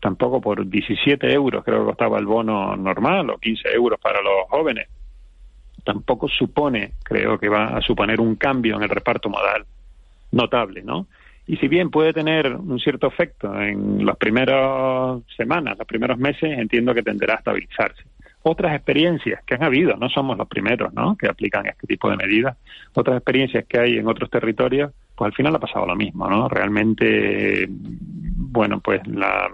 tampoco 0.00 0.40
por 0.40 0.68
17 0.68 1.32
euros, 1.32 1.64
creo 1.64 1.80
que 1.80 1.86
costaba 1.86 2.18
el 2.18 2.26
bono 2.26 2.76
normal, 2.76 3.30
o 3.30 3.38
15 3.38 3.68
euros 3.74 3.98
para 4.00 4.20
los 4.22 4.48
jóvenes, 4.48 4.88
tampoco 5.84 6.28
supone, 6.28 6.92
creo 7.02 7.38
que 7.38 7.48
va 7.48 7.76
a 7.76 7.80
suponer 7.80 8.20
un 8.20 8.36
cambio 8.36 8.76
en 8.76 8.82
el 8.82 8.88
reparto 8.88 9.28
modal 9.28 9.64
notable, 10.32 10.82
¿no? 10.82 11.06
Y 11.46 11.56
si 11.56 11.66
bien 11.66 11.90
puede 11.90 12.12
tener 12.12 12.54
un 12.54 12.78
cierto 12.78 13.06
efecto 13.06 13.58
en 13.58 14.04
las 14.04 14.16
primeras 14.18 15.22
semanas, 15.34 15.78
los 15.78 15.86
primeros 15.86 16.18
meses, 16.18 16.58
entiendo 16.58 16.92
que 16.92 17.02
tenderá 17.02 17.34
a 17.34 17.38
estabilizarse 17.38 18.02
otras 18.48 18.74
experiencias 18.74 19.42
que 19.44 19.54
han 19.54 19.62
habido, 19.62 19.96
no 19.96 20.08
somos 20.08 20.36
los 20.38 20.48
primeros 20.48 20.92
¿no? 20.94 21.16
que 21.16 21.28
aplican 21.28 21.66
este 21.66 21.86
tipo 21.86 22.10
de 22.10 22.16
medidas, 22.16 22.56
otras 22.94 23.16
experiencias 23.16 23.66
que 23.66 23.78
hay 23.78 23.98
en 23.98 24.08
otros 24.08 24.30
territorios, 24.30 24.92
pues 25.14 25.26
al 25.26 25.34
final 25.34 25.54
ha 25.56 25.58
pasado 25.58 25.86
lo 25.86 25.96
mismo, 25.96 26.28
¿no? 26.28 26.48
Realmente, 26.48 27.66
bueno, 27.68 28.80
pues 28.80 29.06
la, 29.06 29.50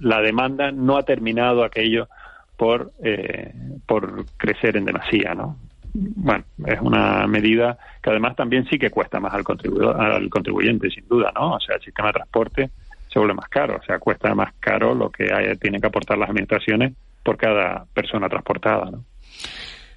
la 0.00 0.20
demanda 0.20 0.72
no 0.72 0.96
ha 0.96 1.02
terminado 1.02 1.62
aquello 1.62 2.08
por, 2.56 2.92
eh, 3.04 3.52
por 3.86 4.24
crecer 4.36 4.76
en 4.76 4.86
demasía, 4.86 5.34
¿no? 5.34 5.56
Bueno, 5.92 6.44
es 6.66 6.80
una 6.80 7.26
medida 7.26 7.78
que 8.02 8.10
además 8.10 8.36
también 8.36 8.66
sí 8.68 8.78
que 8.78 8.90
cuesta 8.90 9.20
más 9.20 9.34
al, 9.34 9.44
contribuidor, 9.44 10.00
al 10.00 10.28
contribuyente, 10.28 10.90
sin 10.90 11.06
duda, 11.06 11.32
¿no? 11.34 11.54
O 11.54 11.60
sea, 11.60 11.76
el 11.76 11.82
sistema 11.82 12.08
de 12.08 12.14
transporte 12.14 12.70
se 13.12 13.18
vuelve 13.18 13.34
más 13.34 13.48
caro, 13.48 13.76
o 13.76 13.82
sea, 13.84 13.98
cuesta 13.98 14.34
más 14.34 14.54
caro 14.60 14.94
lo 14.94 15.10
que 15.10 15.32
hay, 15.32 15.54
tienen 15.56 15.80
que 15.80 15.86
aportar 15.86 16.18
las 16.18 16.30
administraciones 16.30 16.94
por 17.22 17.36
cada 17.36 17.86
persona 17.94 18.28
transportada. 18.28 18.90
¿no? 18.90 19.04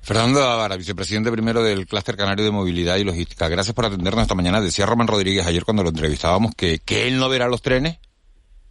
Fernando 0.02 0.44
Avara, 0.44 0.78
vicepresidente 0.78 1.32
primero 1.32 1.64
del 1.64 1.86
Clúster 1.86 2.18
Canario 2.18 2.44
de 2.44 2.52
Movilidad 2.52 2.98
y 2.98 3.04
Logística. 3.04 3.48
Gracias 3.48 3.76
por 3.76 3.86
atendernos 3.86 4.24
esta 4.24 4.36
mañana. 4.36 4.60
Decía 4.60 4.86
Román 4.86 5.08
Rodríguez 5.08 5.46
ayer 5.46 5.64
cuando 5.64 5.84
lo 5.84 5.90
entrevistábamos 5.90 6.56
que, 6.56 6.80
que 6.80 7.08
él 7.08 7.20
no 7.20 7.30
verá 7.30 7.48
los 7.48 7.62
trenes. 7.62 8.00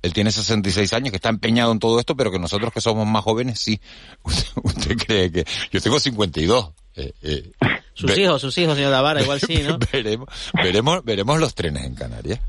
Él 0.02 0.12
tiene 0.12 0.32
66 0.32 0.92
años, 0.94 1.10
que 1.10 1.16
está 1.16 1.28
empeñado 1.28 1.72
en 1.72 1.78
todo 1.78 2.00
esto, 2.00 2.16
pero 2.16 2.30
que 2.30 2.38
nosotros 2.38 2.72
que 2.72 2.80
somos 2.80 3.06
más 3.06 3.22
jóvenes, 3.22 3.60
sí. 3.60 3.80
Usted, 4.62 4.96
cree 4.96 5.30
que... 5.30 5.44
Yo 5.70 5.80
tengo 5.80 6.00
52. 6.00 6.72
Eh, 6.96 7.12
eh, 7.22 7.52
Sus 7.94 8.16
hijos, 8.16 8.40
sus 8.40 8.56
hijos, 8.56 8.76
señor 8.76 8.92
Davara, 8.92 9.20
igual 9.20 9.40
sí, 9.40 9.62
¿no? 9.62 9.78
veremos, 9.92 10.26
veremos, 10.54 11.04
veremos 11.04 11.38
los 11.38 11.54
trenes 11.54 11.84
en 11.84 11.94
Canarias. 11.94 12.40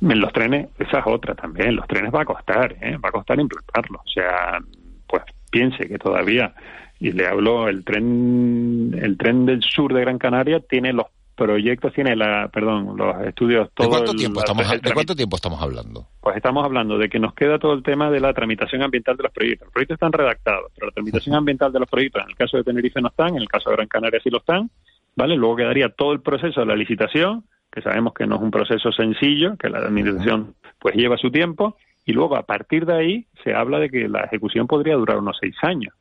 En 0.00 0.20
los 0.20 0.32
trenes, 0.32 0.68
esa 0.78 1.00
es 1.00 1.06
otra 1.06 1.34
también, 1.34 1.74
los 1.74 1.86
trenes 1.88 2.14
va 2.14 2.22
a 2.22 2.24
costar, 2.24 2.72
¿eh? 2.80 2.96
va 2.98 3.08
a 3.08 3.12
costar 3.12 3.40
implantarlos. 3.40 4.00
O 4.00 4.08
sea, 4.08 4.60
piense 5.50 5.88
que 5.88 5.98
todavía, 5.98 6.54
y 7.00 7.12
le 7.12 7.26
hablo, 7.26 7.68
el 7.68 7.84
tren, 7.84 8.96
el 9.00 9.16
tren 9.16 9.46
del 9.46 9.62
sur 9.62 9.92
de 9.92 10.00
Gran 10.00 10.18
Canaria 10.18 10.60
tiene 10.60 10.92
los 10.92 11.06
proyectos, 11.38 11.92
tiene 11.92 12.16
la, 12.16 12.48
perdón, 12.48 12.96
los 12.96 13.16
estudios... 13.24 13.70
Todo 13.72 13.86
¿De 13.86 13.90
cuánto, 13.92 14.14
tiempo, 14.14 14.40
estamos, 14.40 14.68
¿De 14.68 14.92
cuánto 14.92 15.14
tiempo 15.14 15.36
estamos 15.36 15.62
hablando? 15.62 16.08
Pues 16.20 16.36
estamos 16.36 16.64
hablando 16.64 16.98
de 16.98 17.08
que 17.08 17.20
nos 17.20 17.32
queda 17.34 17.58
todo 17.58 17.74
el 17.74 17.82
tema 17.82 18.10
de 18.10 18.20
la 18.20 18.34
tramitación 18.34 18.82
ambiental 18.82 19.16
de 19.16 19.22
los 19.22 19.32
proyectos. 19.32 19.66
Los 19.66 19.72
proyectos 19.72 19.94
están 19.94 20.12
redactados, 20.12 20.72
pero 20.74 20.88
la 20.88 20.92
tramitación 20.92 21.36
ambiental 21.36 21.72
de 21.72 21.78
los 21.78 21.88
proyectos, 21.88 22.24
en 22.24 22.30
el 22.30 22.36
caso 22.36 22.56
de 22.56 22.64
Tenerife 22.64 23.00
no 23.00 23.08
están, 23.08 23.36
en 23.36 23.42
el 23.42 23.48
caso 23.48 23.70
de 23.70 23.76
Gran 23.76 23.88
Canaria 23.88 24.20
sí 24.22 24.30
lo 24.30 24.38
están, 24.38 24.68
¿vale? 25.14 25.36
Luego 25.36 25.56
quedaría 25.56 25.88
todo 25.90 26.12
el 26.12 26.20
proceso 26.20 26.60
de 26.60 26.66
la 26.66 26.74
licitación, 26.74 27.44
que 27.70 27.82
sabemos 27.82 28.14
que 28.14 28.26
no 28.26 28.36
es 28.36 28.42
un 28.42 28.50
proceso 28.50 28.90
sencillo, 28.90 29.56
que 29.56 29.68
la 29.68 29.78
administración 29.78 30.54
pues 30.80 30.96
lleva 30.96 31.16
su 31.16 31.30
tiempo, 31.30 31.76
y 32.08 32.12
luego 32.12 32.36
a 32.36 32.42
partir 32.42 32.86
de 32.86 32.94
ahí 32.94 33.26
se 33.44 33.52
habla 33.54 33.78
de 33.78 33.90
que 33.90 34.08
la 34.08 34.20
ejecución 34.20 34.66
podría 34.66 34.94
durar 34.94 35.18
unos 35.18 35.36
seis 35.38 35.54
años. 35.60 35.92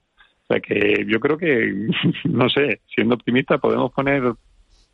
O 0.44 0.54
sea 0.54 0.62
que 0.62 1.06
yo 1.06 1.20
creo 1.20 1.38
que, 1.38 1.90
no 2.24 2.50
sé, 2.50 2.80
siendo 2.96 3.16
optimista 3.16 3.58
podemos 3.58 3.92
poner 3.92 4.24
un 4.24 4.38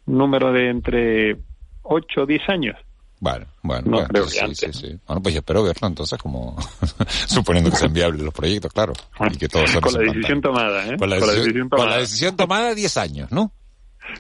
número 0.08 0.52
de 0.52 0.72
entre 0.72 1.38
8 1.84 2.22
o 2.22 2.26
10 2.26 2.50
años. 2.50 2.76
Bueno, 3.20 3.46
bueno, 3.62 3.92
bueno, 3.92 4.08
bueno, 4.12 5.22
pues 5.22 5.34
yo 5.36 5.40
espero 5.40 5.64
verlo 5.64 5.88
entonces 5.88 6.18
como 6.20 6.58
suponiendo 7.28 7.70
que 7.70 7.78
sean 7.78 7.94
viables 7.94 8.24
los 8.24 8.34
proyectos, 8.34 8.74
claro. 8.74 8.94
Y 9.32 9.38
que 9.38 9.48
todo 9.48 9.64
con 9.82 9.94
la 9.94 10.00
decisión 10.00 10.42
tomada, 10.42 10.88
¿eh? 10.88 10.98
Con 10.98 11.12
la, 11.12 11.18
decisión, 11.18 11.70
tomada. 11.70 11.84
Con 11.84 11.90
la 11.92 11.98
decisión 12.00 12.36
tomada 12.36 12.74
10 12.74 12.98
años, 12.98 13.32
¿no? 13.32 13.52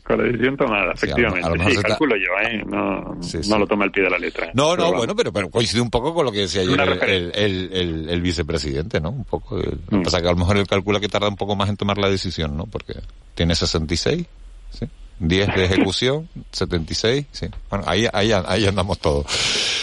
Con 0.04 0.18
la 0.18 0.24
decisión 0.26 0.58
tomada, 0.58 0.94
efectivamente. 0.94 1.72
Sí, 1.72 1.82
calculo 1.82 2.16
yo, 2.16 2.48
¿eh? 2.48 2.64
No, 2.66 3.18
no 3.50 3.60
lo 3.60 3.68
toma 3.68 3.86
el 3.86 3.92
pie 3.92 4.04
de 4.04 4.10
la 4.10 4.18
letra. 4.18 4.52
No, 4.54 4.76
no, 4.76 4.94
bueno, 4.94 5.16
pero, 5.16 5.32
pero 5.32 5.50
coincide 5.50 5.82
un 5.82 5.90
poco 5.90 6.14
con 6.14 6.26
lo 6.26 6.32
que 6.32 6.40
decía 6.40 6.62
ayer 6.62 6.80
el, 6.80 7.32
el, 7.36 7.70
el, 7.74 8.10
el, 8.10 8.22
vicepresidente, 8.22 9.00
¿no? 9.00 9.10
Un 9.10 9.26
poco. 9.26 9.58
Lo 9.58 10.00
que 10.00 10.04
pasa 10.04 10.22
que 10.22 10.28
a 10.28 10.32
lo 10.32 10.38
mejor 10.38 10.58
él 10.58 10.68
calcula 10.68 11.00
que 11.00 11.10
tarda 11.10 11.28
un 11.28 11.36
poco 11.36 11.56
más 11.56 11.70
en 11.70 11.78
tomar 11.78 11.98
la 11.98 12.10
decisión, 12.10 12.56
¿no? 12.56 12.66
Porque 12.66 12.96
tiene 13.36 13.56
66, 13.56 14.26
¿sí? 14.72 14.86
10 15.20 15.55
de 15.55 15.66
ejecución, 15.66 16.28
76, 16.51 17.26
sí. 17.32 17.47
Bueno, 17.70 17.86
ahí, 17.88 18.07
ahí, 18.11 18.32
ahí 18.32 18.66
andamos 18.66 18.99
todos. 18.99 19.26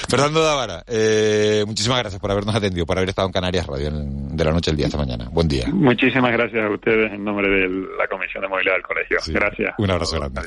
Fernando 0.09 0.43
Davara, 0.43 0.85
eh, 0.87 1.65
muchísimas 1.67 1.99
gracias 1.99 2.21
por 2.21 2.31
habernos 2.31 2.55
atendido, 2.55 2.85
por 2.85 2.99
haber 2.99 3.09
estado 3.09 3.29
en 3.29 3.33
Canarias 3.33 3.67
Radio 3.67 3.91
de 3.93 4.45
la 4.45 4.51
noche 4.53 4.71
al 4.71 4.77
día 4.77 4.87
esta 4.87 4.99
mañana. 4.99 5.29
Buen 5.31 5.49
día. 5.49 5.67
Muchísimas 5.73 6.33
gracias 6.33 6.65
a 6.65 6.71
ustedes 6.71 7.13
en 7.13 7.25
nombre 7.25 7.49
de 7.49 7.69
la 7.97 8.07
Comisión 8.09 8.43
de 8.43 8.49
Movilidad 8.49 8.75
del 8.75 8.83
Colegio. 8.83 9.19
Gracias. 9.29 9.75
Un 9.79 9.91
abrazo 9.91 10.19
grande. 10.19 10.41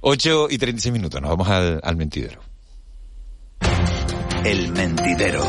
8 0.00 0.46
y 0.50 0.58
36 0.58 0.92
minutos, 0.92 1.20
nos 1.20 1.30
vamos 1.30 1.48
al, 1.48 1.80
al 1.82 1.96
mentidero. 1.96 2.40
El 4.44 4.72
mentidero. 4.72 5.42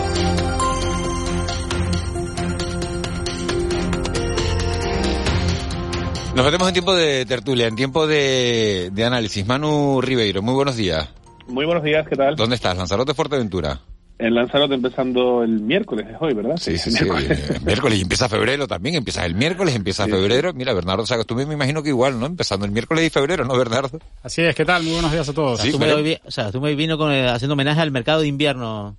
Nos 6.36 6.45
metemos 6.45 6.67
en 6.67 6.73
tiempo 6.73 6.95
de 6.95 7.25
tertulia, 7.25 7.67
en 7.67 7.75
tiempo 7.75 8.07
de, 8.07 8.89
de 8.93 9.03
análisis. 9.03 9.45
Manu 9.45 9.99
Ribeiro, 9.99 10.41
muy 10.41 10.53
buenos 10.53 10.75
días. 10.75 11.09
Muy 11.47 11.65
buenos 11.65 11.84
días, 11.84 12.07
¿qué 12.07 12.15
tal? 12.15 12.36
¿Dónde 12.36 12.55
estás? 12.55 12.77
Lanzarote, 12.77 13.13
Fuerteventura. 13.13 13.82
En 14.19 14.36
Lanzarote 14.36 14.75
empezando 14.75 15.43
el 15.43 15.61
miércoles 15.61 16.05
es 16.09 16.17
hoy, 16.19 16.34
¿verdad? 16.34 16.57
Sí, 16.57 16.77
sí, 16.77 16.91
sí. 16.91 17.03
Miércoles. 17.05 17.61
miércoles 17.65 17.99
y 17.99 18.01
empieza 18.01 18.30
febrero 18.30 18.67
también. 18.67 18.95
Empieza 18.95 19.25
el 19.25 19.34
miércoles, 19.34 19.75
empieza 19.75 20.07
febrero. 20.07 20.53
Mira, 20.53 20.73
Bernardo 20.73 21.05
Sagas, 21.05 21.25
tú 21.25 21.36
me 21.36 21.43
imagino 21.43 21.82
que 21.82 21.89
igual, 21.89 22.19
¿no? 22.19 22.25
Empezando 22.25 22.65
el 22.65 22.71
miércoles 22.71 23.05
y 23.05 23.09
febrero, 23.09 23.45
¿no, 23.45 23.57
Bernardo? 23.57 23.97
Así 24.21 24.41
es, 24.41 24.53
¿qué 24.53 24.65
tal? 24.65 24.84
Muy 24.84 24.91
buenos 24.91 25.11
días 25.11 25.27
a 25.30 25.34
todos. 25.34 25.59
Sí, 25.61 25.71
tú, 25.71 25.80
me, 25.80 26.19
o 26.25 26.32
sea, 26.32 26.51
tú 26.51 26.59
me 26.61 26.75
vino 26.75 26.97
con, 26.97 27.11
haciendo 27.11 27.53
homenaje 27.53 27.80
al 27.82 27.91
mercado 27.91 28.21
de 28.21 28.27
invierno 28.27 28.97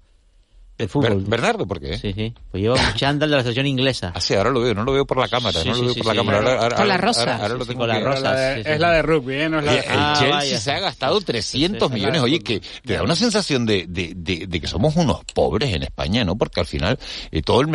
el 0.81 0.89
fútbol. 0.89 1.25
Bernardo, 1.27 1.67
¿por 1.67 1.81
qué? 1.81 1.99
Sí, 1.99 2.13
sí. 2.13 2.35
Pues 2.51 2.63
lleva 2.63 2.75
un 2.75 2.95
chándal 2.95 3.31
de 3.31 3.37
la 3.37 3.43
selección 3.43 3.67
inglesa. 3.67 4.13
Ah, 4.15 4.21
sí, 4.21 4.35
ahora 4.35 4.51
lo 4.51 4.61
veo, 4.61 4.75
no 4.75 4.85
lo 4.85 4.93
veo 4.93 5.07
por 5.07 5.19
la 5.19 5.29
cámara, 5.29 5.63
no 5.65 5.75
lo 5.75 5.85
veo 5.87 5.95
por 5.95 6.07
la 6.07 6.15
cámara. 6.15 6.61
Ahora, 6.61 6.77
con 6.77 6.89
la 6.89 6.97
rosa. 6.97 7.37
Ahora, 7.37 7.55
lo 7.55 7.67
tengo 7.67 7.81
con 7.81 7.89
la 7.89 8.01
rosa. 8.01 8.59
Es 8.59 8.81
la 8.81 8.93
de 8.93 9.03
rugby, 9.03 9.35
¿eh? 9.35 9.49
No 9.49 9.59
es 9.59 9.65
la 9.65 9.73
de... 9.73 9.79
El 9.81 9.87
ah, 9.91 10.17
Chelsea 10.19 10.59
se 10.59 10.73
ha 10.73 10.81
gastado 10.81 11.21
300 11.21 11.91
millones. 11.91 12.23
Oye, 12.23 12.41
que 12.41 12.61
te 12.85 12.95
da 12.95 13.03
una 13.03 13.17
sensación 13.17 13.67
de, 13.67 13.87
de, 13.89 14.15
de, 14.15 14.61
que 14.61 14.67
somos 14.67 14.97
unos 14.97 15.25
pobres 15.35 15.75
en 15.75 15.83
España, 15.83 16.25
¿no? 16.25 16.37
Porque 16.37 16.61
al 16.61 16.67
final 16.67 16.99
eh, 17.31 17.43
todo 17.43 17.61
el 17.61 17.71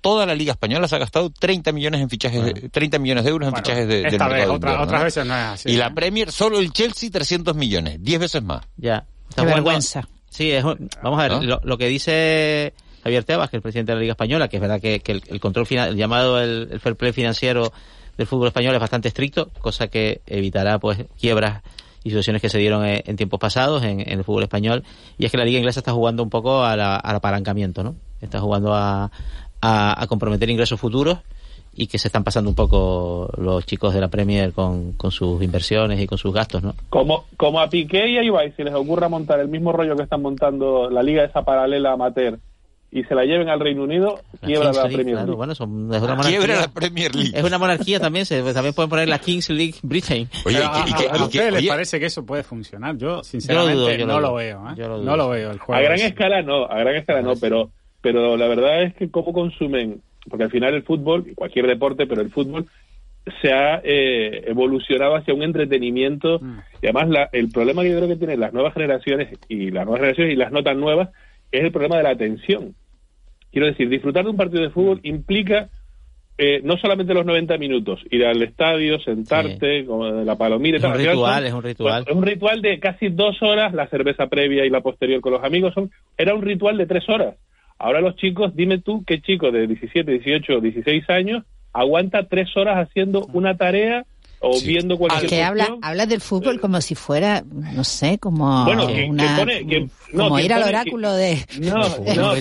toda 0.00 0.26
la 0.26 0.34
Liga 0.34 0.52
Española 0.52 0.88
se 0.88 0.96
ha 0.96 0.98
gastado 0.98 1.30
30 1.30 1.72
millones 1.72 2.00
en 2.00 2.10
fichajes, 2.10 2.44
de, 2.44 2.68
30 2.68 2.98
millones 2.98 3.24
de 3.24 3.30
euros 3.30 3.48
en 3.48 3.54
fichajes 3.54 3.88
de, 3.88 4.02
del 4.02 4.18
mercado 4.18 4.54
otra, 4.54 4.82
Otras 4.82 5.04
veces 5.04 5.26
no 5.26 5.36
es 5.36 5.44
así. 5.44 5.70
Y 5.70 5.76
la 5.76 5.92
Premier, 5.94 6.32
solo 6.32 6.58
el 6.58 6.72
Chelsea 6.72 7.10
300 7.10 7.54
millones, 7.54 7.98
10 8.00 8.20
veces 8.20 8.42
más. 8.42 8.62
Ya. 8.76 9.06
Qué 9.34 9.42
vergüenza. 9.42 10.08
Sí, 10.30 10.50
es, 10.50 10.64
vamos 10.64 11.20
a 11.20 11.28
ver, 11.28 11.44
lo, 11.44 11.60
lo 11.62 11.76
que 11.76 11.86
dice 11.86 12.72
Javier 13.02 13.24
Tebas, 13.24 13.50
que 13.50 13.56
es 13.56 13.58
el 13.58 13.62
presidente 13.62 13.92
de 13.92 13.96
la 13.96 14.00
Liga 14.02 14.12
Española, 14.12 14.48
que 14.48 14.56
es 14.56 14.60
verdad 14.60 14.80
que, 14.80 15.02
el, 15.06 15.40
control 15.40 15.66
final, 15.66 15.90
el 15.90 15.96
llamado 15.96 16.40
el, 16.40 16.80
fair 16.80 16.96
play 16.96 17.12
financiero 17.12 17.72
del 18.16 18.26
fútbol 18.26 18.48
español 18.48 18.74
es 18.74 18.80
bastante 18.80 19.08
estricto, 19.08 19.48
cosa 19.60 19.88
que 19.88 20.20
evitará 20.26 20.78
pues 20.78 21.06
quiebras 21.18 21.62
y 22.02 22.10
situaciones 22.10 22.42
que 22.42 22.48
se 22.48 22.58
dieron 22.58 22.84
en, 22.84 23.16
tiempos 23.16 23.40
pasados 23.40 23.82
en, 23.82 24.00
el 24.00 24.24
fútbol 24.24 24.42
español. 24.42 24.84
Y 25.18 25.24
es 25.24 25.30
que 25.30 25.38
la 25.38 25.44
Liga 25.44 25.58
Inglesa 25.58 25.80
está 25.80 25.92
jugando 25.92 26.22
un 26.22 26.30
poco 26.30 26.62
al 26.62 26.80
apalancamiento, 26.80 27.82
¿no? 27.82 27.96
Está 28.20 28.40
jugando 28.40 28.74
a, 28.74 29.10
comprometer 30.08 30.48
ingresos 30.48 30.80
futuros 30.80 31.18
y 31.74 31.86
que 31.86 31.98
se 31.98 32.08
están 32.08 32.24
pasando 32.24 32.50
un 32.50 32.56
poco 32.56 33.30
los 33.38 33.64
chicos 33.64 33.94
de 33.94 34.00
la 34.00 34.08
Premier 34.08 34.52
con, 34.52 34.94
sus 35.10 35.42
inversiones 35.42 36.00
y 36.00 36.06
con 36.06 36.18
sus 36.18 36.34
gastos, 36.34 36.62
¿no? 36.62 36.74
Como, 36.88 37.26
como 37.36 37.60
a 37.60 37.68
Piqué 37.68 38.08
y 38.08 38.18
a 38.18 38.22
Ibai, 38.22 38.52
si 38.52 38.64
les 38.64 38.74
ocurra 38.74 39.08
montar 39.08 39.40
el 39.40 39.48
mismo 39.48 39.72
rollo 39.72 39.96
que 39.96 40.02
están 40.02 40.22
montando 40.22 40.90
la 40.90 41.02
liga 41.02 41.24
esa 41.24 41.42
paralela 41.42 41.92
amateur 41.92 42.38
y 42.92 43.04
se 43.04 43.14
la 43.14 43.24
lleven 43.24 43.48
al 43.48 43.60
Reino 43.60 43.84
Unido, 43.84 44.20
quiebra 44.40 44.72
la, 44.72 44.82
Premier 44.88 45.16
League. 45.16 45.32
Bueno, 45.32 45.54
son, 45.54 45.94
es 45.94 46.02
una 46.02 46.16
monarquía, 46.16 46.38
quiebra 46.38 46.60
la 46.60 46.68
Premier 46.68 47.14
League. 47.14 47.30
Es 47.34 47.44
una 47.44 47.58
monarquía 47.58 48.00
también, 48.00 48.26
se, 48.26 48.42
también 48.52 48.74
pueden 48.74 48.90
poner 48.90 49.08
la 49.08 49.20
Kings 49.20 49.50
League 49.50 49.76
Britain. 49.82 50.28
Oye, 50.44 50.58
¿y, 50.58 50.62
a, 50.62 51.24
ustedes 51.24 51.52
les 51.52 51.66
parece 51.68 52.00
que 52.00 52.06
eso 52.06 52.26
puede 52.26 52.42
funcionar? 52.42 52.96
Yo, 52.96 53.22
sinceramente, 53.22 54.04
no 54.04 54.18
lo, 54.18 54.34
veo. 54.34 54.64
¿eh? 54.70 54.74
no 54.76 55.16
lo 55.16 55.28
veo 55.28 55.52
el 55.52 55.58
juego. 55.58 55.80
A 55.80 55.84
gran 55.84 56.00
escala 56.00 56.42
no, 56.42 56.64
a 56.64 56.78
gran 56.80 56.96
escala 56.96 57.22
no, 57.22 57.34
pero, 57.36 57.70
pero 58.00 58.36
la 58.36 58.48
verdad 58.48 58.82
es 58.82 58.94
que 58.94 59.08
cómo 59.08 59.32
consumen, 59.32 60.02
porque 60.30 60.44
al 60.44 60.50
final 60.50 60.74
el 60.74 60.82
fútbol, 60.82 61.26
cualquier 61.34 61.66
deporte, 61.66 62.06
pero 62.06 62.22
el 62.22 62.30
fútbol 62.30 62.66
se 63.42 63.52
ha 63.52 63.80
eh, 63.84 64.44
evolucionado 64.46 65.14
hacia 65.14 65.34
un 65.34 65.42
entretenimiento 65.42 66.38
mm. 66.40 66.58
y 66.82 66.86
además 66.86 67.08
la, 67.08 67.28
el 67.32 67.50
problema 67.50 67.82
que 67.82 67.90
yo 67.90 67.96
creo 67.96 68.08
que 68.08 68.16
tienen 68.16 68.40
las 68.40 68.52
nuevas 68.52 68.72
generaciones 68.72 69.28
y 69.48 69.70
las 69.70 69.84
nuevas 69.84 70.00
generaciones 70.00 70.32
y 70.32 70.36
las 70.36 70.52
no 70.52 70.62
tan 70.62 70.80
nuevas 70.80 71.10
es 71.52 71.62
el 71.62 71.72
problema 71.72 71.98
de 71.98 72.04
la 72.04 72.10
atención. 72.10 72.74
Quiero 73.52 73.66
decir, 73.66 73.88
disfrutar 73.88 74.24
de 74.24 74.30
un 74.30 74.36
partido 74.36 74.62
de 74.62 74.70
fútbol 74.70 74.98
mm. 74.98 75.06
implica 75.06 75.68
eh, 76.42 76.62
no 76.64 76.78
solamente 76.78 77.12
los 77.12 77.26
90 77.26 77.58
minutos, 77.58 78.00
ir 78.10 78.24
al 78.24 78.42
estadio, 78.42 78.98
sentarte, 79.00 79.84
con 79.84 80.24
la 80.24 80.36
palomita. 80.36 80.78
Es 80.78 80.84
un 80.84 80.94
ritual, 80.94 81.46
es 81.46 81.52
un 81.52 81.62
ritual. 81.62 82.04
Es 82.08 82.16
un 82.16 82.22
ritual 82.22 82.62
de 82.62 82.80
casi 82.80 83.10
dos 83.10 83.42
horas, 83.42 83.74
la 83.74 83.86
cerveza 83.88 84.26
previa 84.26 84.64
y 84.64 84.70
la 84.70 84.80
posterior 84.80 85.20
con 85.20 85.34
los 85.34 85.44
amigos. 85.44 85.74
Son, 85.74 85.90
era 86.16 86.34
un 86.34 86.40
ritual 86.40 86.78
de 86.78 86.86
tres 86.86 87.06
horas. 87.10 87.34
Ahora 87.82 88.02
los 88.02 88.14
chicos, 88.16 88.54
dime 88.54 88.78
tú 88.78 89.02
qué 89.06 89.22
chico 89.22 89.50
de 89.50 89.66
17, 89.66 90.12
18, 90.12 90.60
16 90.60 91.08
años 91.08 91.44
aguanta 91.72 92.26
tres 92.28 92.54
horas 92.54 92.86
haciendo 92.86 93.26
una 93.32 93.56
tarea 93.56 94.04
o 94.40 94.60
viendo 94.60 94.98
cualquier 94.98 95.30
que 95.30 95.42
habla 95.42 95.78
habla 95.80 96.04
del 96.04 96.20
fútbol 96.20 96.60
como 96.60 96.80
si 96.80 96.94
fuera 96.94 97.42
no 97.46 97.84
sé 97.84 98.18
como 98.18 98.64
bueno, 98.64 98.86
que, 98.86 99.04
una, 99.04 99.36
pone, 99.36 99.66
que, 99.66 99.88
no, 100.12 100.24
como 100.24 100.40
ir 100.40 100.52
al 100.52 100.62
oráculo 100.64 101.12
de 101.12 101.44
no 101.60 101.76
no 102.16 102.34
no, 102.36 102.40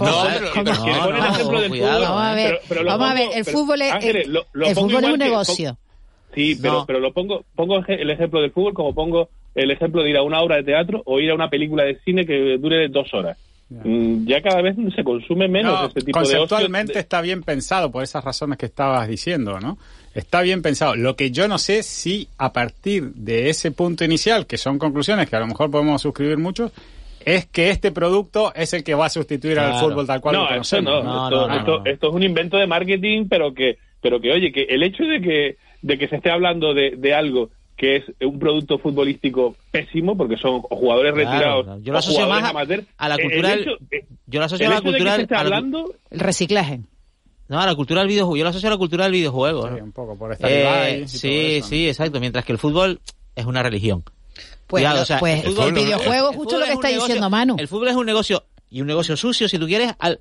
vamos 1.83 2.21
a 2.21 2.33
ver 2.33 2.59
vamos 2.85 3.11
a 3.11 3.13
ver 3.13 3.29
el 3.35 3.45
fútbol 3.45 3.81
es 3.81 3.93
el 4.03 4.75
fútbol 4.75 5.03
es 5.03 5.11
un 5.11 5.19
negocio. 5.19 5.77
Sí 6.33 6.57
pero 6.61 6.85
pero 6.85 6.99
lo 6.99 7.13
pongo 7.13 7.45
pongo 7.55 7.83
el 7.87 8.09
ejemplo 8.09 8.41
del 8.41 8.51
fútbol 8.51 8.73
como 8.73 8.93
pongo 8.93 9.29
el 9.55 9.71
ejemplo 9.71 10.03
de 10.03 10.09
ir 10.09 10.17
a 10.17 10.23
una 10.23 10.41
obra 10.41 10.57
de 10.57 10.63
teatro 10.63 11.01
o 11.05 11.19
ir 11.19 11.31
a 11.31 11.35
una 11.35 11.49
película 11.49 11.83
de 11.83 11.99
cine 12.03 12.25
que 12.25 12.57
dure 12.57 12.87
dos 12.87 13.13
horas 13.13 13.37
ya 13.69 14.41
cada 14.41 14.61
vez 14.61 14.75
se 14.95 15.03
consume 15.03 15.47
menos 15.47 15.89
este 15.89 16.01
tipo 16.01 16.19
de 16.19 16.25
Conceptualmente 16.25 16.97
está 16.97 17.21
bien 17.21 17.43
pensado 17.43 17.91
por 17.91 18.03
esas 18.03 18.23
razones 18.23 18.57
que 18.57 18.65
estabas 18.65 19.07
diciendo, 19.07 19.59
¿no? 19.59 19.77
Está 20.15 20.41
bien 20.41 20.63
pensado. 20.63 20.95
Lo 20.95 21.15
que 21.15 21.29
yo 21.29 21.47
no 21.47 21.59
sé 21.59 21.83
si 21.83 22.27
a 22.39 22.51
partir 22.51 23.13
de 23.13 23.49
ese 23.49 23.71
punto 23.71 24.03
inicial, 24.03 24.47
que 24.47 24.57
son 24.57 24.79
conclusiones 24.79 25.29
que 25.29 25.35
a 25.35 25.39
lo 25.39 25.47
mejor 25.47 25.69
podemos 25.69 26.01
suscribir 26.01 26.39
muchos, 26.39 26.71
es 27.23 27.45
que 27.45 27.69
este 27.69 27.91
producto 27.91 28.51
es 28.55 28.73
el 28.73 28.83
que 28.83 28.95
va 28.95 29.05
a 29.05 29.09
sustituir 29.09 29.59
al 29.59 29.79
fútbol 29.79 30.07
tal 30.07 30.19
cual 30.19 30.35
no, 30.35 30.49
lo 30.49 30.61
Eso 30.61 30.81
no. 30.81 30.99
esto, 31.53 31.85
esto, 31.85 32.09
es 32.09 32.13
un 32.15 32.23
invento 32.23 32.57
de 32.57 32.65
marketing, 32.65 33.27
pero 33.29 33.53
que, 33.53 33.77
pero 34.01 34.19
que 34.19 34.31
oye, 34.31 34.51
que 34.51 34.63
el 34.63 34.81
hecho 34.81 35.03
de 35.03 35.21
que, 35.21 35.57
de 35.83 35.97
que 35.99 36.07
se 36.07 36.15
esté 36.15 36.31
hablando 36.31 36.73
de, 36.73 36.95
de 36.97 37.13
algo 37.13 37.51
que 37.79 37.95
es 37.95 38.03
un 38.21 38.37
producto 38.37 38.77
futbolístico 38.77 39.55
pésimo 39.71 40.17
porque 40.17 40.35
son 40.35 40.61
jugadores 40.61 41.13
retirados 41.13 41.81
yo 41.81 41.93
lo 41.93 41.99
asocio 41.99 42.27
más 42.27 42.43
a, 42.97 43.09
la 43.09 43.17
cultura 43.17 43.55
yo 44.27 44.39
lo 44.39 44.45
asocio 44.45 44.67
a 44.67 44.71
la 44.71 44.81
cultura 44.81 45.17
hablando 45.31 45.95
el 46.11 46.19
reciclaje 46.19 46.81
no, 47.47 47.59
a 47.59 47.65
la 47.65 47.73
cultura 47.73 48.01
del 48.01 48.09
videojuego. 48.09 48.37
Yo 48.37 48.43
lo 48.43 48.51
asocio 48.51 48.69
a 48.69 48.73
la 48.73 48.77
cultura 48.77 49.05
del 49.05 49.13
videojuego. 49.13 49.67
Sí, 49.67 49.81
un 49.81 49.91
poco, 49.91 50.15
por 50.15 50.31
estar 50.31 50.47
eh, 50.51 51.05
Sí, 51.07 51.61
sí, 51.63 51.87
exacto. 51.87 52.19
Mientras 52.19 52.45
que 52.45 52.51
el 52.51 52.59
fútbol 52.59 53.01
es 53.35 53.43
una 53.43 53.63
religión. 53.63 54.03
Pues, 54.67 54.85
o 54.85 55.03
sea, 55.03 55.19
pues 55.19 55.43
el, 55.43 55.73
videojuego, 55.73 56.31
justo 56.31 56.59
lo 56.59 56.65
que 56.65 56.73
está 56.73 56.89
diciendo 56.89 57.27
Manu. 57.27 57.55
El 57.57 57.67
fútbol 57.67 57.87
es 57.87 57.95
un 57.95 58.05
negocio 58.05 58.45
y 58.69 58.81
un 58.81 58.87
negocio 58.87 59.17
sucio, 59.17 59.49
si 59.49 59.57
tú 59.57 59.65
quieres, 59.65 59.95
al, 59.97 60.19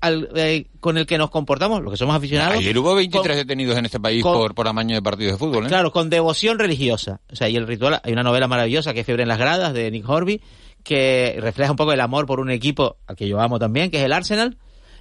al, 0.00 0.28
eh, 0.36 0.66
con 0.80 0.96
el 0.96 1.06
que 1.06 1.18
nos 1.18 1.30
comportamos, 1.30 1.82
los 1.82 1.92
que 1.92 1.96
somos 1.96 2.14
aficionados. 2.14 2.58
Ayer 2.58 2.76
hubo 2.78 2.94
23 2.94 3.36
detenidos 3.36 3.76
en 3.78 3.86
este 3.86 3.98
país 3.98 4.22
por, 4.22 4.54
por 4.54 4.68
amaño 4.68 4.94
de 4.94 5.02
partidos 5.02 5.32
de 5.32 5.38
fútbol. 5.38 5.66
¿eh? 5.66 5.68
Claro, 5.68 5.90
con 5.92 6.10
devoción 6.10 6.58
religiosa. 6.58 7.20
O 7.30 7.36
sea, 7.36 7.48
y 7.48 7.56
el 7.56 7.66
ritual, 7.66 8.00
hay 8.02 8.12
una 8.12 8.22
novela 8.22 8.46
maravillosa 8.46 8.94
que 8.94 9.00
es 9.00 9.06
Fiebre 9.06 9.22
en 9.22 9.28
las 9.28 9.38
Gradas 9.38 9.72
de 9.74 9.90
Nick 9.90 10.08
Horby, 10.08 10.40
que 10.84 11.36
refleja 11.40 11.70
un 11.70 11.76
poco 11.76 11.92
el 11.92 12.00
amor 12.00 12.26
por 12.26 12.40
un 12.40 12.50
equipo 12.50 12.96
al 13.06 13.16
que 13.16 13.28
yo 13.28 13.40
amo 13.40 13.58
también, 13.58 13.90
que 13.90 13.98
es 13.98 14.04
el 14.04 14.12
Arsenal. 14.12 14.56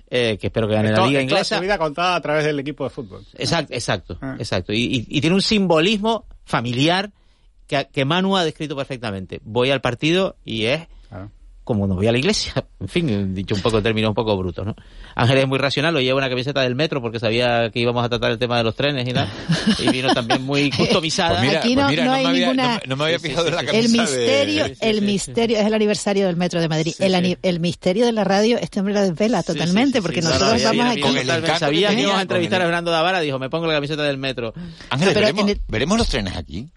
Eh, 0.10 0.38
que 0.40 0.48
espero 0.48 0.70
que 0.70 0.74
gane 0.74 0.94
la 0.94 1.06
liga 1.06 1.22
inglesa. 1.22 1.56
Toda 1.56 1.62
vida 1.62 1.78
contada 1.78 2.16
a 2.16 2.22
través 2.22 2.46
del 2.46 2.58
equipo 2.60 2.86
de 2.86 2.90
fútbol. 2.90 3.26
Exacto, 3.38 3.74
exacto, 3.74 4.18
ah. 4.22 4.38
exacto. 4.40 4.72
Y, 4.72 5.06
y, 5.06 5.20
tiene 5.20 5.36
un 5.36 5.42
simbolismo 5.42 6.24
familiar 6.46 7.12
que, 7.68 7.90
que 7.92 8.06
Manu 8.06 8.38
ha 8.38 8.46
descrito 8.46 8.74
perfectamente. 8.78 9.42
Voy 9.44 9.70
al 9.70 9.82
partido 9.82 10.38
y 10.46 10.64
es 10.64 10.88
como 11.68 11.86
no 11.86 11.96
voy 11.96 12.08
a 12.08 12.12
la 12.12 12.18
iglesia. 12.18 12.54
En 12.80 12.88
fin, 12.88 13.34
dicho 13.34 13.56
un 13.56 13.62
poco 13.62 13.78
en 13.78 13.84
términos 13.84 14.10
un 14.10 14.14
poco 14.14 14.38
brutos, 14.38 14.64
¿no? 14.64 14.76
Ángel 15.16 15.40
es 15.40 15.48
muy 15.48 15.58
racional, 15.58 15.96
lo 15.96 16.00
lleva 16.00 16.20
una 16.20 16.30
camiseta 16.30 16.62
del 16.62 16.76
metro 16.76 17.02
porque 17.02 17.20
sabía 17.20 17.72
que 17.72 17.80
íbamos 17.80 18.06
a 18.06 18.10
tratar 18.10 18.32
el 18.32 18.38
tema 18.38 18.60
de 18.60 18.64
los 18.64 18.76
trenes 18.76 19.08
y 19.08 19.14
nada. 19.14 19.32
Y 19.80 19.90
vino 19.90 20.14
también 20.14 20.44
muy 20.44 20.70
customizada. 20.70 21.40
Pues 21.40 21.56
Aquí 21.56 21.76
no, 21.76 21.88
pues 21.88 22.06
no, 22.06 22.14
hay 22.14 22.28
me 22.28 22.40
ninguna... 22.40 22.80
no, 22.86 22.96
me 22.96 23.06
había 23.06 23.20
fijado 23.20 23.48
en 23.48 23.56
la 23.56 23.66
camiseta 23.66 23.80
El 23.80 23.90
misterio, 23.90 24.66
el 24.80 25.02
misterio, 25.02 25.58
es 25.58 25.66
el 25.66 25.74
aniversario 25.74 26.28
del 26.28 26.36
metro 26.36 26.62
de 26.62 26.70
Madrid. 26.70 26.94
El, 27.00 27.38
el, 27.42 27.60
misterio 27.60 28.06
de 28.06 28.12
la 28.12 28.24
radio, 28.24 28.60
este 28.60 28.80
hombre 28.80 28.94
la 28.94 29.02
desvela 29.02 29.42
totalmente 29.42 30.02
porque 30.04 30.22
nosotros 30.22 30.64
vamos 30.64 30.86
aquí... 30.86 31.02
Sabía 31.58 31.90
que 31.90 32.02
íbamos 32.02 32.20
a 32.20 32.22
entrevistar 32.22 32.62
a 32.62 32.66
Fernando 32.66 32.92
Davara, 32.92 33.22
dijo, 33.22 33.40
me 33.40 33.50
pongo 33.50 33.66
la 33.66 33.74
camiseta 33.74 34.04
del 34.04 34.20
metro. 34.20 34.54
Ángel, 34.92 35.60
¿veremos 35.68 35.98
los 35.98 36.08
trenes 36.08 36.36
aquí? 36.36 36.70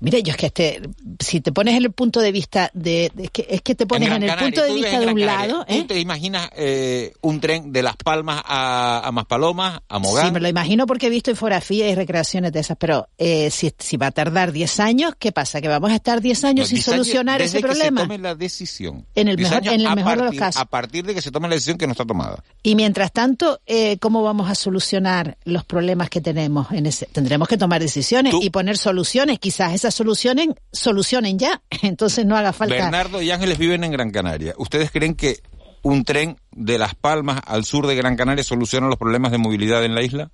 Mire, 0.00 0.22
yo 0.22 0.32
es 0.32 0.36
que 0.36 0.46
este, 0.46 0.82
si 1.18 1.40
te 1.40 1.52
pones 1.52 1.76
en 1.76 1.84
el 1.84 1.92
punto 1.92 2.20
de 2.20 2.32
vista 2.32 2.70
de, 2.74 3.12
es, 3.16 3.30
que, 3.30 3.46
es 3.48 3.62
que 3.62 3.74
te 3.74 3.86
pones 3.86 4.10
en, 4.10 4.22
el 4.22 4.36
punto 4.36 4.62
de 4.62 4.74
vista 4.74 4.98
de 4.98 5.06
un 5.06 5.20
lado. 5.20 5.64
¿eh? 5.68 5.80
¿Tú 5.80 5.88
te 5.88 6.00
imaginas 6.00 6.48
eh, 6.56 7.12
un 7.20 7.40
tren 7.40 7.72
de 7.72 7.82
Las 7.82 7.96
Palmas 7.96 8.42
a, 8.44 9.02
a 9.06 9.12
Maspalomas, 9.12 9.80
a 9.88 9.98
Mogán? 9.98 10.26
Sí, 10.26 10.32
me 10.32 10.40
lo 10.40 10.48
imagino 10.48 10.86
porque 10.86 11.06
he 11.06 11.10
visto 11.10 11.30
infografías 11.30 11.90
y 11.90 11.94
recreaciones 11.94 12.52
de 12.52 12.60
esas, 12.60 12.76
pero 12.78 13.08
eh, 13.18 13.50
si, 13.50 13.72
si 13.78 13.96
va 13.96 14.06
a 14.06 14.10
tardar 14.10 14.52
10 14.52 14.80
años, 14.80 15.12
¿qué 15.18 15.32
pasa? 15.32 15.60
¿Que 15.60 15.68
vamos 15.68 15.90
a 15.90 15.96
estar 15.96 16.20
10 16.20 16.44
años 16.44 16.68
sin 16.68 16.80
solucionar 16.82 17.42
ese 17.42 17.60
problema? 17.60 18.00
Que 18.00 18.04
se 18.04 18.08
tome 18.08 18.18
la 18.18 18.34
decisión. 18.34 19.06
En 19.14 19.28
el 19.28 19.36
mejor, 19.36 19.66
en 19.66 19.80
el 19.80 19.94
mejor 19.94 20.18
de 20.18 20.24
los 20.24 20.34
casos. 20.34 20.60
A 20.60 20.64
partir 20.64 21.04
de 21.04 21.14
que 21.14 21.22
se 21.22 21.30
tome 21.30 21.48
la 21.48 21.54
decisión 21.54 21.76
que 21.76 21.86
no 21.86 21.92
está 21.92 22.04
tomada. 22.04 22.42
Y 22.62 22.74
mientras 22.74 23.12
tanto, 23.12 23.60
eh, 23.66 23.98
¿cómo 23.98 24.22
vamos 24.22 24.50
a 24.50 24.54
solucionar 24.54 25.36
los 25.44 25.64
problemas 25.64 26.08
que 26.08 26.20
tenemos? 26.20 26.70
en 26.72 26.86
ese 26.86 27.06
Tendremos 27.06 27.48
que 27.48 27.56
tomar 27.56 27.80
decisiones 27.80 28.34
y 28.40 28.50
poner 28.50 28.78
soluciones. 28.78 29.38
Quizás 29.38 29.74
esas 29.74 29.89
soluciones 29.94 30.48
solucionen 30.72 31.38
ya, 31.38 31.62
entonces 31.82 32.26
no 32.26 32.36
haga 32.36 32.52
falta. 32.52 32.74
Bernardo 32.74 33.22
y 33.22 33.30
Ángeles 33.30 33.58
viven 33.58 33.84
en 33.84 33.92
Gran 33.92 34.10
Canaria. 34.10 34.54
¿Ustedes 34.58 34.90
creen 34.90 35.14
que 35.14 35.40
un 35.82 36.04
tren 36.04 36.36
de 36.52 36.78
Las 36.78 36.94
Palmas 36.94 37.40
al 37.46 37.64
sur 37.64 37.86
de 37.86 37.94
Gran 37.96 38.16
Canaria 38.16 38.44
soluciona 38.44 38.88
los 38.88 38.98
problemas 38.98 39.32
de 39.32 39.38
movilidad 39.38 39.84
en 39.84 39.94
la 39.94 40.02
isla? 40.02 40.30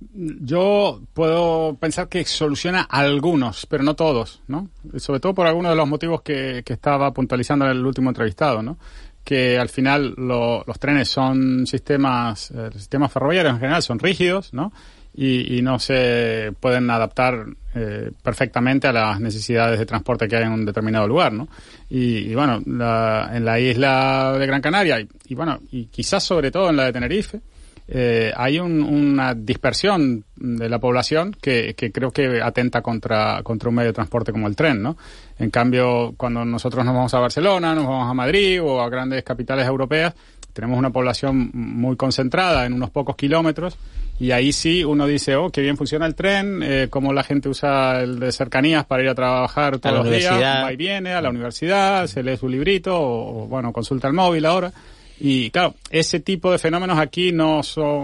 Yo 0.00 1.00
puedo 1.12 1.76
pensar 1.76 2.08
que 2.08 2.24
soluciona 2.24 2.82
algunos, 2.82 3.66
pero 3.66 3.82
no 3.82 3.96
todos, 3.96 4.42
¿no? 4.46 4.68
Sobre 4.96 5.18
todo 5.18 5.34
por 5.34 5.48
algunos 5.48 5.72
de 5.72 5.76
los 5.76 5.88
motivos 5.88 6.22
que, 6.22 6.62
estaba 6.64 7.12
puntualizando 7.12 7.66
el 7.66 7.84
último 7.84 8.10
entrevistado, 8.10 8.62
¿no? 8.62 8.78
Que 9.24 9.58
al 9.58 9.68
final 9.68 10.14
los 10.16 10.78
trenes 10.78 11.08
son 11.08 11.66
sistemas, 11.66 12.52
eh, 12.52 12.70
sistemas 12.74 13.12
ferroviarios 13.12 13.54
en 13.54 13.60
general 13.60 13.82
son 13.82 13.98
rígidos, 13.98 14.54
¿no? 14.54 14.72
Y, 15.20 15.62
no 15.62 15.80
se 15.80 16.52
pueden 16.60 16.88
adaptar 16.90 17.44
eh, 17.74 18.12
perfectamente 18.22 18.86
a 18.86 18.92
las 18.92 19.20
necesidades 19.20 19.76
de 19.76 19.84
transporte 19.84 20.28
que 20.28 20.36
hay 20.36 20.44
en 20.44 20.52
un 20.52 20.64
determinado 20.64 21.08
lugar, 21.08 21.32
¿no? 21.32 21.48
Y, 21.90 22.32
bueno, 22.34 22.62
en 22.64 23.44
la 23.44 23.58
isla 23.58 24.36
de 24.38 24.46
Gran 24.46 24.60
Canaria 24.60 25.04
y, 25.26 25.34
bueno, 25.34 25.58
y 25.72 25.86
quizás 25.86 26.22
sobre 26.22 26.52
todo 26.52 26.70
en 26.70 26.76
la 26.76 26.84
de 26.84 26.92
Tenerife, 26.92 27.40
eh, 27.88 28.32
hay 28.36 28.60
una 28.60 29.34
dispersión 29.34 30.22
de 30.36 30.68
la 30.68 30.78
población 30.78 31.34
que, 31.40 31.74
que, 31.74 31.90
creo 31.90 32.10
que 32.12 32.40
atenta 32.40 32.80
contra, 32.80 33.42
contra 33.42 33.70
un 33.70 33.74
medio 33.74 33.88
de 33.88 33.94
transporte 33.94 34.30
como 34.30 34.46
el 34.46 34.54
tren, 34.54 34.80
¿no? 34.82 34.96
En 35.38 35.50
cambio, 35.50 36.14
cuando 36.16 36.44
nosotros 36.44 36.84
nos 36.84 36.94
vamos 36.94 37.14
a 37.14 37.18
Barcelona, 37.18 37.74
nos 37.74 37.86
vamos 37.86 38.08
a 38.08 38.14
Madrid 38.14 38.62
o 38.62 38.80
a 38.80 38.88
grandes 38.88 39.24
capitales 39.24 39.66
europeas, 39.66 40.14
tenemos 40.58 40.76
una 40.76 40.90
población 40.90 41.52
muy 41.54 41.94
concentrada 41.94 42.66
en 42.66 42.72
unos 42.72 42.90
pocos 42.90 43.14
kilómetros 43.14 43.78
y 44.18 44.32
ahí 44.32 44.52
sí 44.52 44.82
uno 44.82 45.06
dice, 45.06 45.36
oh, 45.36 45.50
qué 45.50 45.60
bien 45.60 45.76
funciona 45.76 46.04
el 46.04 46.16
tren, 46.16 46.64
eh, 46.64 46.88
cómo 46.90 47.12
la 47.12 47.22
gente 47.22 47.48
usa 47.48 48.00
el 48.00 48.18
de 48.18 48.32
cercanías 48.32 48.84
para 48.84 49.04
ir 49.04 49.08
a 49.08 49.14
trabajar 49.14 49.78
todos 49.78 50.04
los 50.04 50.10
días, 50.10 50.34
va 50.36 50.72
y 50.72 50.76
viene 50.76 51.12
a 51.12 51.22
la 51.22 51.30
universidad, 51.30 52.08
se 52.08 52.24
lee 52.24 52.36
su 52.36 52.48
librito 52.48 52.92
o, 52.92 53.46
bueno, 53.46 53.72
consulta 53.72 54.08
el 54.08 54.14
móvil 54.14 54.46
ahora. 54.46 54.72
Y 55.20 55.48
claro, 55.50 55.76
ese 55.90 56.18
tipo 56.18 56.50
de 56.50 56.58
fenómenos 56.58 56.98
aquí 56.98 57.30
no, 57.30 57.60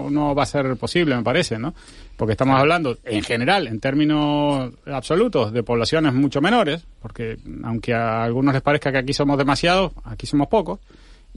no 0.09 0.33
va 0.33 0.43
a 0.43 0.45
ser 0.45 0.77
posible, 0.77 1.13
me 1.13 1.23
parece, 1.23 1.59
¿no? 1.59 1.73
Porque 2.15 2.31
estamos 2.31 2.57
hablando, 2.57 2.97
en 3.03 3.21
general, 3.21 3.67
en 3.67 3.81
términos 3.81 4.71
absolutos, 4.85 5.51
de 5.51 5.61
poblaciones 5.61 6.13
mucho 6.13 6.39
menores, 6.39 6.85
porque 7.01 7.37
aunque 7.65 7.93
a 7.93 8.23
algunos 8.23 8.53
les 8.53 8.63
parezca 8.63 8.93
que 8.93 8.99
aquí 8.99 9.11
somos 9.11 9.37
demasiados, 9.37 9.91
aquí 10.05 10.25
somos 10.25 10.47
pocos. 10.47 10.79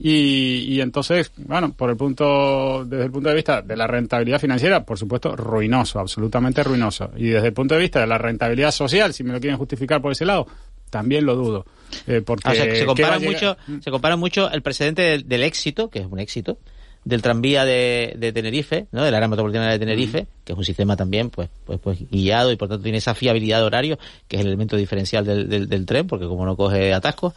Y, 0.01 0.75
y, 0.75 0.79
entonces, 0.79 1.29
bueno, 1.35 1.73
por 1.73 1.89
el 1.89 1.97
punto, 1.97 2.85
desde 2.85 3.03
el 3.03 3.11
punto 3.11 3.27
de 3.27 3.35
vista 3.35 3.61
de 3.61 3.75
la 3.75 3.85
rentabilidad 3.85 4.39
financiera, 4.39 4.85
por 4.85 4.97
supuesto, 4.97 5.35
ruinoso, 5.35 5.99
absolutamente 5.99 6.63
ruinoso. 6.63 7.11
Y 7.17 7.27
desde 7.27 7.47
el 7.47 7.53
punto 7.53 7.75
de 7.75 7.81
vista 7.81 7.99
de 7.99 8.07
la 8.07 8.17
rentabilidad 8.17 8.71
social, 8.71 9.13
si 9.13 9.25
me 9.25 9.33
lo 9.33 9.41
quieren 9.41 9.57
justificar 9.57 10.01
por 10.01 10.13
ese 10.13 10.25
lado, 10.25 10.47
también 10.89 11.25
lo 11.25 11.35
dudo. 11.35 11.65
Eh, 12.07 12.21
porque 12.25 12.47
ah, 12.47 12.53
se, 12.53 12.85
compara 12.85 13.19
mucho, 13.19 13.57
se 13.81 13.91
compara 13.91 14.15
mucho 14.15 14.49
el 14.49 14.61
precedente 14.61 15.19
del, 15.23 15.43
éxito, 15.43 15.89
que 15.89 15.99
es 15.99 16.05
un 16.05 16.19
éxito, 16.19 16.57
del 17.03 17.21
tranvía 17.21 17.65
de, 17.65 18.15
de 18.17 18.31
Tenerife, 18.31 18.87
¿no? 18.91 19.03
del 19.03 19.13
área 19.13 19.27
metropolitana 19.27 19.71
de 19.71 19.79
Tenerife, 19.79 20.27
que 20.45 20.53
es 20.53 20.57
un 20.57 20.65
sistema 20.65 20.95
también 20.95 21.29
pues, 21.29 21.49
pues, 21.65 21.79
pues 21.79 21.99
guiado 22.09 22.51
y 22.51 22.55
por 22.55 22.69
tanto 22.69 22.83
tiene 22.83 22.99
esa 22.99 23.15
fiabilidad 23.15 23.59
de 23.59 23.65
horario, 23.65 23.99
que 24.27 24.37
es 24.37 24.41
el 24.41 24.47
elemento 24.47 24.77
diferencial 24.77 25.25
del, 25.25 25.49
del, 25.49 25.67
del 25.67 25.85
tren, 25.85 26.07
porque 26.07 26.25
como 26.25 26.45
no 26.45 26.55
coge 26.55 26.93
atascos. 26.93 27.33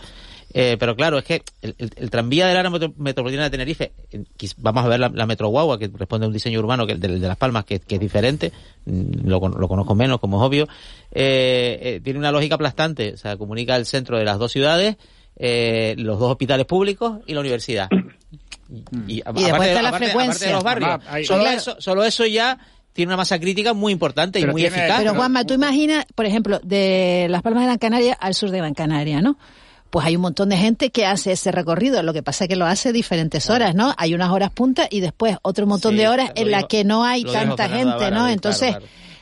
Eh, 0.55 0.77
pero 0.79 0.95
claro, 0.95 1.19
es 1.19 1.25
que 1.25 1.43
el, 1.63 2.11
tranvía 2.11 2.47
del 2.47 2.57
área 2.57 2.71
metropolitana 2.71 3.45
de 3.45 3.51
Tenerife, 3.51 3.93
vamos 4.59 4.85
a 4.85 4.89
ver 4.89 5.01
la, 5.01 5.27
Metro 5.27 5.49
Guagua, 5.49 5.79
que 5.79 5.91
responde 5.93 6.27
a 6.27 6.29
un 6.29 6.33
diseño 6.33 6.59
urbano 6.59 6.87
que 6.87 6.95
de, 6.97 7.09
de 7.19 7.29
Las 7.29 7.37
Palmas, 7.37 7.65
que, 7.65 7.81
es 7.87 8.01
diferente, 8.01 8.53
mm, 8.85 9.27
lo, 9.27 9.41
lo, 9.49 9.69
conozco 9.69 9.95
menos, 9.95 10.21
como 10.21 10.39
es 10.39 10.47
obvio, 10.47 10.69
eh, 11.11 11.79
eh, 11.83 12.01
tiene 12.05 12.19
una 12.19 12.31
lógica 12.31 12.57
aplastante, 12.57 13.15
o 13.15 13.17
sea, 13.17 13.37
comunica 13.37 13.77
el 13.77 13.87
centro 13.87 14.19
de 14.19 14.25
las 14.25 14.39
dos 14.39 14.53
ciudades, 14.53 14.97
los 15.37 16.19
dos 16.19 16.31
hospitales 16.31 16.67
públicos 16.67 17.21
y 17.27 17.35
la 17.35 17.41
universidad. 17.41 17.89
Y, 19.07 19.17
después 19.21 19.69
está 19.69 19.83
la 19.83 19.93
frecuencia. 19.93 20.47
de 20.47 20.53
los 20.55 20.65
barrios. 20.65 20.99
solo, 21.27 21.47
eso, 21.47 21.77
solo 21.79 22.05
eso 22.05 22.25
ya 22.25 22.59
tiene 22.93 23.11
una 23.11 23.19
masa 23.19 23.39
crítica 23.39 23.75
muy 23.75 23.93
importante 23.93 24.41
y 24.41 24.47
muy 24.47 24.65
eficaz. 24.65 25.01
Pero 25.01 25.15
Juanma, 25.15 25.45
tú 25.45 25.53
imaginas, 25.55 26.07
por 26.15 26.27
ejemplo, 26.27 26.61
de 26.63 27.27
Las 27.29 27.43
Palmas 27.43 27.63
de 27.63 27.67
Gran 27.67 27.79
Canaria 27.79 28.15
al 28.15 28.35
sur 28.35 28.51
de 28.51 28.59
Gran 28.59 28.75
Canaria, 28.75 29.21
¿no? 29.21 29.37
Pues 29.93 30.07
hay 30.07 30.17
un 30.17 30.23
montón 30.23 30.49
de 30.49 30.57
gente 30.57 30.89
que 30.91 31.05
hace 31.05 31.33
ese 31.33 31.53
recorrido. 31.53 32.03
Lo 32.03 32.15
que 32.15 32.23
pasa 32.23 32.45
es 32.45 32.49
que 32.49 32.57
lo 32.57 32.65
hace 32.65 32.95
diferentes 32.95 33.51
horas, 33.51 33.75
¿no? 33.75 33.95
Hay 33.99 34.15
unas 34.15 34.31
horas 34.31 34.51
puntas 34.51 34.89
y 34.91 35.01
después 35.01 35.37
otro 35.43 35.67
montón 35.67 35.99
de 35.99 36.09
horas 36.09 36.33
en 36.35 36.51
las 36.51 36.65
que 36.65 36.83
no 36.83 37.05
hay 37.05 37.25
tanta 37.25 37.69
gente, 37.69 38.11
¿no? 38.11 38.27
Entonces, 38.27 38.75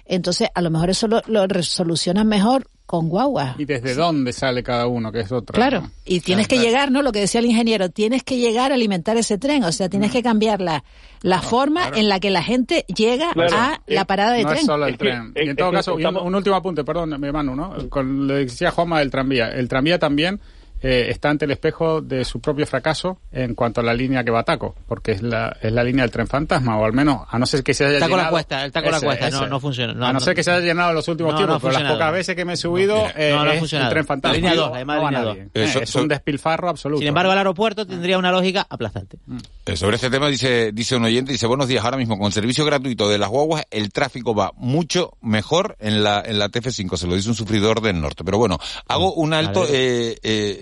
entonces 0.04 0.48
a 0.54 0.60
lo 0.62 0.70
mejor 0.70 0.90
eso 0.90 1.08
lo, 1.08 1.22
lo 1.26 1.48
resolucionan 1.48 2.28
mejor 2.28 2.68
con 2.86 3.08
guagua. 3.08 3.56
¿Y 3.58 3.64
desde 3.64 3.96
dónde 3.96 4.32
sale 4.32 4.62
cada 4.62 4.86
uno? 4.86 5.10
Que 5.10 5.20
es 5.20 5.32
otra. 5.32 5.54
Claro, 5.54 5.90
y 6.04 6.20
tienes 6.20 6.46
que 6.46 6.60
llegar, 6.60 6.92
¿no? 6.92 7.02
Lo 7.02 7.10
que 7.10 7.18
decía 7.18 7.40
el 7.40 7.46
ingeniero, 7.46 7.88
tienes 7.88 8.22
que 8.22 8.36
llegar 8.36 8.70
a 8.70 8.76
alimentar 8.76 9.16
ese 9.16 9.38
tren, 9.38 9.64
o 9.64 9.72
sea, 9.72 9.88
tienes 9.88 10.10
mm. 10.10 10.12
que 10.12 10.22
cambiar 10.22 10.60
la, 10.60 10.84
la 11.22 11.42
forma 11.42 11.90
en 11.96 12.08
la 12.08 12.20
que 12.20 12.30
la 12.30 12.44
gente 12.44 12.84
llega 12.86 13.32
a 13.32 13.80
la 13.88 14.04
parada 14.04 14.34
de 14.34 14.44
no 14.44 14.50
tren. 14.50 14.60
Es 14.60 14.66
solo 14.66 14.86
el 14.86 14.96
tren. 14.96 15.32
Y 15.34 15.48
en 15.48 15.56
todo 15.56 15.72
caso, 15.72 15.96
un, 15.96 16.34
último 16.34 16.54
apunte, 16.54 16.84
perdón, 16.84 17.20
mi 17.20 17.26
hermano, 17.26 17.56
¿no? 17.56 17.88
Con 17.88 18.28
lo 18.28 18.34
que 18.34 18.40
decía 18.40 18.70
Juanma 18.70 19.00
del 19.00 19.10
tranvía. 19.10 19.48
El 19.48 19.68
tranvía 19.68 19.98
también 19.98 20.40
eh, 20.82 21.06
está 21.10 21.30
ante 21.30 21.44
el 21.44 21.50
espejo 21.50 22.00
de 22.00 22.24
su 22.24 22.40
propio 22.40 22.66
fracaso 22.66 23.18
en 23.32 23.54
cuanto 23.54 23.80
a 23.80 23.84
la 23.84 23.94
línea 23.94 24.24
que 24.24 24.30
va 24.30 24.40
a 24.40 24.44
Taco, 24.44 24.74
porque 24.86 25.12
es 25.12 25.22
la, 25.22 25.56
es 25.60 25.72
la 25.72 25.84
línea 25.84 26.02
del 26.02 26.10
tren 26.10 26.26
fantasma, 26.26 26.78
o 26.78 26.84
al 26.84 26.92
menos, 26.92 27.22
a 27.28 27.38
no 27.38 27.46
ser 27.46 27.62
que 27.62 27.74
se 27.74 27.84
haya 27.84 27.94
llenado... 27.98 28.16
La 28.16 28.30
cuesta, 28.30 28.64
el 28.64 28.72
taco 28.72 28.90
la 28.90 29.00
cuesta, 29.00 29.30
no, 29.30 29.46
no 29.46 29.60
funciona. 29.60 30.08
a 30.08 30.12
no, 30.12 30.20
ser 30.20 30.34
que 30.34 30.42
se 30.42 30.50
haya 30.50 30.60
llenado 30.60 30.92
los 30.92 31.06
últimos 31.08 31.36
tiempos, 31.36 31.58
pero 31.60 31.72
las 31.78 31.92
pocas 31.92 32.12
veces 32.12 32.36
que 32.36 32.44
me 32.44 32.54
he 32.54 32.56
subido 32.56 33.06
eh, 33.16 33.36
es 33.54 33.72
el 33.72 33.88
tren 33.88 34.04
fantasma. 34.04 34.36
línea 34.36 34.54
2, 34.54 34.70
además 34.74 35.02
línea 35.02 35.22
2. 35.22 35.36
es 35.54 35.94
un 35.94 36.08
despilfarro 36.08 36.68
absoluto. 36.68 37.00
Sin 37.00 37.08
embargo, 37.08 37.32
el 37.32 37.38
aeropuerto 37.38 37.86
tendría 37.86 38.18
una 38.18 38.32
lógica 38.32 38.66
aplastante. 38.68 39.18
Eh, 39.66 39.76
sobre 39.76 39.96
este 39.96 40.10
tema 40.10 40.28
dice, 40.28 40.72
dice 40.72 40.96
un 40.96 41.04
oyente, 41.04 41.32
dice, 41.32 41.46
buenos 41.46 41.68
días, 41.68 41.84
ahora 41.84 41.96
mismo 41.96 42.18
con 42.18 42.32
servicio 42.32 42.64
gratuito 42.64 43.08
de 43.08 43.18
las 43.18 43.28
guaguas, 43.28 43.64
el 43.70 43.92
tráfico 43.92 44.34
va 44.34 44.52
mucho 44.56 45.12
mejor 45.20 45.76
en 45.80 46.02
la, 46.02 46.22
en 46.24 46.38
la 46.38 46.48
TF5, 46.48 46.96
se 46.96 47.06
lo 47.06 47.14
dice 47.14 47.28
un 47.28 47.34
sufridor 47.34 47.80
del 47.80 48.00
norte. 48.00 48.24
Pero 48.24 48.38
bueno, 48.38 48.58
hago 48.86 49.12
un 49.14 49.32
alto, 49.32 49.66
eh, 49.68 50.16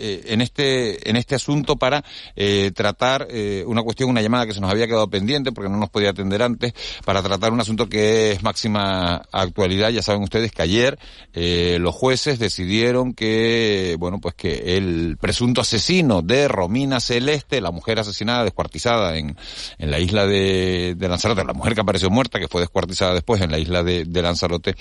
eh, 0.08 0.18
eh, 0.18 0.22
en 0.32 0.40
este 0.40 1.08
en 1.08 1.16
este 1.16 1.34
asunto 1.34 1.76
para 1.76 2.04
eh, 2.36 2.70
tratar 2.74 3.26
eh, 3.30 3.64
una 3.66 3.82
cuestión, 3.82 4.10
una 4.10 4.22
llamada 4.22 4.46
que 4.46 4.54
se 4.54 4.60
nos 4.60 4.70
había 4.70 4.86
quedado 4.86 5.08
pendiente 5.08 5.52
porque 5.52 5.70
no 5.70 5.76
nos 5.76 5.90
podía 5.90 6.10
atender 6.10 6.42
antes, 6.42 6.72
para 7.04 7.22
tratar 7.22 7.52
un 7.52 7.60
asunto 7.60 7.88
que 7.88 8.32
es 8.32 8.42
máxima 8.42 9.22
actualidad. 9.32 9.90
Ya 9.90 10.02
saben 10.02 10.22
ustedes 10.22 10.52
que 10.52 10.62
ayer 10.62 10.98
los 11.34 11.94
jueces 11.94 12.38
decidieron 12.38 13.12
que, 13.14 13.96
bueno, 13.98 14.20
pues 14.20 14.34
que 14.34 14.76
el 14.76 15.16
presunto 15.20 15.60
asesino 15.60 16.22
de 16.22 16.48
Romina 16.48 17.00
Celeste, 17.00 17.60
la 17.60 17.70
mujer 17.70 18.00
asesinada, 18.00 18.44
descuartizada 18.44 19.16
en, 19.16 19.36
en 19.78 19.90
la 19.90 20.00
isla 20.00 20.26
de, 20.26 20.94
de 20.96 21.08
Lanzarote, 21.08 21.44
la 21.44 21.52
mujer 21.52 21.74
que 21.74 21.80
apareció 21.80 22.10
muerta, 22.10 22.40
que 22.40 22.48
fue 22.48 22.60
descuartizada 22.60 23.14
después 23.14 23.40
en 23.40 23.52
la 23.52 23.58
isla 23.58 23.82
de, 23.82 24.04
de 24.04 24.22
Lanzarote, 24.22 24.74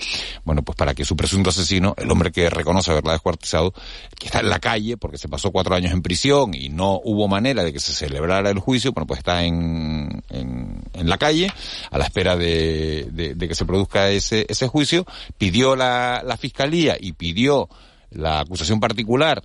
bueno, 0.44 0.62
pues 0.62 0.76
para 0.76 0.94
que 0.94 1.04
su 1.04 1.16
presunto 1.16 1.50
asesino, 1.50 1.94
el 1.96 2.10
hombre 2.10 2.32
que 2.32 2.50
reconoce 2.50 2.90
haberla 2.90 3.12
descuartizado, 3.12 3.72
que 4.18 4.26
está 4.26 4.40
en 4.40 4.48
la 4.48 4.58
calle 4.58 4.96
porque 4.96 5.17
se 5.18 5.28
pasó 5.28 5.50
cuatro 5.50 5.74
años 5.74 5.92
en 5.92 6.02
prisión 6.02 6.54
y 6.54 6.68
no 6.68 7.00
hubo 7.04 7.28
manera 7.28 7.64
de 7.64 7.72
que 7.72 7.80
se 7.80 7.92
celebrara 7.92 8.50
el 8.50 8.58
juicio, 8.58 8.92
bueno, 8.92 9.06
pues 9.06 9.18
está 9.18 9.44
en, 9.44 10.22
en, 10.30 11.08
la 11.08 11.18
calle 11.18 11.50
a 11.90 11.98
la 11.98 12.04
espera 12.04 12.36
de, 12.36 13.08
de, 13.10 13.34
de, 13.34 13.48
que 13.48 13.54
se 13.54 13.64
produzca 13.64 14.10
ese, 14.10 14.46
ese 14.48 14.68
juicio, 14.68 15.06
pidió 15.36 15.76
la, 15.76 16.22
la 16.24 16.36
fiscalía 16.36 16.96
y 16.98 17.12
pidió 17.12 17.68
la 18.10 18.40
acusación 18.40 18.80
particular 18.80 19.42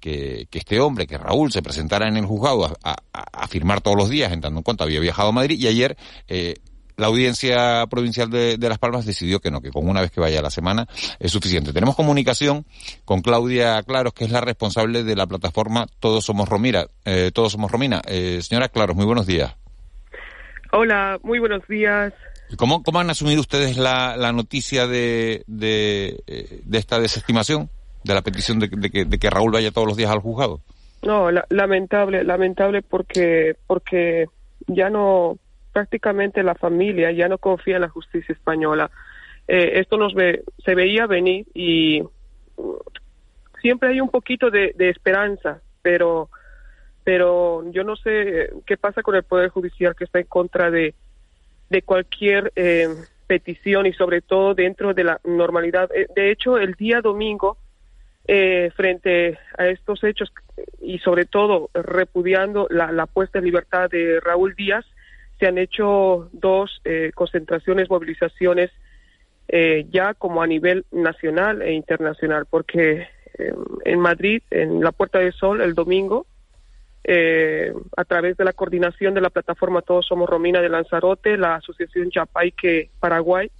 que, 0.00 0.46
que, 0.50 0.58
este 0.58 0.80
hombre, 0.80 1.06
que 1.06 1.18
Raúl, 1.18 1.52
se 1.52 1.62
presentara 1.62 2.08
en 2.08 2.16
el 2.16 2.26
juzgado 2.26 2.66
a, 2.66 2.74
a, 2.82 2.96
a, 3.12 3.48
firmar 3.48 3.80
todos 3.80 3.96
los 3.96 4.08
días, 4.08 4.32
en 4.32 4.40
tanto 4.40 4.58
en 4.58 4.62
cuanto 4.62 4.84
había 4.84 5.00
viajado 5.00 5.30
a 5.30 5.32
Madrid, 5.32 5.58
y 5.58 5.66
ayer 5.66 5.96
eh, 6.28 6.54
la 6.96 7.06
audiencia 7.08 7.86
provincial 7.88 8.30
de, 8.30 8.56
de, 8.56 8.68
Las 8.68 8.78
Palmas 8.78 9.04
decidió 9.04 9.40
que 9.40 9.50
no, 9.50 9.60
que 9.60 9.70
con 9.70 9.88
una 9.88 10.00
vez 10.00 10.10
que 10.10 10.20
vaya 10.20 10.38
a 10.38 10.42
la 10.42 10.50
semana 10.50 10.86
es 11.18 11.30
suficiente. 11.30 11.72
Tenemos 11.72 11.94
comunicación 11.94 12.64
con 13.04 13.20
Claudia 13.22 13.82
Claros, 13.82 14.14
que 14.14 14.24
es 14.24 14.30
la 14.30 14.40
responsable 14.40 15.04
de 15.04 15.16
la 15.16 15.26
plataforma 15.26 15.86
Todos 16.00 16.24
Somos 16.24 16.48
Romina. 16.48 16.86
Eh, 17.04 17.30
Todos 17.34 17.52
Somos 17.52 17.70
Romina. 17.70 18.00
Eh, 18.06 18.40
señora 18.42 18.68
Claros, 18.68 18.96
muy 18.96 19.04
buenos 19.04 19.26
días. 19.26 19.54
Hola, 20.72 21.18
muy 21.22 21.38
buenos 21.38 21.66
días. 21.68 22.12
¿Cómo, 22.56 22.82
cómo 22.82 23.00
han 23.00 23.10
asumido 23.10 23.40
ustedes 23.40 23.76
la, 23.76 24.16
la 24.16 24.32
noticia 24.32 24.86
de, 24.86 25.42
de, 25.46 26.22
eh, 26.26 26.60
de, 26.64 26.78
esta 26.78 27.00
desestimación, 27.00 27.68
de 28.04 28.14
la 28.14 28.22
petición 28.22 28.60
de, 28.60 28.68
de, 28.68 28.90
que, 28.90 29.04
de 29.04 29.18
que 29.18 29.30
Raúl 29.30 29.52
vaya 29.52 29.72
todos 29.72 29.86
los 29.86 29.96
días 29.96 30.10
al 30.10 30.20
juzgado? 30.20 30.60
No, 31.02 31.30
la, 31.30 31.44
lamentable, 31.50 32.24
lamentable 32.24 32.82
porque, 32.82 33.56
porque 33.66 34.26
ya 34.68 34.90
no, 34.90 35.38
prácticamente 35.76 36.42
la 36.42 36.54
familia 36.54 37.12
ya 37.12 37.28
no 37.28 37.36
confía 37.36 37.74
en 37.74 37.82
la 37.82 37.90
justicia 37.90 38.32
española. 38.32 38.90
Eh, 39.46 39.72
esto 39.74 39.98
nos 39.98 40.14
ve, 40.14 40.42
se 40.64 40.74
veía 40.74 41.06
venir 41.06 41.44
y 41.52 42.02
siempre 43.60 43.90
hay 43.90 44.00
un 44.00 44.08
poquito 44.08 44.50
de, 44.50 44.74
esperanza, 44.78 45.60
pero 45.82 46.30
pero 47.04 47.70
yo 47.72 47.84
no 47.84 47.94
sé 47.94 48.54
qué 48.64 48.78
pasa 48.78 49.02
con 49.02 49.16
el 49.16 49.22
poder 49.22 49.50
judicial 49.50 49.94
que 49.94 50.04
está 50.04 50.18
en 50.18 50.26
contra 50.26 50.70
de 50.70 50.94
de 51.68 51.82
cualquier 51.82 52.50
eh, 52.56 52.88
petición 53.26 53.84
y 53.84 53.92
sobre 53.92 54.22
todo 54.22 54.54
dentro 54.54 54.94
de 54.94 55.04
la 55.04 55.20
normalidad. 55.24 55.90
Eh, 55.94 56.06
de 56.16 56.30
hecho, 56.30 56.56
el 56.56 56.72
día 56.72 57.02
domingo 57.02 57.58
eh, 58.26 58.70
frente 58.74 59.38
a 59.58 59.66
estos 59.66 60.02
hechos 60.04 60.32
y 60.80 61.00
sobre 61.00 61.26
todo 61.26 61.68
repudiando 61.74 62.66
la 62.70 63.04
puesta 63.04 63.40
en 63.40 63.44
libertad 63.44 63.90
de 63.90 64.20
Raúl 64.20 64.54
Díaz, 64.54 64.86
se 65.38 65.46
han 65.46 65.58
hecho 65.58 66.28
dos 66.32 66.80
eh, 66.84 67.12
concentraciones, 67.14 67.90
movilizaciones 67.90 68.70
eh, 69.48 69.86
ya 69.90 70.14
como 70.14 70.42
a 70.42 70.46
nivel 70.46 70.86
nacional 70.90 71.62
e 71.62 71.72
internacional, 71.72 72.46
porque 72.50 73.06
eh, 73.38 73.54
en 73.84 74.00
Madrid, 74.00 74.42
en 74.50 74.80
la 74.80 74.92
Puerta 74.92 75.18
del 75.18 75.32
Sol, 75.32 75.60
el 75.60 75.74
domingo, 75.74 76.26
eh, 77.04 77.72
a 77.96 78.04
través 78.04 78.36
de 78.36 78.44
la 78.44 78.52
coordinación 78.52 79.14
de 79.14 79.20
la 79.20 79.30
plataforma 79.30 79.82
Todos 79.82 80.06
Somos 80.06 80.28
Romina 80.28 80.60
de 80.60 80.68
Lanzarote, 80.68 81.36
la 81.36 81.56
Asociación 81.56 82.10
Chapaique 82.10 82.90
Paraguay, 82.98 83.50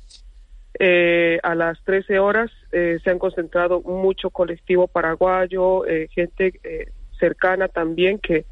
eh, 0.79 1.39
a 1.43 1.55
las 1.55 1.83
13 1.85 2.19
horas 2.19 2.51
se 2.71 3.11
han 3.11 3.19
concentrado 3.19 3.81
mucho 3.81 4.29
colectivo 4.29 4.89
paraguayo, 4.89 5.85
gente 6.11 6.61
cercana 7.19 7.69
también 7.69 8.19
que, 8.19 8.45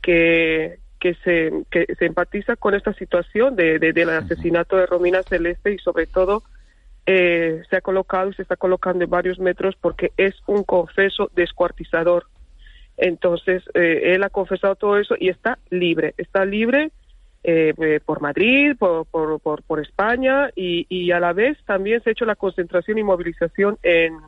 que, 0.00 0.78
que 1.00 1.14
se, 1.14 1.50
que 1.70 1.86
se 1.98 2.06
empatiza 2.06 2.54
con 2.56 2.74
esta 2.74 2.92
situación 2.92 3.56
de, 3.56 3.78
de, 3.78 3.92
del 3.92 4.10
asesinato 4.10 4.76
de 4.76 4.86
Romina 4.86 5.22
Celeste 5.22 5.72
y 5.72 5.78
sobre 5.78 6.06
todo 6.06 6.44
eh, 7.06 7.62
se 7.68 7.76
ha 7.76 7.80
colocado 7.80 8.30
y 8.30 8.34
se 8.34 8.42
está 8.42 8.56
colocando 8.56 9.02
en 9.02 9.10
varios 9.10 9.38
metros 9.40 9.74
porque 9.80 10.12
es 10.16 10.34
un 10.46 10.62
confeso 10.62 11.30
descuartizador. 11.34 12.26
Entonces, 12.98 13.64
eh, 13.74 14.12
él 14.14 14.22
ha 14.22 14.30
confesado 14.30 14.76
todo 14.76 14.98
eso 14.98 15.14
y 15.18 15.30
está 15.30 15.58
libre, 15.70 16.14
está 16.18 16.44
libre 16.44 16.90
eh, 17.42 17.72
eh 17.78 18.00
por 18.04 18.20
Madrid, 18.20 18.76
por, 18.78 19.06
por, 19.06 19.40
por, 19.40 19.62
por 19.62 19.80
España 19.80 20.50
y, 20.54 20.86
y, 20.90 21.10
a 21.12 21.18
la 21.18 21.32
vez 21.32 21.56
también 21.64 22.02
se 22.02 22.10
ha 22.10 22.12
hecho 22.12 22.26
la 22.26 22.36
concentración 22.36 22.98
y 22.98 23.02
movilización 23.02 23.78
en 23.82 24.18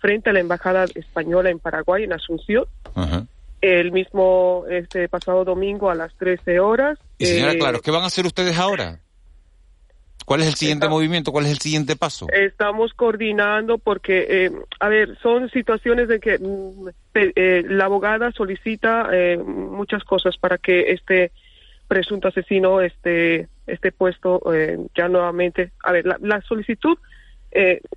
frente 0.00 0.30
a 0.30 0.32
la 0.32 0.40
Embajada 0.40 0.86
Española 0.92 1.50
en 1.50 1.60
Paraguay, 1.60 2.02
en 2.02 2.12
Asunción. 2.12 2.64
-huh 2.96 3.26
el 3.66 3.92
mismo 3.92 4.64
este 4.68 5.08
pasado 5.08 5.44
domingo 5.44 5.90
a 5.90 5.94
las 5.94 6.14
13 6.16 6.60
horas. 6.60 6.98
Y 7.18 7.26
señora, 7.26 7.52
eh, 7.52 7.58
claro, 7.58 7.80
¿qué 7.80 7.90
van 7.90 8.02
a 8.02 8.06
hacer 8.06 8.26
ustedes 8.26 8.58
ahora? 8.58 9.00
¿Cuál 10.26 10.40
es 10.40 10.48
el 10.48 10.54
siguiente 10.54 10.88
movimiento? 10.88 11.30
¿Cuál 11.30 11.46
es 11.46 11.52
el 11.52 11.58
siguiente 11.58 11.94
paso? 11.94 12.26
Estamos 12.32 12.92
coordinando 12.94 13.78
porque, 13.78 14.26
eh, 14.28 14.50
a 14.80 14.88
ver, 14.88 15.16
son 15.22 15.48
situaciones 15.50 16.08
de 16.08 16.18
que 16.18 16.36
mm, 16.36 16.88
eh, 17.14 17.62
la 17.68 17.84
abogada 17.84 18.32
solicita 18.32 19.08
eh, 19.12 19.38
muchas 19.38 20.02
cosas 20.02 20.36
para 20.36 20.58
que 20.58 20.90
este 20.90 21.30
presunto 21.86 22.26
asesino 22.26 22.80
esté, 22.80 23.46
esté 23.68 23.92
puesto 23.92 24.52
eh, 24.52 24.78
ya 24.96 25.06
nuevamente. 25.06 25.70
A 25.84 25.92
ver, 25.92 26.04
la, 26.04 26.18
la 26.20 26.42
solicitud 26.42 26.98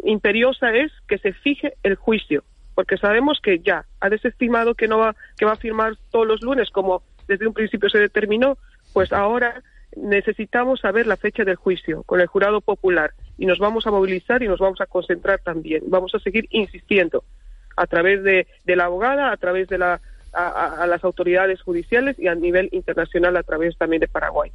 imperiosa 0.03 0.73
es 0.73 0.89
que 1.05 1.17
se 1.17 1.33
fije 1.33 1.73
el 1.83 1.95
juicio 1.95 2.45
porque 2.79 2.95
sabemos 2.95 3.41
que 3.43 3.59
ya 3.59 3.83
ha 3.99 4.09
desestimado 4.09 4.73
que 4.73 4.87
no 4.87 4.99
va 4.99 5.13
que 5.37 5.43
va 5.43 5.51
a 5.51 5.57
firmar 5.57 5.97
todos 6.11 6.25
los 6.25 6.41
lunes 6.41 6.69
como 6.69 7.03
desde 7.27 7.45
un 7.45 7.53
principio 7.53 7.89
se 7.89 7.97
determinó, 7.97 8.57
pues 8.93 9.11
ahora 9.11 9.61
necesitamos 9.97 10.79
saber 10.79 11.05
la 11.05 11.17
fecha 11.17 11.43
del 11.43 11.57
juicio 11.57 12.03
con 12.03 12.21
el 12.21 12.27
jurado 12.27 12.61
popular 12.61 13.11
y 13.37 13.47
nos 13.47 13.59
vamos 13.59 13.85
a 13.85 13.91
movilizar 13.91 14.41
y 14.43 14.47
nos 14.47 14.61
vamos 14.61 14.79
a 14.79 14.85
concentrar 14.85 15.41
también. 15.41 15.83
Vamos 15.87 16.15
a 16.15 16.19
seguir 16.19 16.47
insistiendo 16.51 17.25
a 17.75 17.85
través 17.85 18.23
de, 18.23 18.47
la 18.65 18.85
abogada, 18.85 19.33
a 19.33 19.35
través 19.35 19.67
de 19.67 19.77
la 19.77 19.99
a, 20.31 20.81
a, 20.81 20.87
las 20.87 21.03
autoridades 21.03 21.61
judiciales 21.61 22.17
y 22.17 22.29
a 22.29 22.35
nivel 22.35 22.69
internacional 22.71 23.35
a 23.35 23.43
través 23.43 23.77
también 23.77 23.99
de 23.99 24.07
Paraguay. 24.07 24.53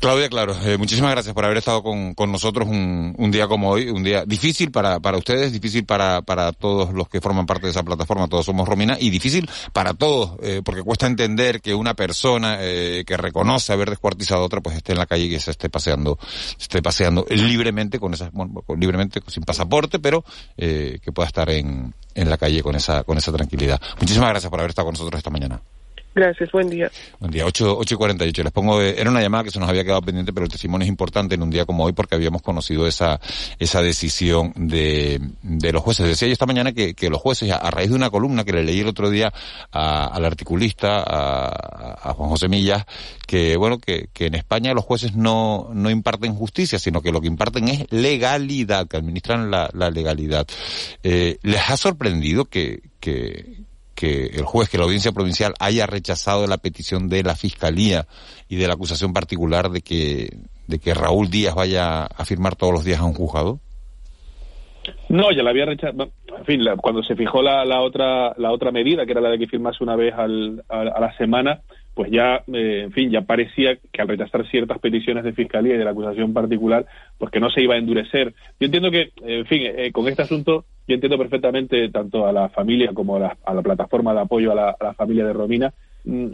Claudia, 0.00 0.28
claro, 0.28 0.54
eh, 0.64 0.76
muchísimas 0.76 1.12
gracias 1.12 1.34
por 1.34 1.44
haber 1.44 1.56
estado 1.56 1.82
con, 1.82 2.14
con 2.14 2.30
nosotros 2.30 2.68
un, 2.68 3.14
un, 3.16 3.30
día 3.30 3.48
como 3.48 3.70
hoy, 3.70 3.88
un 3.88 4.02
día 4.02 4.24
difícil 4.26 4.70
para, 4.70 5.00
para 5.00 5.16
ustedes, 5.16 5.52
difícil 5.52 5.86
para, 5.86 6.20
para 6.20 6.52
todos 6.52 6.92
los 6.92 7.08
que 7.08 7.22
forman 7.22 7.46
parte 7.46 7.66
de 7.66 7.70
esa 7.70 7.82
plataforma, 7.82 8.28
todos 8.28 8.44
somos 8.44 8.68
Romina, 8.68 8.98
y 9.00 9.08
difícil 9.08 9.48
para 9.72 9.94
todos, 9.94 10.32
eh, 10.42 10.60
porque 10.62 10.82
cuesta 10.82 11.06
entender 11.06 11.62
que 11.62 11.74
una 11.74 11.94
persona 11.94 12.58
eh, 12.60 13.04
que 13.06 13.16
reconoce 13.16 13.72
haber 13.72 13.88
descuartizado 13.88 14.42
a 14.42 14.44
otra, 14.44 14.60
pues 14.60 14.76
esté 14.76 14.92
en 14.92 14.98
la 14.98 15.06
calle 15.06 15.24
y 15.24 15.40
se 15.40 15.52
esté 15.52 15.70
paseando, 15.70 16.18
se 16.20 16.64
esté 16.64 16.82
paseando 16.82 17.24
libremente 17.30 17.98
con 17.98 18.12
esas, 18.12 18.30
bueno, 18.32 18.62
libremente 18.76 19.22
sin 19.28 19.44
pasaporte, 19.44 20.00
pero 20.00 20.22
que 20.56 21.12
pueda 21.14 21.26
estar 21.26 21.48
en, 21.48 21.94
en 22.14 22.30
la 22.30 22.36
calle 22.36 22.62
con 22.62 22.74
esa, 22.74 23.04
con 23.04 23.18
esa 23.18 23.32
tranquilidad. 23.32 23.80
Muchísimas 24.00 24.30
gracias 24.30 24.50
por 24.50 24.60
haber 24.60 24.70
estado 24.70 24.86
con 24.86 24.94
nosotros 24.94 25.18
esta 25.18 25.30
mañana. 25.30 25.62
Gracias, 26.14 26.52
buen 26.52 26.70
día. 26.70 26.90
Buen 27.18 27.32
día, 27.32 27.44
8, 27.44 27.76
8 27.76 27.94
y 27.94 27.98
48. 27.98 28.42
Les 28.44 28.52
pongo, 28.52 28.80
era 28.80 29.10
una 29.10 29.20
llamada 29.20 29.42
que 29.42 29.50
se 29.50 29.58
nos 29.58 29.68
había 29.68 29.82
quedado 29.82 30.00
pendiente, 30.00 30.32
pero 30.32 30.44
el 30.44 30.52
testimonio 30.52 30.84
es 30.84 30.88
importante 30.88 31.34
en 31.34 31.42
un 31.42 31.50
día 31.50 31.66
como 31.66 31.84
hoy 31.84 31.92
porque 31.92 32.14
habíamos 32.14 32.40
conocido 32.40 32.86
esa, 32.86 33.20
esa 33.58 33.82
decisión 33.82 34.52
de, 34.54 35.20
de 35.42 35.72
los 35.72 35.82
jueces. 35.82 36.06
Decía 36.06 36.28
yo 36.28 36.32
esta 36.32 36.46
mañana 36.46 36.72
que, 36.72 36.94
que 36.94 37.10
los 37.10 37.20
jueces, 37.20 37.50
a, 37.50 37.56
a, 37.56 37.70
raíz 37.72 37.90
de 37.90 37.96
una 37.96 38.10
columna 38.10 38.44
que 38.44 38.52
le 38.52 38.62
leí 38.62 38.80
el 38.80 38.86
otro 38.86 39.10
día 39.10 39.32
a, 39.72 40.06
al 40.06 40.24
articulista, 40.24 41.02
a, 41.02 42.10
a, 42.10 42.14
Juan 42.14 42.28
José 42.30 42.48
Millas, 42.48 42.84
que 43.26 43.56
bueno, 43.56 43.78
que, 43.78 44.08
que 44.12 44.26
en 44.26 44.36
España 44.36 44.72
los 44.72 44.84
jueces 44.84 45.16
no, 45.16 45.70
no 45.72 45.90
imparten 45.90 46.34
justicia, 46.36 46.78
sino 46.78 47.02
que 47.02 47.10
lo 47.10 47.20
que 47.20 47.26
imparten 47.26 47.66
es 47.66 47.90
legalidad, 47.90 48.86
que 48.86 48.98
administran 48.98 49.50
la, 49.50 49.68
la 49.72 49.90
legalidad. 49.90 50.46
Eh, 51.02 51.38
¿Les 51.42 51.70
ha 51.70 51.76
sorprendido 51.76 52.44
que, 52.44 52.82
que, 53.00 53.64
el 54.04 54.44
juez, 54.44 54.68
que 54.68 54.78
la 54.78 54.84
audiencia 54.84 55.12
provincial 55.12 55.54
haya 55.60 55.86
rechazado 55.86 56.46
la 56.46 56.58
petición 56.58 57.08
de 57.08 57.22
la 57.22 57.34
fiscalía 57.34 58.06
y 58.48 58.56
de 58.56 58.66
la 58.66 58.74
acusación 58.74 59.12
particular 59.12 59.70
de 59.70 59.82
que, 59.82 60.28
de 60.66 60.78
que 60.78 60.94
Raúl 60.94 61.30
Díaz 61.30 61.54
vaya 61.54 62.04
a 62.04 62.24
firmar 62.24 62.56
todos 62.56 62.72
los 62.72 62.84
días 62.84 63.00
a 63.00 63.04
un 63.04 63.14
juzgado? 63.14 63.60
No, 65.08 65.30
ya 65.32 65.42
la 65.42 65.50
había 65.50 65.66
rechazado. 65.66 66.10
En 66.38 66.44
fin, 66.44 66.60
cuando 66.80 67.02
se 67.02 67.16
fijó 67.16 67.42
la, 67.42 67.64
la, 67.64 67.80
otra 67.80 68.34
la 68.36 68.52
otra 68.52 68.70
medida, 68.70 69.06
que 69.06 69.12
era 69.12 69.20
la 69.20 69.30
de 69.30 69.38
que 69.38 69.46
firmase 69.46 69.82
una 69.82 69.96
vez 69.96 70.14
al, 70.14 70.62
a, 70.68 70.80
a, 70.80 71.00
la 71.00 71.16
semana, 71.16 71.60
pues 71.94 72.10
ya, 72.10 72.42
eh, 72.52 72.82
en 72.84 72.92
fin, 72.92 73.10
ya 73.10 73.22
parecía 73.22 73.76
que 73.76 74.02
al 74.02 74.08
rechazar 74.08 74.46
ciertas 74.48 74.78
peticiones 74.80 75.22
de 75.22 75.32
fiscalía 75.32 75.76
y 75.76 75.78
de 75.78 75.84
la 75.84 75.92
acusación 75.92 76.32
particular, 76.32 76.86
pues 77.18 77.30
que 77.30 77.38
no 77.38 77.50
se 77.50 77.62
iba 77.62 77.74
a 77.74 77.78
endurecer. 77.78 78.34
Yo 78.58 78.66
entiendo 78.66 78.90
que, 78.90 79.12
en 79.22 79.46
fin, 79.46 79.62
eh, 79.64 79.92
con 79.92 80.08
este 80.08 80.22
asunto, 80.22 80.64
yo 80.88 80.94
entiendo 80.94 81.16
perfectamente 81.16 81.88
tanto 81.90 82.26
a 82.26 82.32
la 82.32 82.48
familia 82.48 82.92
como 82.92 83.16
a 83.16 83.36
la, 83.54 83.62
plataforma 83.62 84.12
de 84.12 84.20
apoyo 84.20 84.52
a 84.52 84.76
la, 84.80 84.94
familia 84.94 85.24
de 85.24 85.32
Romina, 85.32 85.72
mm, 86.04 86.32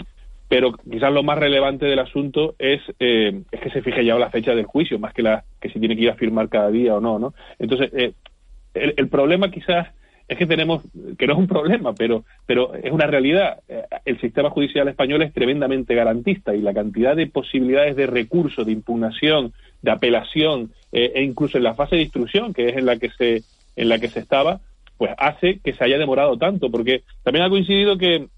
pero 0.49 0.73
quizás 0.73 1.13
lo 1.13 1.23
más 1.23 1.39
relevante 1.39 1.85
del 1.85 1.99
asunto 1.99 2.55
es, 2.59 2.81
eh, 2.99 3.43
es 3.53 3.61
que 3.61 3.71
se 3.71 3.83
fije 3.83 4.05
ya 4.05 4.19
la 4.19 4.31
fecha 4.31 4.55
del 4.55 4.65
juicio, 4.65 4.99
más 4.99 5.13
que 5.13 5.23
la 5.23 5.45
que 5.61 5.69
si 5.69 5.79
tiene 5.79 5.95
que 5.95 6.03
ir 6.03 6.11
a 6.11 6.17
firmar 6.17 6.49
cada 6.49 6.71
día 6.71 6.97
o 6.97 7.01
no, 7.01 7.19
¿no? 7.19 7.35
Entonces, 7.59 7.93
el, 7.93 8.95
el 8.97 9.09
problema 9.09 9.51
quizás 9.51 9.89
es 10.31 10.39
que 10.39 10.47
tenemos, 10.47 10.85
que 11.19 11.27
no 11.27 11.33
es 11.33 11.39
un 11.41 11.49
problema, 11.49 11.93
pero, 11.93 12.25
pero 12.47 12.73
es 12.77 12.93
una 12.93 13.09
realidad. 13.09 13.59
El 14.05 14.21
sistema 14.21 14.49
judicial 14.49 14.87
español 14.87 15.23
es 15.23 15.33
tremendamente 15.33 15.97
garantista 15.97 16.55
y 16.55 16.61
la 16.61 16.73
cantidad 16.73 17.17
de 17.17 17.27
posibilidades 17.27 17.97
de 17.97 18.07
recurso, 18.07 18.65
de 18.65 18.71
impugnación, 18.71 19.53
de 19.83 19.91
apelación, 19.91 20.71
eh, 20.93 21.11
e 21.17 21.25
incluso 21.25 21.59
en 21.59 21.65
la 21.65 21.75
fase 21.75 21.97
de 21.97 22.03
instrucción, 22.03 22.55
que 22.55 22.69
es 22.69 22.77
en 22.77 22.87
la 22.87 22.97
que 22.97 23.11
se, 23.11 23.43
en 23.75 23.89
la 23.89 23.99
que 23.99 24.07
se 24.07 24.21
estaba, 24.21 24.61
pues 24.99 25.11
hace 25.19 25.59
que 25.65 25.73
se 25.73 25.83
haya 25.83 25.99
demorado 25.99 26.39
tanto, 26.39 26.71
porque 26.71 27.03
también 27.25 27.45
ha 27.45 27.51
coincidido 27.51 27.99
que, 27.99 28.29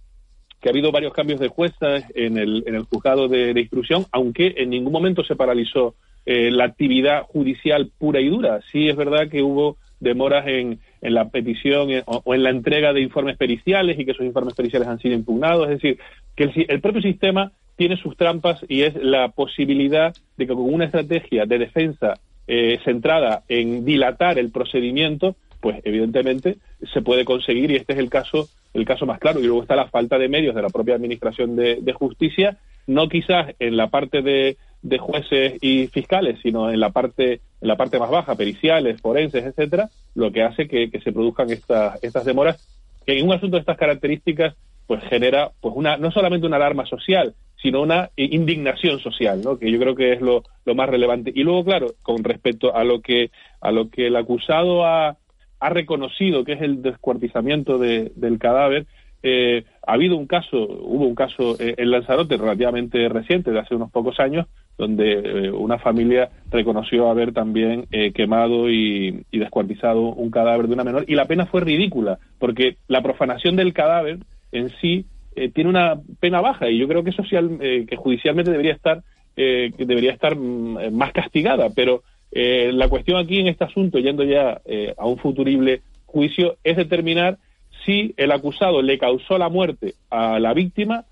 que 0.62 0.68
ha 0.70 0.72
habido 0.72 0.92
varios 0.92 1.12
cambios 1.12 1.40
de 1.40 1.48
juezas 1.48 2.04
en 2.14 2.38
el, 2.38 2.64
en 2.66 2.74
el 2.74 2.84
juzgado 2.84 3.28
de, 3.28 3.60
instrucción, 3.60 4.06
aunque 4.12 4.54
en 4.56 4.70
ningún 4.70 4.94
momento 4.94 5.24
se 5.24 5.36
paralizó 5.36 5.94
eh, 6.24 6.50
la 6.50 6.64
actividad 6.64 7.24
judicial 7.24 7.90
pura 7.98 8.18
y 8.18 8.30
dura. 8.30 8.60
Sí 8.72 8.88
es 8.88 8.96
verdad 8.96 9.28
que 9.28 9.42
hubo 9.42 9.76
demoras 10.00 10.46
en, 10.46 10.80
en 11.02 11.14
la 11.14 11.28
petición 11.28 11.90
eh, 11.90 12.02
o, 12.06 12.34
en 12.34 12.42
la 12.42 12.50
entrega 12.50 12.92
de 12.92 13.00
informes 13.00 13.36
periciales 13.36 13.98
y 13.98 14.04
que 14.04 14.12
esos 14.12 14.24
informes 14.24 14.54
periciales 14.54 14.88
han 14.88 14.98
sido 14.98 15.14
impugnados. 15.14 15.64
Es 15.64 15.82
decir, 15.82 15.98
que 16.34 16.50
el, 16.68 16.80
propio 16.80 17.02
sistema 17.02 17.52
tiene 17.76 17.96
sus 17.96 18.16
trampas 18.16 18.64
y 18.68 18.82
es 18.82 18.94
la 18.94 19.28
posibilidad 19.28 20.14
de 20.36 20.46
que 20.46 20.54
con 20.54 20.72
una 20.72 20.86
estrategia 20.86 21.44
de 21.44 21.58
defensa 21.58 22.14
eh, 22.46 22.78
centrada 22.84 23.42
en 23.48 23.84
dilatar 23.84 24.38
el 24.38 24.50
procedimiento, 24.50 25.36
pues 25.60 25.80
evidentemente 25.84 26.56
se 26.92 27.02
puede 27.02 27.24
conseguir 27.24 27.70
y 27.70 27.76
este 27.76 27.92
es 27.92 27.98
el 27.98 28.10
caso 28.10 28.48
el 28.74 28.86
caso 28.86 29.04
más 29.04 29.18
claro 29.18 29.38
y 29.38 29.44
luego 29.44 29.60
está 29.62 29.76
la 29.76 29.88
falta 29.88 30.18
de 30.18 30.30
medios 30.30 30.54
de 30.54 30.62
la 30.62 30.70
propia 30.70 30.94
administración 30.94 31.56
de 31.56 31.92
justicia 31.92 32.58
no 32.86 33.08
quizás 33.08 33.54
en 33.58 33.76
la 33.76 33.88
parte 33.88 34.22
de, 34.22 34.56
de 34.82 34.98
jueces 34.98 35.58
y 35.60 35.86
fiscales, 35.86 36.38
sino 36.42 36.70
en 36.70 36.80
la 36.80 36.90
parte 36.90 37.40
en 37.60 37.68
la 37.68 37.76
parte 37.76 37.98
más 37.98 38.10
baja, 38.10 38.34
periciales, 38.34 39.00
forenses, 39.00 39.44
etcétera, 39.44 39.88
lo 40.14 40.32
que 40.32 40.42
hace 40.42 40.66
que, 40.66 40.90
se 41.02 41.12
produzcan 41.12 41.50
estas 41.50 42.02
estas 42.02 42.24
demoras 42.24 42.68
que 43.06 43.18
en 43.18 43.26
un 43.26 43.34
asunto 43.34 43.56
de 43.56 43.60
estas 43.60 43.78
características 43.78 44.54
pues 44.86 45.02
genera 45.04 45.52
pues 45.60 45.74
una 45.76 45.96
no 45.96 46.10
solamente 46.10 46.46
una 46.46 46.56
alarma 46.56 46.84
social, 46.86 47.34
sino 47.62 47.80
una 47.82 48.10
indignación 48.16 48.98
social, 48.98 49.40
¿no? 49.42 49.56
Que 49.56 49.70
yo 49.70 49.78
creo 49.78 49.94
que 49.94 50.12
es 50.12 50.20
lo, 50.20 50.42
lo 50.64 50.74
más 50.74 50.88
relevante. 50.88 51.32
Y 51.32 51.44
luego, 51.44 51.64
claro, 51.64 51.86
con 52.02 52.24
respecto 52.24 52.74
a 52.74 52.82
lo 52.82 53.00
que 53.00 53.30
a 53.60 53.70
lo 53.70 53.88
que 53.88 54.08
el 54.08 54.16
acusado 54.16 54.84
ha, 54.84 55.16
ha 55.60 55.68
reconocido 55.68 56.44
que 56.44 56.54
es 56.54 56.62
el 56.62 56.82
descuartizamiento 56.82 57.78
de, 57.78 58.10
del 58.16 58.40
cadáver, 58.40 58.86
eh, 59.22 59.64
ha 59.86 59.92
habido 59.92 60.16
un 60.16 60.26
caso, 60.26 60.58
hubo 60.58 61.06
un 61.06 61.14
caso 61.14 61.56
eh, 61.60 61.74
en 61.78 61.90
Lanzarote 61.92 62.36
relativamente 62.36 63.08
reciente, 63.08 63.52
de 63.52 63.60
hace 63.60 63.76
unos 63.76 63.92
pocos 63.92 64.18
años, 64.18 64.46
donde 64.78 65.12
eh, 65.12 65.50
una 65.50 65.78
familia 65.78 66.30
reconoció 66.50 67.08
haber 67.08 67.32
también 67.32 67.86
eh, 67.92 68.12
quemado 68.12 68.70
y, 68.70 69.24
descuartizado 69.32 70.00
un 70.00 70.30
cadáver 70.30 70.66
de 70.66 70.74
una 70.74 70.84
menor. 70.84 71.04
Y 71.08 71.14
la 71.14 71.26
pena 71.26 71.46
fue 71.46 71.60
ridícula 71.60 72.18
porque 72.38 72.76
la 72.88 73.02
profanación 73.02 73.56
del 73.56 73.72
cadáver 73.72 74.18
en 74.50 74.70
sí 74.80 75.04
eh, 75.36 75.50
tiene 75.50 75.70
una 75.70 76.00
pena 76.20 76.40
baja 76.40 76.68
y 76.68 76.78
yo 76.78 76.88
creo 76.88 77.04
que 77.04 77.12
social 77.12 77.58
que 77.60 77.96
judicialmente 77.96 78.50
debería 78.50 78.74
estar 78.74 79.02
que 79.34 79.72
debería 79.78 80.12
estar 80.12 80.36
mm, 80.36 80.92
más 80.92 81.12
castigada. 81.12 81.70
Pero 81.74 82.02
la 82.34 82.88
cuestión 82.88 83.18
aquí 83.18 83.40
en 83.40 83.48
este 83.48 83.64
asunto 83.64 83.98
yendo 83.98 84.24
ya 84.24 84.60
a 84.96 85.06
un 85.06 85.18
futurible 85.18 85.82
juicio 86.06 86.56
es 86.64 86.76
determinar 86.76 87.38
si 87.84 88.14
el 88.16 88.32
acusado 88.32 88.80
le 88.82 88.98
causó 88.98 89.38
la 89.38 89.48
muerte 89.48 89.94
a 90.10 90.38
la 90.38 90.54
víctima 90.54 91.04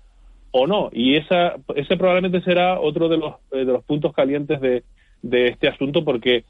o 0.51 0.67
no. 0.67 0.89
Y 0.91 1.15
esa, 1.15 1.55
ese 1.75 1.97
probablemente 1.97 2.41
será 2.41 2.79
otro 2.79 3.09
de 3.09 3.17
los, 3.17 3.35
eh, 3.51 3.59
de 3.59 3.65
los 3.65 3.83
puntos 3.83 4.13
calientes 4.13 4.59
de, 4.61 4.83
de 5.21 5.47
este 5.47 5.67
asunto 5.67 6.03
porque 6.03 6.43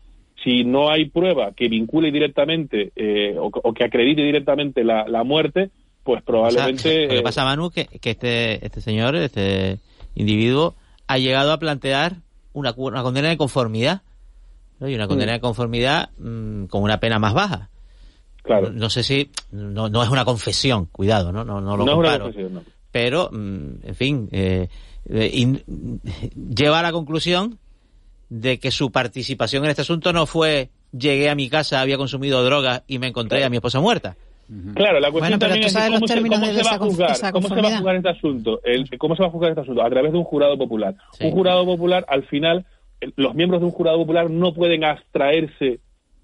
si 0.43 0.63
no 0.63 0.89
hay 0.89 1.09
prueba 1.09 1.51
que 1.53 1.69
vincule 1.69 2.11
directamente 2.11 2.91
eh, 2.95 3.35
o, 3.37 3.73
que 3.73 3.83
acredite 3.83 4.23
directamente 4.23 4.83
la, 4.83 5.07
la 5.07 5.23
muerte, 5.23 5.69
pues 6.03 6.23
probablemente... 6.23 7.07
lo 7.07 7.13
que 7.13 7.21
pasa, 7.21 7.45
Manu, 7.45 7.69
que, 7.69 7.85
que 7.85 8.11
este, 8.11 8.65
este 8.65 8.81
señor, 8.81 9.15
este 9.15 9.77
individuo, 10.15 10.75
ha 11.07 11.19
llegado 11.19 11.51
a 11.51 11.59
plantear 11.59 12.17
una, 12.53 12.73
una 12.75 13.03
condena 13.03 13.29
de 13.29 13.37
conformidad. 13.37 14.01
Y 14.79 14.95
una 14.95 15.07
condena 15.07 15.33
mm. 15.33 15.35
de 15.35 15.41
conformidad 15.41 16.09
mm, 16.17 16.65
con 16.65 16.81
una 16.81 16.99
pena 16.99 17.19
más 17.19 17.35
baja. 17.35 17.69
Claro. 18.41 18.71
No, 18.71 18.89
sé 18.89 19.03
si... 19.03 19.29
No, 19.51 19.89
no 19.89 20.01
es 20.01 20.09
una 20.09 20.25
confesión, 20.25 20.87
cuidado, 20.87 21.31
¿no? 21.31 21.45
No, 21.45 21.61
no 21.61 21.77
lo 21.77 21.85
no 21.85 21.91
Es 21.91 21.97
una 21.99 22.19
confesión, 22.19 22.53
no 22.55 22.61
pero, 22.91 23.29
mm, 23.31 23.87
en 23.87 23.95
fin, 23.95 24.29
eh, 24.31 24.67
eh 25.09 25.63
lleva 26.55 26.79
a 26.79 26.83
la 26.83 26.91
conclusión 26.91 27.57
de 28.29 28.59
que 28.59 28.71
su 28.71 28.91
participación 28.91 29.63
en 29.63 29.71
este 29.71 29.81
asunto 29.81 30.13
no 30.13 30.25
fue 30.25 30.69
llegué 30.91 31.29
a 31.29 31.35
mi 31.35 31.49
casa, 31.49 31.81
había 31.81 31.97
consumido 31.97 32.43
drogas 32.43 32.83
y 32.87 32.99
me 32.99 33.07
encontré 33.07 33.43
a 33.43 33.49
mi 33.49 33.57
esposa 33.57 33.79
muerta. 33.79 34.15
Claro, 34.75 34.99
la 34.99 35.11
cuestión 35.11 35.39
también 35.39 35.63
es 35.63 35.73
cómo, 35.73 36.07
se, 36.07 36.19
va 36.19 36.71
a 36.71 36.77
juzgar, 36.77 37.31
cómo 37.31 37.47
se 37.47 37.55
va 37.55 37.69
a 37.69 37.77
juzgar 37.77 37.95
este 37.95 38.09
asunto, 38.09 38.59
cómo 38.97 39.15
se 39.15 39.21
va 39.21 39.29
a 39.29 39.31
juzgar 39.31 39.51
este 39.51 39.61
asunto 39.61 39.81
a 39.81 39.89
través 39.89 40.11
de 40.11 40.17
un 40.17 40.25
jurado 40.25 40.57
popular. 40.57 40.95
Un 41.21 41.31
jurado 41.31 41.65
popular, 41.65 42.05
al 42.09 42.23
final, 42.23 42.65
los 43.15 43.33
miembros 43.33 43.61
de 43.61 43.67
un 43.67 43.71
jurado 43.71 43.97
popular 43.97 44.29
no 44.29 44.53
pueden 44.53 44.83
abstraerse 44.83 45.79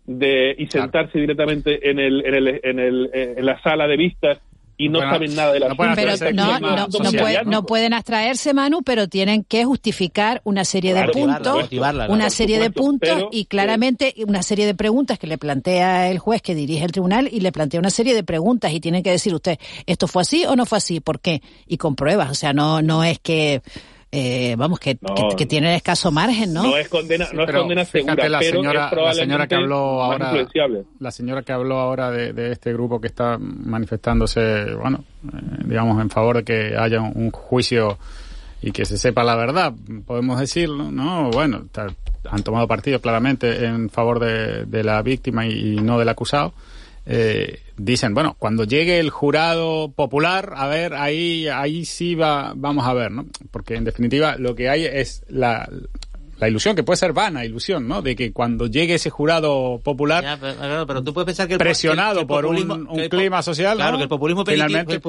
de 0.06 0.56
y 0.58 0.68
sentarse 0.68 1.20
directamente 1.20 1.90
en 1.90 2.00
el, 2.00 2.26
en 2.26 2.36
el, 2.36 2.60
en 2.64 2.80
el, 2.80 3.10
en 3.14 3.46
la 3.46 3.62
sala 3.62 3.88
de 3.88 3.96
vistas 3.96 4.40
y 4.78 4.90
no, 4.90 5.00
saben 5.00 5.36
nada 5.36 5.54
de 5.54 5.60
la 5.60 5.70
no, 5.70 5.76
no, 7.46 7.64
pueden 7.66 7.94
abstraerse, 7.94 8.54
Manu, 8.54 8.84
pero 8.84 9.08
tienen 9.08 9.44
que 9.44 9.66
justificar 9.66 10.42
una 10.44 10.66
serie 10.66 10.94
de 10.94 11.08
puntos, 11.08 11.70
una 12.10 12.30
serie 12.30 12.60
de 12.60 12.70
puntos 12.70 13.24
y 13.32 13.46
claramente 13.46 14.14
una 14.28 14.44
serie 14.44 14.68
de 14.68 14.76
preguntas 14.76 15.18
que 15.18 15.26
le 15.26 15.40
plantea 15.40 16.10
el 16.12 16.20
juez 16.20 16.44
que 16.44 16.54
dirige 16.54 16.86
el 16.86 16.92
tribunal 16.92 17.28
y 17.32 17.40
le 17.40 17.52
plantea 17.52 17.80
una 17.80 17.90
serie 17.90 18.14
de 18.14 18.24
preguntas 18.24 18.72
y 18.72 18.80
tienen 18.80 19.02
que 19.02 19.12
decir 19.12 19.34
usted, 19.34 19.58
¿esto 19.88 20.08
fue 20.08 20.22
así 20.22 20.46
o 20.46 20.56
no 20.56 20.68
fue 20.68 20.78
así? 20.78 21.00
¿Por 21.00 21.20
qué? 21.20 21.42
Y 21.66 21.78
con 21.78 21.96
pruebas, 21.96 22.30
o 22.30 22.36
sea, 22.36 22.54
no, 22.54 22.82
no 22.84 23.04
es 23.04 23.20
que 23.20 23.62
eh, 24.10 24.56
vamos, 24.58 24.80
que, 24.80 24.98
que, 25.38 25.46
tienen 25.46 25.74
escaso 25.74 26.12
margen, 26.12 26.54
¿no? 26.54 26.64
No 26.64 26.78
es 26.78 26.88
condena, 26.88 27.28
no 27.34 27.44
es 27.44 27.52
condena 27.52 27.84
segura, 27.84 28.30
la 28.30 28.40
pero 28.40 28.58
señora, 28.58 28.90
la 28.90 29.14
señora 29.14 29.48
que 29.48 29.56
habló 29.56 30.02
ahora, 30.02 30.48
la 31.00 31.12
señora 31.12 31.42
que 31.44 31.52
habló 31.52 31.80
ahora 31.80 32.10
de, 32.12 32.52
este 32.52 32.72
grupo 32.72 33.02
que 33.02 33.08
está 33.08 33.38
manifestándose, 33.38 34.74
bueno, 34.76 35.04
eh, 35.26 35.64
digamos, 35.66 36.02
en 36.02 36.10
favor 36.10 36.38
de 36.38 36.44
que 36.44 36.78
haya 36.78 37.02
un, 37.02 37.32
juicio 37.32 37.98
y 38.62 38.72
que 38.72 38.86
se 38.86 38.98
sepa 38.98 39.26
la 39.26 39.36
verdad, 39.36 39.74
podemos 40.06 40.40
decirlo, 40.40 40.90
¿no? 40.90 41.30
Bueno, 41.30 41.66
han 42.30 42.44
tomado 42.44 42.66
partido 42.66 43.02
claramente 43.02 43.66
en 43.66 43.90
favor 43.90 44.20
de, 44.20 44.66
de 44.66 44.84
la 44.86 45.02
víctima 45.02 45.46
y, 45.46 45.76
no 45.76 46.00
del 46.00 46.10
acusado. 46.10 46.54
Eh, 47.10 47.62
dicen, 47.78 48.14
bueno, 48.14 48.36
cuando 48.38 48.66
llegue 48.66 49.00
el 49.00 49.10
jurado 49.10 49.92
popular, 49.94 50.54
a 50.58 50.68
ver, 50.68 50.94
ahí, 50.94 51.48
ahí 51.48 51.86
sí 51.86 52.16
va, 52.16 52.52
vamos 52.56 52.86
a 52.86 52.94
ver, 52.94 53.12
¿no? 53.12 53.26
Porque 53.50 53.76
en 53.76 53.86
definitiva 53.86 54.36
lo 54.38 54.56
que 54.56 54.68
hay 54.68 54.84
es 54.86 55.24
la, 55.30 55.70
la 56.40 56.48
ilusión, 56.48 56.76
que 56.76 56.84
puede 56.84 56.98
ser 56.98 57.14
vana 57.14 57.44
ilusión, 57.44 57.88
¿no? 57.88 58.02
De 58.02 58.16
que 58.16 58.32
cuando 58.32 58.68
llegue 58.68 58.96
ese 58.96 59.10
jurado 59.10 59.80
popular, 59.84 60.38
pero, 60.88 61.04
tú 61.04 61.14
puedes 61.14 61.26
pensar 61.26 61.48
que 61.48 61.54
el, 61.54 61.60
presionado 61.60 62.28
por 62.28 62.46
un, 62.46 62.88
clima 63.10 63.42
social, 63.42 63.78
claro, 63.78 63.98
que 63.98 64.04
el 64.04 64.10
populismo 64.10 64.46
Finalmente... 64.46 65.00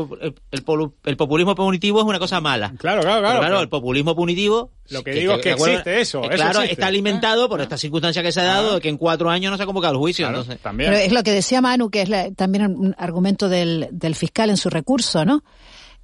el, 1.05 1.17
populismo 1.17 1.55
punitivo 1.55 2.01
es 2.01 2.07
una 2.07 2.19
cosa 2.19 2.41
mala. 2.41 2.73
Claro, 2.79 3.03
claro, 3.03 3.21
claro. 3.21 3.41
claro, 3.41 3.61
el 3.61 3.69
populismo 3.69 4.17
punitivo. 4.17 4.71
Lo 4.91 5.03
que, 5.05 5.13
digo 5.13 5.35
es 5.35 5.43
que 5.43 5.51
existe 5.51 6.01
eso. 6.01 6.25
Eh, 6.25 6.31
claro, 6.31 6.63
está 6.63 6.87
alimentado 6.87 7.49
por 7.49 7.61
esta 7.61 7.77
circunstancia 7.77 8.23
que 8.23 8.33
se 8.33 8.41
ha 8.41 8.45
dado 8.45 8.77
de 8.77 8.81
que 8.81 8.89
en 8.89 8.97
cuatro 8.97 9.29
años 9.29 9.51
no 9.51 9.59
se 9.59 9.65
ha 9.65 9.67
convocado 9.67 9.93
el 9.93 9.99
juicio. 9.99 10.27
entonces. 10.27 10.59
También. 10.61 10.91
Pero 10.91 11.03
es 11.03 11.13
lo 11.13 11.23
que 11.23 11.33
decía 11.33 11.61
Manu, 11.61 11.91
que 11.91 12.03
es 12.03 12.37
también 12.37 12.75
un 12.75 12.95
argumento 12.97 13.51
del, 13.51 13.89
del 13.91 14.15
fiscal 14.15 14.49
en 14.49 14.57
su 14.57 14.71
recurso, 14.71 15.27
¿no? 15.27 15.45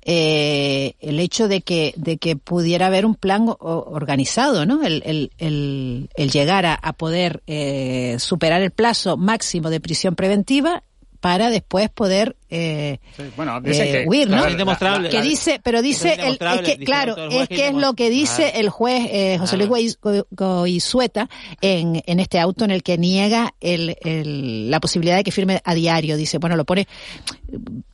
Eh, 0.04 0.94
el 1.00 1.18
hecho 1.18 1.48
de 1.48 1.62
que, 1.62 1.94
de 1.96 2.18
que 2.18 2.36
pudiera 2.36 2.86
haber 2.86 3.06
un 3.06 3.14
plan 3.14 3.46
organizado, 3.58 4.66
¿no? 4.66 4.84
El, 4.84 5.02
el, 5.06 6.08
el, 6.14 6.30
llegar 6.30 6.66
a, 6.66 6.92
poder 6.92 7.42
eh, 7.46 8.16
superar 8.18 8.60
el 8.60 8.70
plazo 8.70 9.16
máximo 9.16 9.70
de 9.70 9.80
prisión 9.80 10.14
preventiva 10.14 10.82
para 11.24 11.48
después 11.48 11.88
poder 11.88 12.36
eh, 12.50 12.98
bueno, 13.34 13.58
eh, 13.64 14.04
huir, 14.06 14.28
¿no? 14.28 14.44
Es 14.44 14.58
demostrable. 14.58 15.08
Que 15.08 15.22
dice, 15.22 15.58
pero 15.64 15.80
dice, 15.80 16.18
el, 16.20 16.34
es 16.38 16.60
que, 16.60 16.84
claro, 16.84 17.16
es 17.30 17.48
que 17.48 17.68
es 17.68 17.74
lo 17.74 17.94
que 17.94 18.10
dice 18.10 18.52
el 18.56 18.68
juez 18.68 19.08
eh, 19.10 19.38
José 19.38 19.56
Luis 19.56 19.98
Goizueta 20.30 21.30
en, 21.62 22.02
en 22.04 22.20
este 22.20 22.38
auto 22.38 22.66
en 22.66 22.72
el 22.72 22.82
que 22.82 22.98
niega 22.98 23.54
el, 23.62 23.96
el, 24.02 24.70
la 24.70 24.80
posibilidad 24.80 25.16
de 25.16 25.24
que 25.24 25.32
firme 25.32 25.62
a 25.64 25.74
diario. 25.74 26.18
Dice, 26.18 26.36
bueno, 26.36 26.56
lo 26.56 26.66
pone 26.66 26.86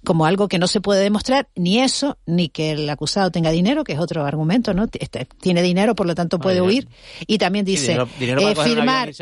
como 0.02 0.26
algo 0.26 0.48
que 0.48 0.58
no 0.58 0.66
se 0.66 0.80
puede 0.80 1.04
demostrar, 1.04 1.48
ni 1.54 1.78
eso, 1.78 2.18
ni 2.26 2.48
que 2.48 2.72
el 2.72 2.90
acusado 2.90 3.30
tenga 3.30 3.52
dinero, 3.52 3.84
que 3.84 3.92
es 3.92 4.00
otro 4.00 4.26
argumento, 4.26 4.74
¿no? 4.74 4.88
Este, 4.92 5.28
tiene 5.40 5.62
dinero, 5.62 5.94
por 5.94 6.08
lo 6.08 6.16
tanto 6.16 6.40
puede 6.40 6.60
huir. 6.60 6.88
Y 7.28 7.38
también 7.38 7.64
dice, 7.64 7.96
eh, 8.18 8.54
firmar, 8.56 9.12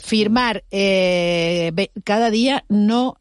firmar 0.00 0.62
eh, 0.70 1.72
cada 2.04 2.30
día 2.30 2.64
no 2.68 3.16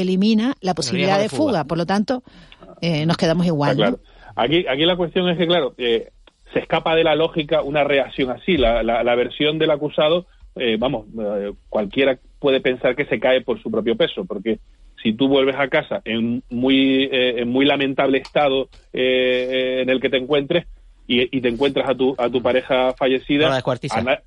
elimina 0.00 0.54
la 0.60 0.74
posibilidad 0.74 1.18
de 1.18 1.28
fuga. 1.28 1.64
Por 1.64 1.78
lo 1.78 1.86
tanto, 1.86 2.22
eh, 2.80 3.06
nos 3.06 3.16
quedamos 3.16 3.46
igual. 3.46 3.76
Claro. 3.76 3.98
Aquí, 4.34 4.66
aquí 4.68 4.84
la 4.84 4.96
cuestión 4.96 5.28
es 5.28 5.38
que, 5.38 5.46
claro, 5.46 5.74
eh, 5.78 6.10
se 6.52 6.60
escapa 6.60 6.94
de 6.94 7.04
la 7.04 7.14
lógica 7.14 7.62
una 7.62 7.84
reacción 7.84 8.30
así. 8.30 8.56
La, 8.56 8.82
la, 8.82 9.14
versión 9.14 9.58
del 9.58 9.70
acusado, 9.70 10.26
eh, 10.56 10.76
vamos, 10.78 11.06
cualquiera 11.68 12.18
puede 12.38 12.60
pensar 12.60 12.94
que 12.94 13.06
se 13.06 13.18
cae 13.18 13.40
por 13.40 13.62
su 13.62 13.70
propio 13.70 13.96
peso, 13.96 14.24
porque 14.24 14.58
si 15.02 15.14
tú 15.14 15.28
vuelves 15.28 15.56
a 15.56 15.68
casa 15.68 16.02
en 16.04 16.42
muy, 16.50 17.08
en 17.10 17.48
muy 17.48 17.64
lamentable 17.64 18.18
estado 18.18 18.68
en 18.92 19.88
el 19.88 20.00
que 20.00 20.10
te 20.10 20.18
encuentres, 20.18 20.66
y, 21.06 21.40
te 21.40 21.48
encuentras 21.48 21.88
a 21.88 21.94
tu, 21.94 22.14
a 22.18 22.28
tu 22.28 22.42
pareja 22.42 22.92
fallecida, 22.94 23.62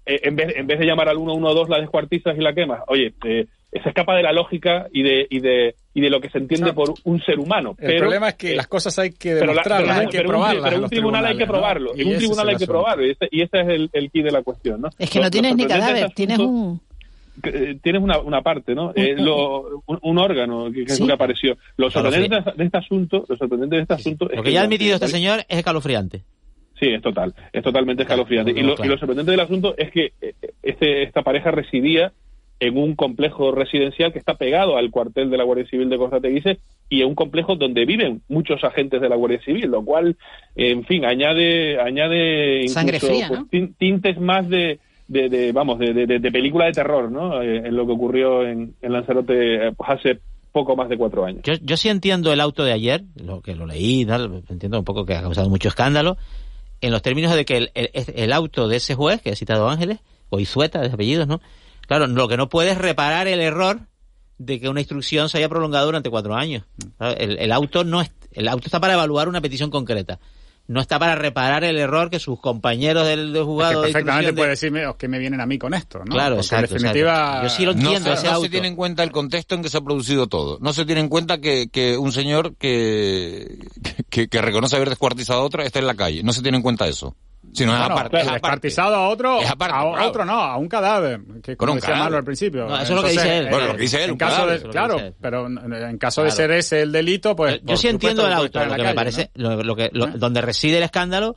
en, 0.05 0.36
vez, 0.36 0.55
en 0.55 0.67
vez 0.67 0.80
de 0.80 0.86
llamar 0.86 1.09
al 1.09 1.17
112 1.17 1.71
la 1.71 1.80
descuartizas 1.80 2.38
y 2.38 2.41
la 2.41 2.53
quemas. 2.53 2.82
Oye, 2.88 3.13
eh, 3.25 3.47
se 3.71 3.89
escapa 3.89 4.15
de 4.15 4.23
la 4.23 4.32
lógica 4.32 4.88
y 4.91 5.03
de, 5.03 5.27
y 5.30 5.39
de, 5.39 5.75
y 5.93 6.01
de 6.01 6.09
lo 6.09 6.19
que 6.21 6.30
se 6.30 6.38
entiende 6.38 6.73
por 6.73 6.93
un 7.03 7.21
ser 7.21 7.39
humano. 7.39 7.75
El 7.80 7.97
problema 7.97 8.30
es 8.30 8.36
que 8.36 8.53
eh, 8.53 8.55
las 8.55 8.67
cosas 8.67 8.97
hay 8.97 9.11
que 9.11 9.36
demostrarlas, 9.36 9.99
hay 9.99 10.07
que 10.07 10.21
probarlas. 10.21 10.63
Pero 10.63 10.77
en 10.77 10.84
un 10.84 10.89
tribunal 10.89 11.25
hay 11.25 11.38
que 11.38 11.47
probarlo. 11.47 11.91
En 11.95 12.07
un 12.07 12.17
tribunal 12.17 12.49
hay 12.49 12.55
que 12.55 12.67
probarlo. 12.67 13.05
Y 13.05 13.11
ese, 13.11 13.27
y 13.32 13.41
ese 13.41 13.61
es 13.61 13.67
el, 13.67 13.89
el 13.93 14.11
key 14.11 14.23
de 14.23 14.32
la 14.32 14.41
cuestión, 14.41 14.82
¿no? 14.82 14.89
Es 14.97 15.09
que 15.09 15.19
no 15.19 15.30
tienes 15.30 15.55
ni 15.55 15.65
cadáver, 15.65 16.11
tienes 16.11 16.39
un 16.39 16.82
eh, 17.43 17.80
tienes 17.82 18.01
una, 18.01 18.19
una 18.19 18.41
parte, 18.41 18.75
¿no? 18.75 18.91
Eh, 18.95 19.15
lo, 19.17 19.82
un, 19.86 20.17
órgano 20.17 20.69
que, 20.71 20.86
que 20.86 21.11
apareció. 21.11 21.57
Lo 21.77 21.89
sorprendente 21.89 22.51
de 22.55 22.65
este 22.65 22.77
asunto, 22.77 23.25
lo 23.27 23.38
sorprendente 23.38 23.75
de 23.77 23.82
este 23.84 23.93
asunto 23.93 24.25
lo 24.25 24.43
que, 24.43 24.51
ya 24.51 24.61
ha 24.61 24.63
admitido 24.63 24.95
este 24.95 25.07
señor 25.07 25.45
es 25.47 25.59
escalofriante. 25.59 26.23
Sí, 26.80 26.88
es 26.88 27.01
total, 27.01 27.34
es 27.51 27.63
totalmente 27.63 28.03
escalofriante. 28.03 28.51
y, 28.51 28.61
lo, 28.61 28.75
y, 28.82 28.88
lo, 28.88 28.97
sorprendente 28.97 29.32
del 29.32 29.39
asunto 29.41 29.75
es 29.77 29.91
que 29.91 30.13
este, 30.63 31.03
esta 31.03 31.23
pareja 31.23 31.51
residía 31.51 32.13
en 32.59 32.77
un 32.77 32.95
complejo 32.95 33.51
residencial 33.51 34.11
que 34.11 34.19
está 34.19 34.36
pegado 34.36 34.77
al 34.77 34.91
cuartel 34.91 35.30
de 35.30 35.38
la 35.38 35.43
Guardia 35.43 35.67
Civil 35.67 35.89
de 35.89 35.97
Costa 35.97 36.19
Teguise 36.19 36.59
y 36.89 37.01
en 37.01 37.07
un 37.07 37.15
complejo 37.15 37.55
donde 37.55 37.86
viven 37.86 38.21
muchos 38.27 38.63
agentes 38.63 39.01
de 39.01 39.09
la 39.09 39.15
Guardia 39.15 39.41
Civil, 39.41 39.67
lo 39.69 39.84
cual, 39.84 40.17
en 40.55 40.84
fin, 40.86 41.05
añade 41.05 41.80
añade 41.80 42.67
fría, 42.99 43.30
pues, 43.30 43.69
tintes 43.77 44.19
más 44.19 44.49
de, 44.49 44.80
de, 45.07 45.51
vamos 45.53 45.80
de, 45.80 45.93
de, 45.93 46.32
película 46.32 46.65
de 46.65 46.73
terror, 46.73 47.11
¿no? 47.11 47.41
Eh, 47.41 47.67
en 47.67 47.75
lo 47.75 47.86
que 47.86 47.93
ocurrió 47.93 48.45
en, 48.45 48.73
en 48.82 48.91
Lanzarote 48.93 49.67
eh, 49.67 49.71
pues, 49.75 49.89
hace 49.89 50.19
poco 50.51 50.75
más 50.75 50.89
de 50.89 50.97
cuatro 50.97 51.25
años. 51.25 51.41
Yo, 51.43 51.53
yo 51.61 51.77
sí 51.77 51.89
entiendo 51.89 52.34
el 52.34 52.41
auto 52.41 52.63
de 52.63 52.73
ayer, 52.73 53.03
lo 53.15 53.41
que 53.41 53.55
lo 53.55 53.65
leí, 53.65 54.05
entiendo 54.49 54.80
un 54.80 54.86
poco 54.86 55.05
que 55.05 55.15
ha 55.15 55.21
causado 55.21 55.49
mucho 55.49 55.69
escándalo, 55.69 56.17
en 56.82 56.91
los 56.91 57.01
términos 57.01 57.34
de 57.34 57.45
que 57.45 57.57
el, 57.57 57.71
el, 57.73 57.89
el 57.93 58.34
auto 58.34 58.67
de 58.67 58.77
ese 58.77 58.95
juez 58.95 59.21
que 59.21 59.32
ha 59.32 59.36
citado 59.36 59.69
Ángeles, 59.69 59.99
o 60.30 60.39
Izueta, 60.39 60.82
de 60.82 60.88
apellidos, 60.88 61.27
¿no? 61.27 61.41
Claro, 61.88 62.07
lo 62.07 62.27
que 62.27 62.38
no 62.38 62.49
puede 62.49 62.71
es 62.71 62.77
reparar 62.77 63.27
el 63.27 63.39
error 63.39 63.82
de 64.38 64.59
que 64.59 64.69
una 64.69 64.80
instrucción 64.80 65.27
se 65.30 65.38
haya 65.38 65.49
prolongado 65.49 65.88
durante 65.88 66.09
cuatro 66.09 66.36
años. 66.36 66.63
El, 66.99 67.38
el, 67.39 67.51
auto 67.51 67.84
no 67.84 68.01
es, 68.01 68.11
el 68.32 68.47
auto 68.47 68.67
está 68.67 68.80
para 68.80 68.93
evaluar 68.93 69.27
una 69.27 69.41
petición 69.41 69.69
concreta. 69.69 70.19
No 70.70 70.82
está 70.82 70.99
para 70.99 71.15
reparar 71.15 71.63
el 71.63 71.80
error 71.80 72.11
que 72.11 72.20
sus 72.20 72.39
compañeros 72.39 73.03
del, 73.07 73.34
del 73.34 73.43
juzgado. 73.43 73.82
perfectamente 73.82 74.34
puede 74.34 74.51
decirme 74.51 74.84
que 74.99 75.07
me 75.07 75.17
vienen 75.17 75.41
a 75.41 75.47
mí 75.47 75.57
con 75.57 75.74
esto, 75.74 75.97
¿no? 75.97 76.13
Claro, 76.13 76.36
exacto, 76.36 76.76
en 76.76 76.84
definitiva. 76.84 77.41
Yo 77.41 77.49
sí 77.49 77.65
lo 77.65 77.72
entiendo. 77.72 78.09
No, 78.09 78.13
ese 78.15 78.30
no 78.30 78.39
se 78.39 78.49
tiene 78.49 78.67
en 78.67 78.76
cuenta 78.76 79.01
el 79.03 79.11
contexto 79.11 79.55
en 79.55 79.63
que 79.63 79.70
se 79.70 79.78
ha 79.78 79.82
producido 79.82 80.28
todo. 80.28 80.59
No 80.61 80.72
se 80.72 80.86
tiene 80.86 81.01
en 81.01 81.09
cuenta 81.09 81.39
que, 81.39 81.70
que 81.70 81.97
un 81.97 82.11
señor 82.11 82.55
que, 82.55 83.57
que, 84.11 84.28
que 84.28 84.41
reconoce 84.43 84.76
haber 84.76 84.89
descuartizado 84.89 85.41
a 85.41 85.43
otra 85.43 85.63
está 85.63 85.80
en 85.80 85.88
la 85.88 85.95
calle. 85.95 86.22
No 86.22 86.34
se 86.34 86.43
tiene 86.43 86.57
en 86.57 86.61
cuenta 86.61 86.88
eso. 86.88 87.15
Si 87.54 87.66
no, 87.66 87.76
es 87.76 87.82
aparte, 87.82 88.18
a 88.78 89.00
otro, 89.08 89.39
a, 89.41 90.06
otro 90.06 90.26
no, 90.26 90.34
a 90.34 90.58
un 90.58 90.68
cadáver, 90.68 91.22
que 91.41 91.56
como 91.56 91.76
decía 91.76 91.95
Malo 91.95 92.18
al 92.18 92.24
principio. 92.24 92.68
No, 92.68 92.76
eso 92.76 92.93
es 92.93 93.02
lo 93.02 93.04
que 93.04 93.12
dice 93.12 93.38
él. 93.38 93.47
Bueno, 93.50 93.68
lo 93.68 93.76
que 93.76 93.82
dice 93.82 94.04
él, 94.04 94.12
en 94.12 94.18
caso 94.18 94.47
de, 94.47 94.62
claro, 94.62 94.97
pero 95.20 95.47
en 95.47 95.97
caso 95.97 96.24
de 96.24 96.32
ser 96.32 96.52
ese 96.52 96.82
el 96.82 96.91
delito, 96.91 97.36
pues... 97.36 97.62
Yo 97.64 97.78
sí 97.78 97.88
entiendo 97.88 98.26
el 98.26 98.34
auto, 98.34 98.64
lo 98.66 98.76
que 98.76 98.84
me 98.84 98.93
parece, 98.93 99.32
lo, 99.36 99.76
que, 99.76 99.86
¿Eh? 99.86 99.91
donde 99.91 100.41
reside 100.41 100.78
el 100.78 100.84
escándalo, 100.84 101.36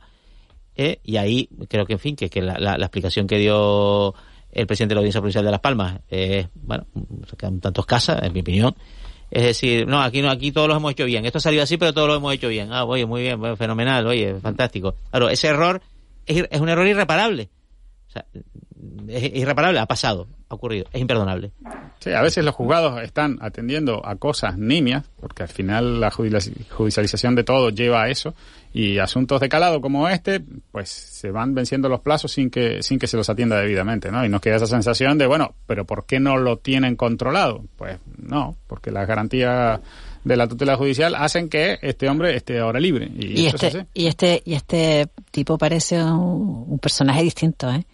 eh, 0.75 0.99
y 1.03 1.17
ahí 1.17 1.49
creo 1.67 1.85
que, 1.85 1.93
en 1.93 1.99
fin, 1.99 2.15
que, 2.15 2.29
que 2.29 2.41
la, 2.41 2.57
la, 2.57 2.75
explicación 2.75 3.27
que 3.27 3.37
dio 3.37 4.13
el 4.51 4.67
presidente 4.67 4.91
de 4.91 4.95
la 4.95 4.99
Audiencia 4.99 5.21
Provincial 5.21 5.45
de 5.45 5.51
Las 5.51 5.59
Palmas 5.59 5.99
es, 6.09 6.47
bueno, 6.55 6.85
se 7.29 7.35
quedan 7.35 7.59
tantos 7.59 7.85
casas, 7.85 8.23
en 8.23 8.33
mi 8.33 8.41
opinión, 8.41 8.75
es 9.33 9.43
decir, 9.43 9.87
no, 9.87 9.99
aquí 9.99 10.21
no, 10.21 10.29
aquí 10.29 10.51
todos 10.51 10.67
lo 10.67 10.75
hemos 10.75 10.91
hecho 10.91 11.05
bien. 11.05 11.25
Esto 11.25 11.39
ha 11.39 11.41
salido 11.41 11.63
así, 11.63 11.77
pero 11.77 11.91
todos 11.91 12.07
lo 12.07 12.15
hemos 12.15 12.31
hecho 12.35 12.49
bien. 12.49 12.71
Ah, 12.71 12.85
oye, 12.85 13.07
muy 13.07 13.23
bien, 13.23 13.57
fenomenal, 13.57 14.05
oye, 14.05 14.35
fantástico. 14.39 14.93
Claro, 15.09 15.27
ese 15.27 15.47
error 15.47 15.81
es, 16.25 16.45
es 16.49 16.61
un 16.61 16.69
error 16.69 16.87
irreparable. 16.87 17.49
Es 19.07 19.35
irreparable, 19.35 19.79
ha 19.79 19.85
pasado, 19.85 20.27
ha 20.49 20.55
ocurrido, 20.55 20.85
es 20.91 21.01
imperdonable. 21.01 21.51
Sí, 21.99 22.11
a 22.11 22.21
veces 22.21 22.43
los 22.43 22.53
juzgados 22.53 23.01
están 23.01 23.37
atendiendo 23.41 24.05
a 24.05 24.17
cosas 24.17 24.57
nimias, 24.57 25.05
porque 25.19 25.43
al 25.43 25.49
final 25.49 26.01
la 26.01 26.11
judicialización 26.11 27.33
de 27.33 27.43
todo 27.43 27.69
lleva 27.69 28.03
a 28.03 28.09
eso, 28.09 28.35
y 28.73 28.97
asuntos 28.97 29.39
de 29.39 29.49
calado 29.49 29.79
como 29.81 30.09
este, 30.09 30.41
pues 30.71 30.89
se 30.89 31.31
van 31.31 31.55
venciendo 31.55 31.87
los 31.89 32.01
plazos 32.01 32.33
sin 32.33 32.49
que, 32.49 32.83
sin 32.83 32.99
que 32.99 33.07
se 33.07 33.17
los 33.17 33.29
atienda 33.29 33.57
debidamente, 33.57 34.11
¿no? 34.11 34.25
Y 34.25 34.29
nos 34.29 34.41
queda 34.41 34.57
esa 34.57 34.67
sensación 34.67 35.17
de, 35.17 35.27
bueno, 35.27 35.55
pero 35.65 35.85
¿por 35.85 36.05
qué 36.05 36.19
no 36.19 36.37
lo 36.37 36.57
tienen 36.57 36.95
controlado? 36.95 37.63
Pues 37.77 37.99
no, 38.17 38.57
porque 38.67 38.91
las 38.91 39.07
garantías 39.07 39.79
de 40.23 40.37
la 40.37 40.47
tutela 40.47 40.75
judicial 40.75 41.15
hacen 41.15 41.49
que 41.49 41.79
este 41.81 42.09
hombre 42.09 42.35
esté 42.35 42.59
ahora 42.59 42.79
libre. 42.79 43.09
Y, 43.17 43.45
este, 43.45 43.85
y 43.93 44.07
este, 44.07 44.41
y 44.45 44.53
este 44.53 45.07
tipo 45.31 45.57
parece 45.57 46.01
un, 46.03 46.79
personaje 46.79 47.23
distinto, 47.23 47.71
¿eh? 47.71 47.85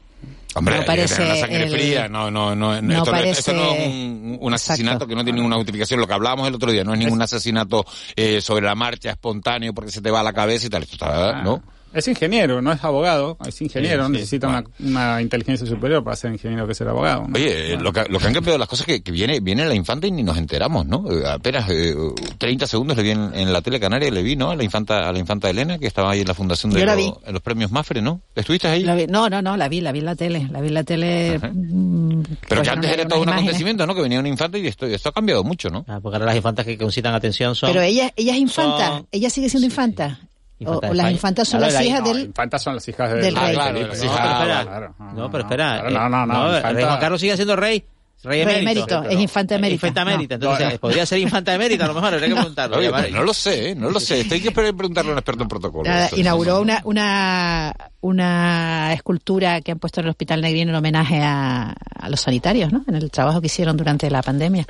Hombre, 0.56 0.78
no 0.78 0.86
parece 0.86 1.24
una 1.24 1.36
sangre 1.36 1.70
fría, 1.70 2.08
no, 2.08 2.32
no, 2.32 2.56
no, 2.56 2.82
no 2.82 2.94
esto, 2.98 3.12
parece... 3.12 3.54
no 3.54 3.72
es 3.72 3.88
un, 3.88 4.38
un 4.42 4.54
asesinato 4.54 5.06
que 5.06 5.16
no 5.16 5.24
tiene 5.24 5.38
ninguna 5.38 5.58
justificación. 5.58 6.00
Lo 6.00 6.08
que 6.08 6.14
hablábamos 6.14 6.48
el 6.48 6.56
otro 6.56 6.72
día, 6.72 6.84
no 6.84 6.94
es 6.94 7.00
ningún 7.00 7.22
asesinato 7.22 7.86
eh, 8.16 8.42
sobre 8.42 8.66
la 8.66 8.74
marcha, 8.74 9.12
espontáneo, 9.12 9.74
porque 9.74 9.92
se 9.92 10.02
te 10.02 10.10
va 10.10 10.22
a 10.22 10.24
la 10.24 10.34
cabeza 10.34 10.66
y 10.66 10.70
tal. 10.70 10.84
Esto 10.84 10.96
está, 10.96 11.44
¿no? 11.44 11.64
Es 11.94 12.08
ingeniero, 12.08 12.62
no 12.62 12.72
es 12.72 12.84
abogado, 12.84 13.38
es 13.48 13.62
ingeniero, 13.62 14.08
necesita 14.10 14.48
una, 14.48 14.64
una, 14.80 15.22
inteligencia 15.22 15.66
superior 15.66 16.04
para 16.04 16.16
ser 16.16 16.32
ingeniero 16.32 16.68
que 16.68 16.76
ser 16.76 16.88
abogado. 16.88 17.28
Oye, 17.34 17.78
lo, 17.78 17.92
que, 17.92 18.06
lo 18.10 18.20
que 18.20 18.28
han 18.28 18.34
cambiado 18.34 18.58
las 18.60 18.68
cosas 18.68 18.88
es 18.88 19.02
que, 19.02 19.12
viene, 19.12 19.40
viene 19.40 19.66
la 19.66 19.74
infanta 19.74 20.06
y 20.06 20.12
ni 20.12 20.22
nos 20.22 20.38
enteramos, 20.38 20.86
¿no? 20.86 21.06
Eh, 21.12 21.28
apenas 21.28 21.68
eh, 21.70 21.96
30 22.38 22.68
segundos 22.68 22.96
le 22.98 23.04
vi 23.04 23.12
en, 23.12 23.54
la 23.54 23.62
tele 23.62 23.80
canaria, 23.80 24.12
le 24.12 24.22
vi, 24.22 24.36
¿no? 24.36 24.52
A 24.52 24.56
la 24.56 24.64
infanta, 24.64 25.10
a 25.10 25.12
la 25.12 25.20
infanta 25.20 25.50
Elena, 25.50 25.80
que 25.80 25.88
estaba 25.88 26.12
ahí 26.12 26.22
en 26.22 26.28
la 26.28 26.34
fundación 26.34 26.72
de 26.72 26.82
en 26.82 27.34
los 27.34 27.42
premios 27.42 27.72
Mafre, 27.72 28.02
¿no? 28.02 28.22
¿Estuviste 28.36 28.68
ahí? 28.68 28.84
no, 29.08 29.30
no, 29.30 29.42
no, 29.42 29.58
la 29.58 29.68
vi, 29.68 29.82
la 29.82 29.92
vi 29.92 30.00
en 30.00 30.06
la 30.06 30.16
tele, 30.16 30.48
la 30.52 30.62
vi 30.62 30.68
en 30.68 30.74
la 30.74 30.84
tele. 30.84 31.40
Mm, 31.40 32.22
Pero 32.48 32.62
que 32.62 32.70
antes 32.70 32.92
era 32.92 33.08
todo 33.08 33.22
un 33.22 33.30
acontecimiento, 33.30 33.88
¿no? 33.88 33.96
Que 33.96 34.02
venía 34.02 34.20
una 34.20 34.30
infanta 34.30 34.58
y 34.58 34.68
esto, 34.68 34.86
esto 34.86 35.10
ha 35.10 35.12
cambiado 35.12 35.44
mucho, 35.44 35.70
¿no? 35.70 35.86
Ah, 35.88 36.00
porque 36.02 36.18
ahora 36.18 36.28
las 36.28 36.36
infantas 36.36 36.66
que 36.66 36.78
concitan 36.78 37.14
atención 37.14 37.56
son... 37.56 37.72
Pero 37.72 37.82
ella, 37.82 38.12
ella 38.16 38.34
es 38.34 38.40
infanta, 38.40 39.04
ella 39.12 39.30
sigue 39.30 39.50
siendo 39.50 39.66
infanta. 39.66 40.20
O, 40.66 40.94
las 40.94 41.12
infantas 41.12 41.48
son 41.48 41.62
las 41.62 41.82
hijas 41.82 42.04
del. 42.04 42.20
infantas 42.26 42.62
son 42.62 42.76
las 42.76 42.88
hijas 42.88 43.14
del, 43.14 43.36
rey. 43.36 43.56
Ah, 43.58 44.64
claro, 44.66 44.96
no, 45.16 45.32
pero 45.32 45.44
espera. 45.44 45.90
No, 45.90 46.10
no, 46.10 46.26
no. 46.26 46.60
Rey 46.60 46.84
Juan 46.84 47.00
Carlos 47.00 47.22
sigue 47.22 47.36
siendo 47.36 47.56
rey. 47.56 47.86
Rey 48.22 48.42
emérito. 48.42 49.02
es 49.04 49.18
infanta 49.18 49.56
emérita. 49.56 49.88
Infanta 49.88 50.02
emérita, 50.02 50.36
entonces 50.36 50.78
podría 50.78 51.06
ser 51.06 51.20
infanta 51.20 51.54
emérita, 51.54 51.86
a 51.86 51.88
lo 51.88 51.94
mejor 51.94 52.14
habría 52.14 52.28
que 52.28 52.36
preguntarlo. 52.36 52.78
Oye, 52.78 52.90
pues 52.90 53.12
no 53.14 53.24
lo 53.24 53.34
sé, 53.34 53.76
no 53.76 53.90
lo 53.90 54.00
sé. 54.02 54.20
Esto 54.22 54.34
hay 54.34 54.42
que 54.42 54.52
preguntarle 54.52 55.12
a 55.12 55.14
un 55.14 55.18
experto 55.20 55.44
en 55.44 55.48
protocolo. 55.48 55.90
inauguró 56.18 56.60
una, 56.60 56.82
una, 56.84 57.74
una 58.02 58.94
escultura 58.94 59.62
que 59.62 59.72
han 59.72 59.80
puesto 59.80 60.02
en 60.02 60.08
el 60.08 60.10
Hospital 60.10 60.42
Negrín 60.42 60.68
en 60.68 60.76
homenaje 60.76 61.22
a, 61.22 61.74
a 61.96 62.10
los 62.10 62.20
sanitarios, 62.20 62.74
¿no? 62.74 62.84
En 62.90 62.96
el 62.96 63.10
trabajo 63.10 63.40
que 63.40 63.48
hicieron 63.48 63.78
durante 63.78 64.10
la 64.10 64.22
pandemia. 64.22 64.66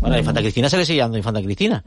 Bueno, 0.00 0.16
a 0.16 0.18
Infanta 0.18 0.42
Cristina 0.42 0.68
se 0.68 0.76
le 0.76 0.84
sigue 0.84 0.98
llamando 0.98 1.16
Infanta 1.16 1.40
Cristina. 1.40 1.82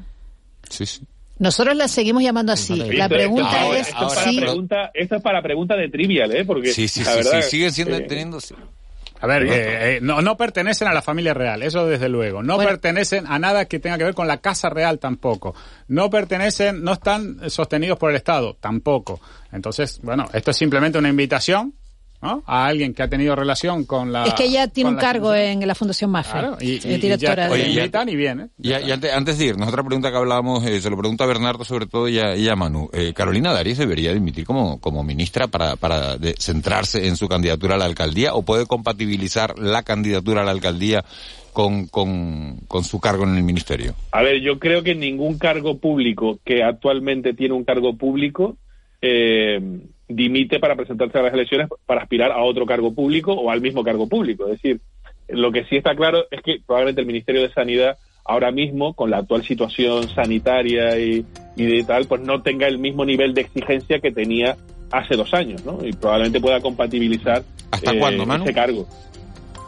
Sí, 0.67 0.87
sí. 0.87 1.01
Nosotros 1.39 1.75
la 1.75 1.88
seguimos 1.88 2.23
llamando 2.23 2.51
así. 2.51 2.75
La 2.75 3.07
pregunta 3.07 3.67
es 3.75 3.89
esto, 3.89 4.09
sí. 4.09 4.39
pregunta, 4.39 4.91
esto 4.93 5.15
es 5.15 5.21
para 5.21 5.41
pregunta 5.41 5.75
de 5.75 5.89
trivial, 5.89 6.35
¿eh? 6.35 6.45
Porque 6.45 6.71
sí, 6.71 6.88
sí, 6.88 7.03
la 7.03 7.11
sí, 7.11 7.17
verdad, 7.17 7.41
sí, 7.41 7.49
siguen 7.49 7.71
siendo 7.71 7.95
eh, 7.95 8.01
teniendo. 8.01 8.39
A 9.19 9.27
ver, 9.27 9.43
eh, 9.43 9.95
eh, 9.95 9.99
no, 10.01 10.21
no, 10.21 10.38
pertenecen 10.38 10.88
a 10.88 10.93
la 10.93 11.01
familia 11.01 11.33
real, 11.33 11.63
eso 11.63 11.88
desde 11.88 12.07
luego. 12.09 12.43
No 12.43 12.57
pertenecen 12.57 13.25
a 13.27 13.39
nada 13.39 13.65
que 13.65 13.79
tenga 13.79 13.97
que 13.97 14.03
ver 14.03 14.13
con 14.13 14.27
la 14.27 14.38
casa 14.38 14.69
real 14.69 14.99
tampoco. 14.99 15.55
No 15.88 16.09
pertenecen, 16.09 16.83
no 16.83 16.93
están 16.93 17.49
sostenidos 17.49 17.97
por 17.97 18.11
el 18.11 18.15
Estado 18.15 18.55
tampoco. 18.59 19.19
Entonces, 19.51 19.99
bueno, 20.03 20.25
esto 20.33 20.51
es 20.51 20.57
simplemente 20.57 20.99
una 20.99 21.09
invitación 21.09 21.73
a 22.22 22.65
alguien 22.65 22.93
que 22.93 23.03
ha 23.03 23.07
tenido 23.07 23.36
relación 23.36 23.86
con 23.86 24.11
la... 24.11 24.26
Es 24.26 24.34
que 24.34 24.45
ella 24.45 24.68
tiene 24.68 24.89
un 24.89 24.95
cargo 24.95 25.36
en 25.36 25.65
la 25.68 25.76
Fundación 25.76 26.09
MAFE, 26.09 26.32
claro, 26.32 26.57
y, 26.59 26.80
directora 26.80 27.47
de... 27.47 27.70
y, 27.70 28.15
bien, 28.15 28.39
¿eh? 28.39 28.47
Y, 28.59 28.74
antes, 28.91 29.13
antes, 29.13 29.38
de 29.38 29.45
irnos, 29.45 29.68
otra 29.68 29.84
pregunta 29.84 30.09
que 30.09 30.18
hablábamos, 30.18 30.65
eh, 30.65 30.82
se 30.82 30.89
lo 30.89 30.97
pregunta 30.97 31.26
a 31.26 31.28
Bernardo 31.28 31.63
sobre 31.63 31.86
todo 31.86 32.09
y 32.09 32.20
a, 32.20 32.55
Manu. 32.55 32.89
Eh, 32.91 33.13
Carolina 33.13 33.53
Darius 33.53 33.78
debería 33.78 34.13
dimitir 34.13 34.45
como, 34.45 34.80
como 34.80 35.03
ministra 35.03 35.47
para, 35.47 35.76
para 35.76 36.18
centrarse 36.39 37.07
en 37.07 37.18
su 37.18 37.28
candidatura 37.28 37.76
a 37.76 37.78
la 37.78 37.86
alcaldía 37.86 38.34
o 38.34 38.41
puede 38.41 38.65
compatibilizar 38.65 39.59
la 39.59 39.84
candidatura 39.84 40.41
a 40.41 40.45
la 40.45 40.51
alcaldía 40.51 41.05
con, 41.53 41.88
con, 41.88 42.57
con, 42.68 42.84
su 42.84 42.99
cargo 42.99 43.24
en 43.24 43.36
el 43.36 43.43
ministerio? 43.43 43.95
A 44.11 44.22
ver, 44.22 44.41
yo 44.41 44.59
creo 44.59 44.84
que 44.84 44.93
ningún 44.93 45.39
cargo 45.39 45.78
público 45.80 46.39
que 46.45 46.63
actualmente 46.63 47.34
tiene 47.34 47.55
un 47.55 47.63
cargo 47.63 47.95
público 47.97 48.57
eh, 49.01 49.59
dimite 50.07 50.59
para 50.59 50.75
presentarse 50.75 51.17
a 51.17 51.23
las 51.23 51.33
elecciones 51.33 51.67
para 51.85 52.01
aspirar 52.01 52.31
a 52.31 52.43
otro 52.43 52.65
cargo 52.65 52.93
público 52.93 53.33
o 53.33 53.51
al 53.51 53.61
mismo 53.61 53.83
cargo 53.83 54.07
público. 54.07 54.45
Es 54.45 54.61
decir, 54.61 54.79
lo 55.27 55.51
que 55.51 55.65
sí 55.65 55.77
está 55.77 55.95
claro 55.95 56.25
es 56.31 56.41
que 56.41 56.59
probablemente 56.65 57.01
el 57.01 57.07
Ministerio 57.07 57.41
de 57.41 57.51
Sanidad 57.51 57.97
ahora 58.23 58.51
mismo, 58.51 58.93
con 58.93 59.09
la 59.09 59.17
actual 59.19 59.43
situación 59.43 60.09
sanitaria 60.09 60.99
y, 60.99 61.25
y 61.55 61.65
de 61.65 61.83
tal, 61.83 62.05
pues 62.07 62.21
no 62.21 62.41
tenga 62.41 62.67
el 62.67 62.77
mismo 62.77 63.05
nivel 63.05 63.33
de 63.33 63.41
exigencia 63.41 63.99
que 63.99 64.11
tenía 64.11 64.57
hace 64.91 65.15
dos 65.15 65.33
años, 65.33 65.63
¿no? 65.65 65.79
Y 65.83 65.93
probablemente 65.93 66.41
pueda 66.41 66.59
compatibilizar 66.59 67.43
¿Hasta 67.71 67.93
eh, 67.93 67.99
cuándo, 67.99 68.23
ese 68.35 68.53
cargo. 68.53 68.85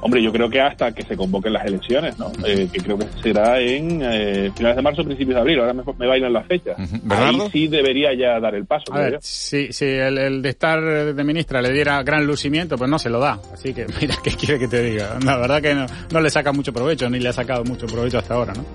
Hombre, 0.02 0.24
yo 0.24 0.32
creo 0.32 0.50
que 0.50 0.62
hasta 0.62 0.93
que 0.93 1.04
se 1.04 1.18
convoquen 1.18 1.54
las 1.54 1.66
elecciones, 1.66 2.18
¿no? 2.18 2.32
Eh, 2.45 2.70
que 2.72 2.80
creo 2.80 2.97
que 2.97 3.08
será 3.22 3.60
en 3.60 4.02
eh, 4.02 4.52
finales 4.56 4.78
de 4.78 4.82
marzo, 4.82 5.04
principios 5.04 5.36
de 5.36 5.41
abril. 5.41 5.60
Ahora 5.60 5.74
me, 5.74 5.84
me 5.97 6.08
bailan 6.08 6.32
las 6.32 6.47
fechas. 6.47 6.78
Ahí 7.10 7.39
sí 7.52 7.68
debería 7.68 8.14
ya 8.14 8.39
dar 8.39 8.56
el 8.56 8.66
paso. 8.66 8.93
A 8.93 9.00
ver, 9.00 9.20
si, 9.22 9.74
si 9.74 9.86
el, 9.86 10.41
de 10.41 10.50
estar 10.50 10.82
de 10.82 11.24
ministra 11.24 11.62
le 11.62 11.72
diera 11.72 12.02
gran 12.04 12.26
lucimiento, 12.26 12.78
pues 12.78 12.89
no 12.89 12.97
se 12.97 13.10
lo 13.10 13.20
da. 13.20 13.39
Así 13.54 13.74
que 13.74 13.88
mira, 14.02 14.16
¿qué 14.24 14.32
quiere 14.32 14.58
que 14.60 14.68
te 14.68 14.82
diga? 14.82 15.18
La 15.24 15.38
verdad 15.38 15.62
que 15.62 15.76
no, 15.76 15.86
no 16.12 16.22
le 16.22 16.30
saca 16.30 16.54
mucho 16.54 16.72
provecho, 16.72 17.10
ni 17.10 17.20
le 17.20 17.30
ha 17.30 17.34
sacado 17.34 17.64
mucho 17.66 17.86
provecho 17.86 18.20
hasta 18.20 18.36
ahora, 18.36 18.54
¿no? 18.54 18.66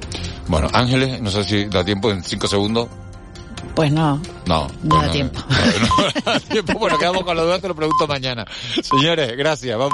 Bueno, 0.49 0.69
Ángeles, 0.73 1.23
no 1.23 1.31
sé 1.31 1.45
si 1.45 1.65
da 1.67 1.85
tiempo 1.85 2.11
en 2.11 2.23
cinco 2.23 2.47
segundos. 2.47 2.89
Pues 3.75 3.91
no. 3.91 4.21
No. 4.47 4.69
No 4.83 5.03
da 5.03 5.11
tiempo. 5.11 5.41
tiempo. 6.51 6.79
Bueno, 6.79 6.97
quedamos 6.97 7.25
con 7.25 7.37
los 7.37 7.45
dudas, 7.45 7.61
te 7.61 7.69
lo 7.69 7.75
pregunto 7.75 8.07
mañana. 8.07 8.45
Señores, 8.83 9.37
gracias. 9.37 9.77
Vamos. 9.77 9.83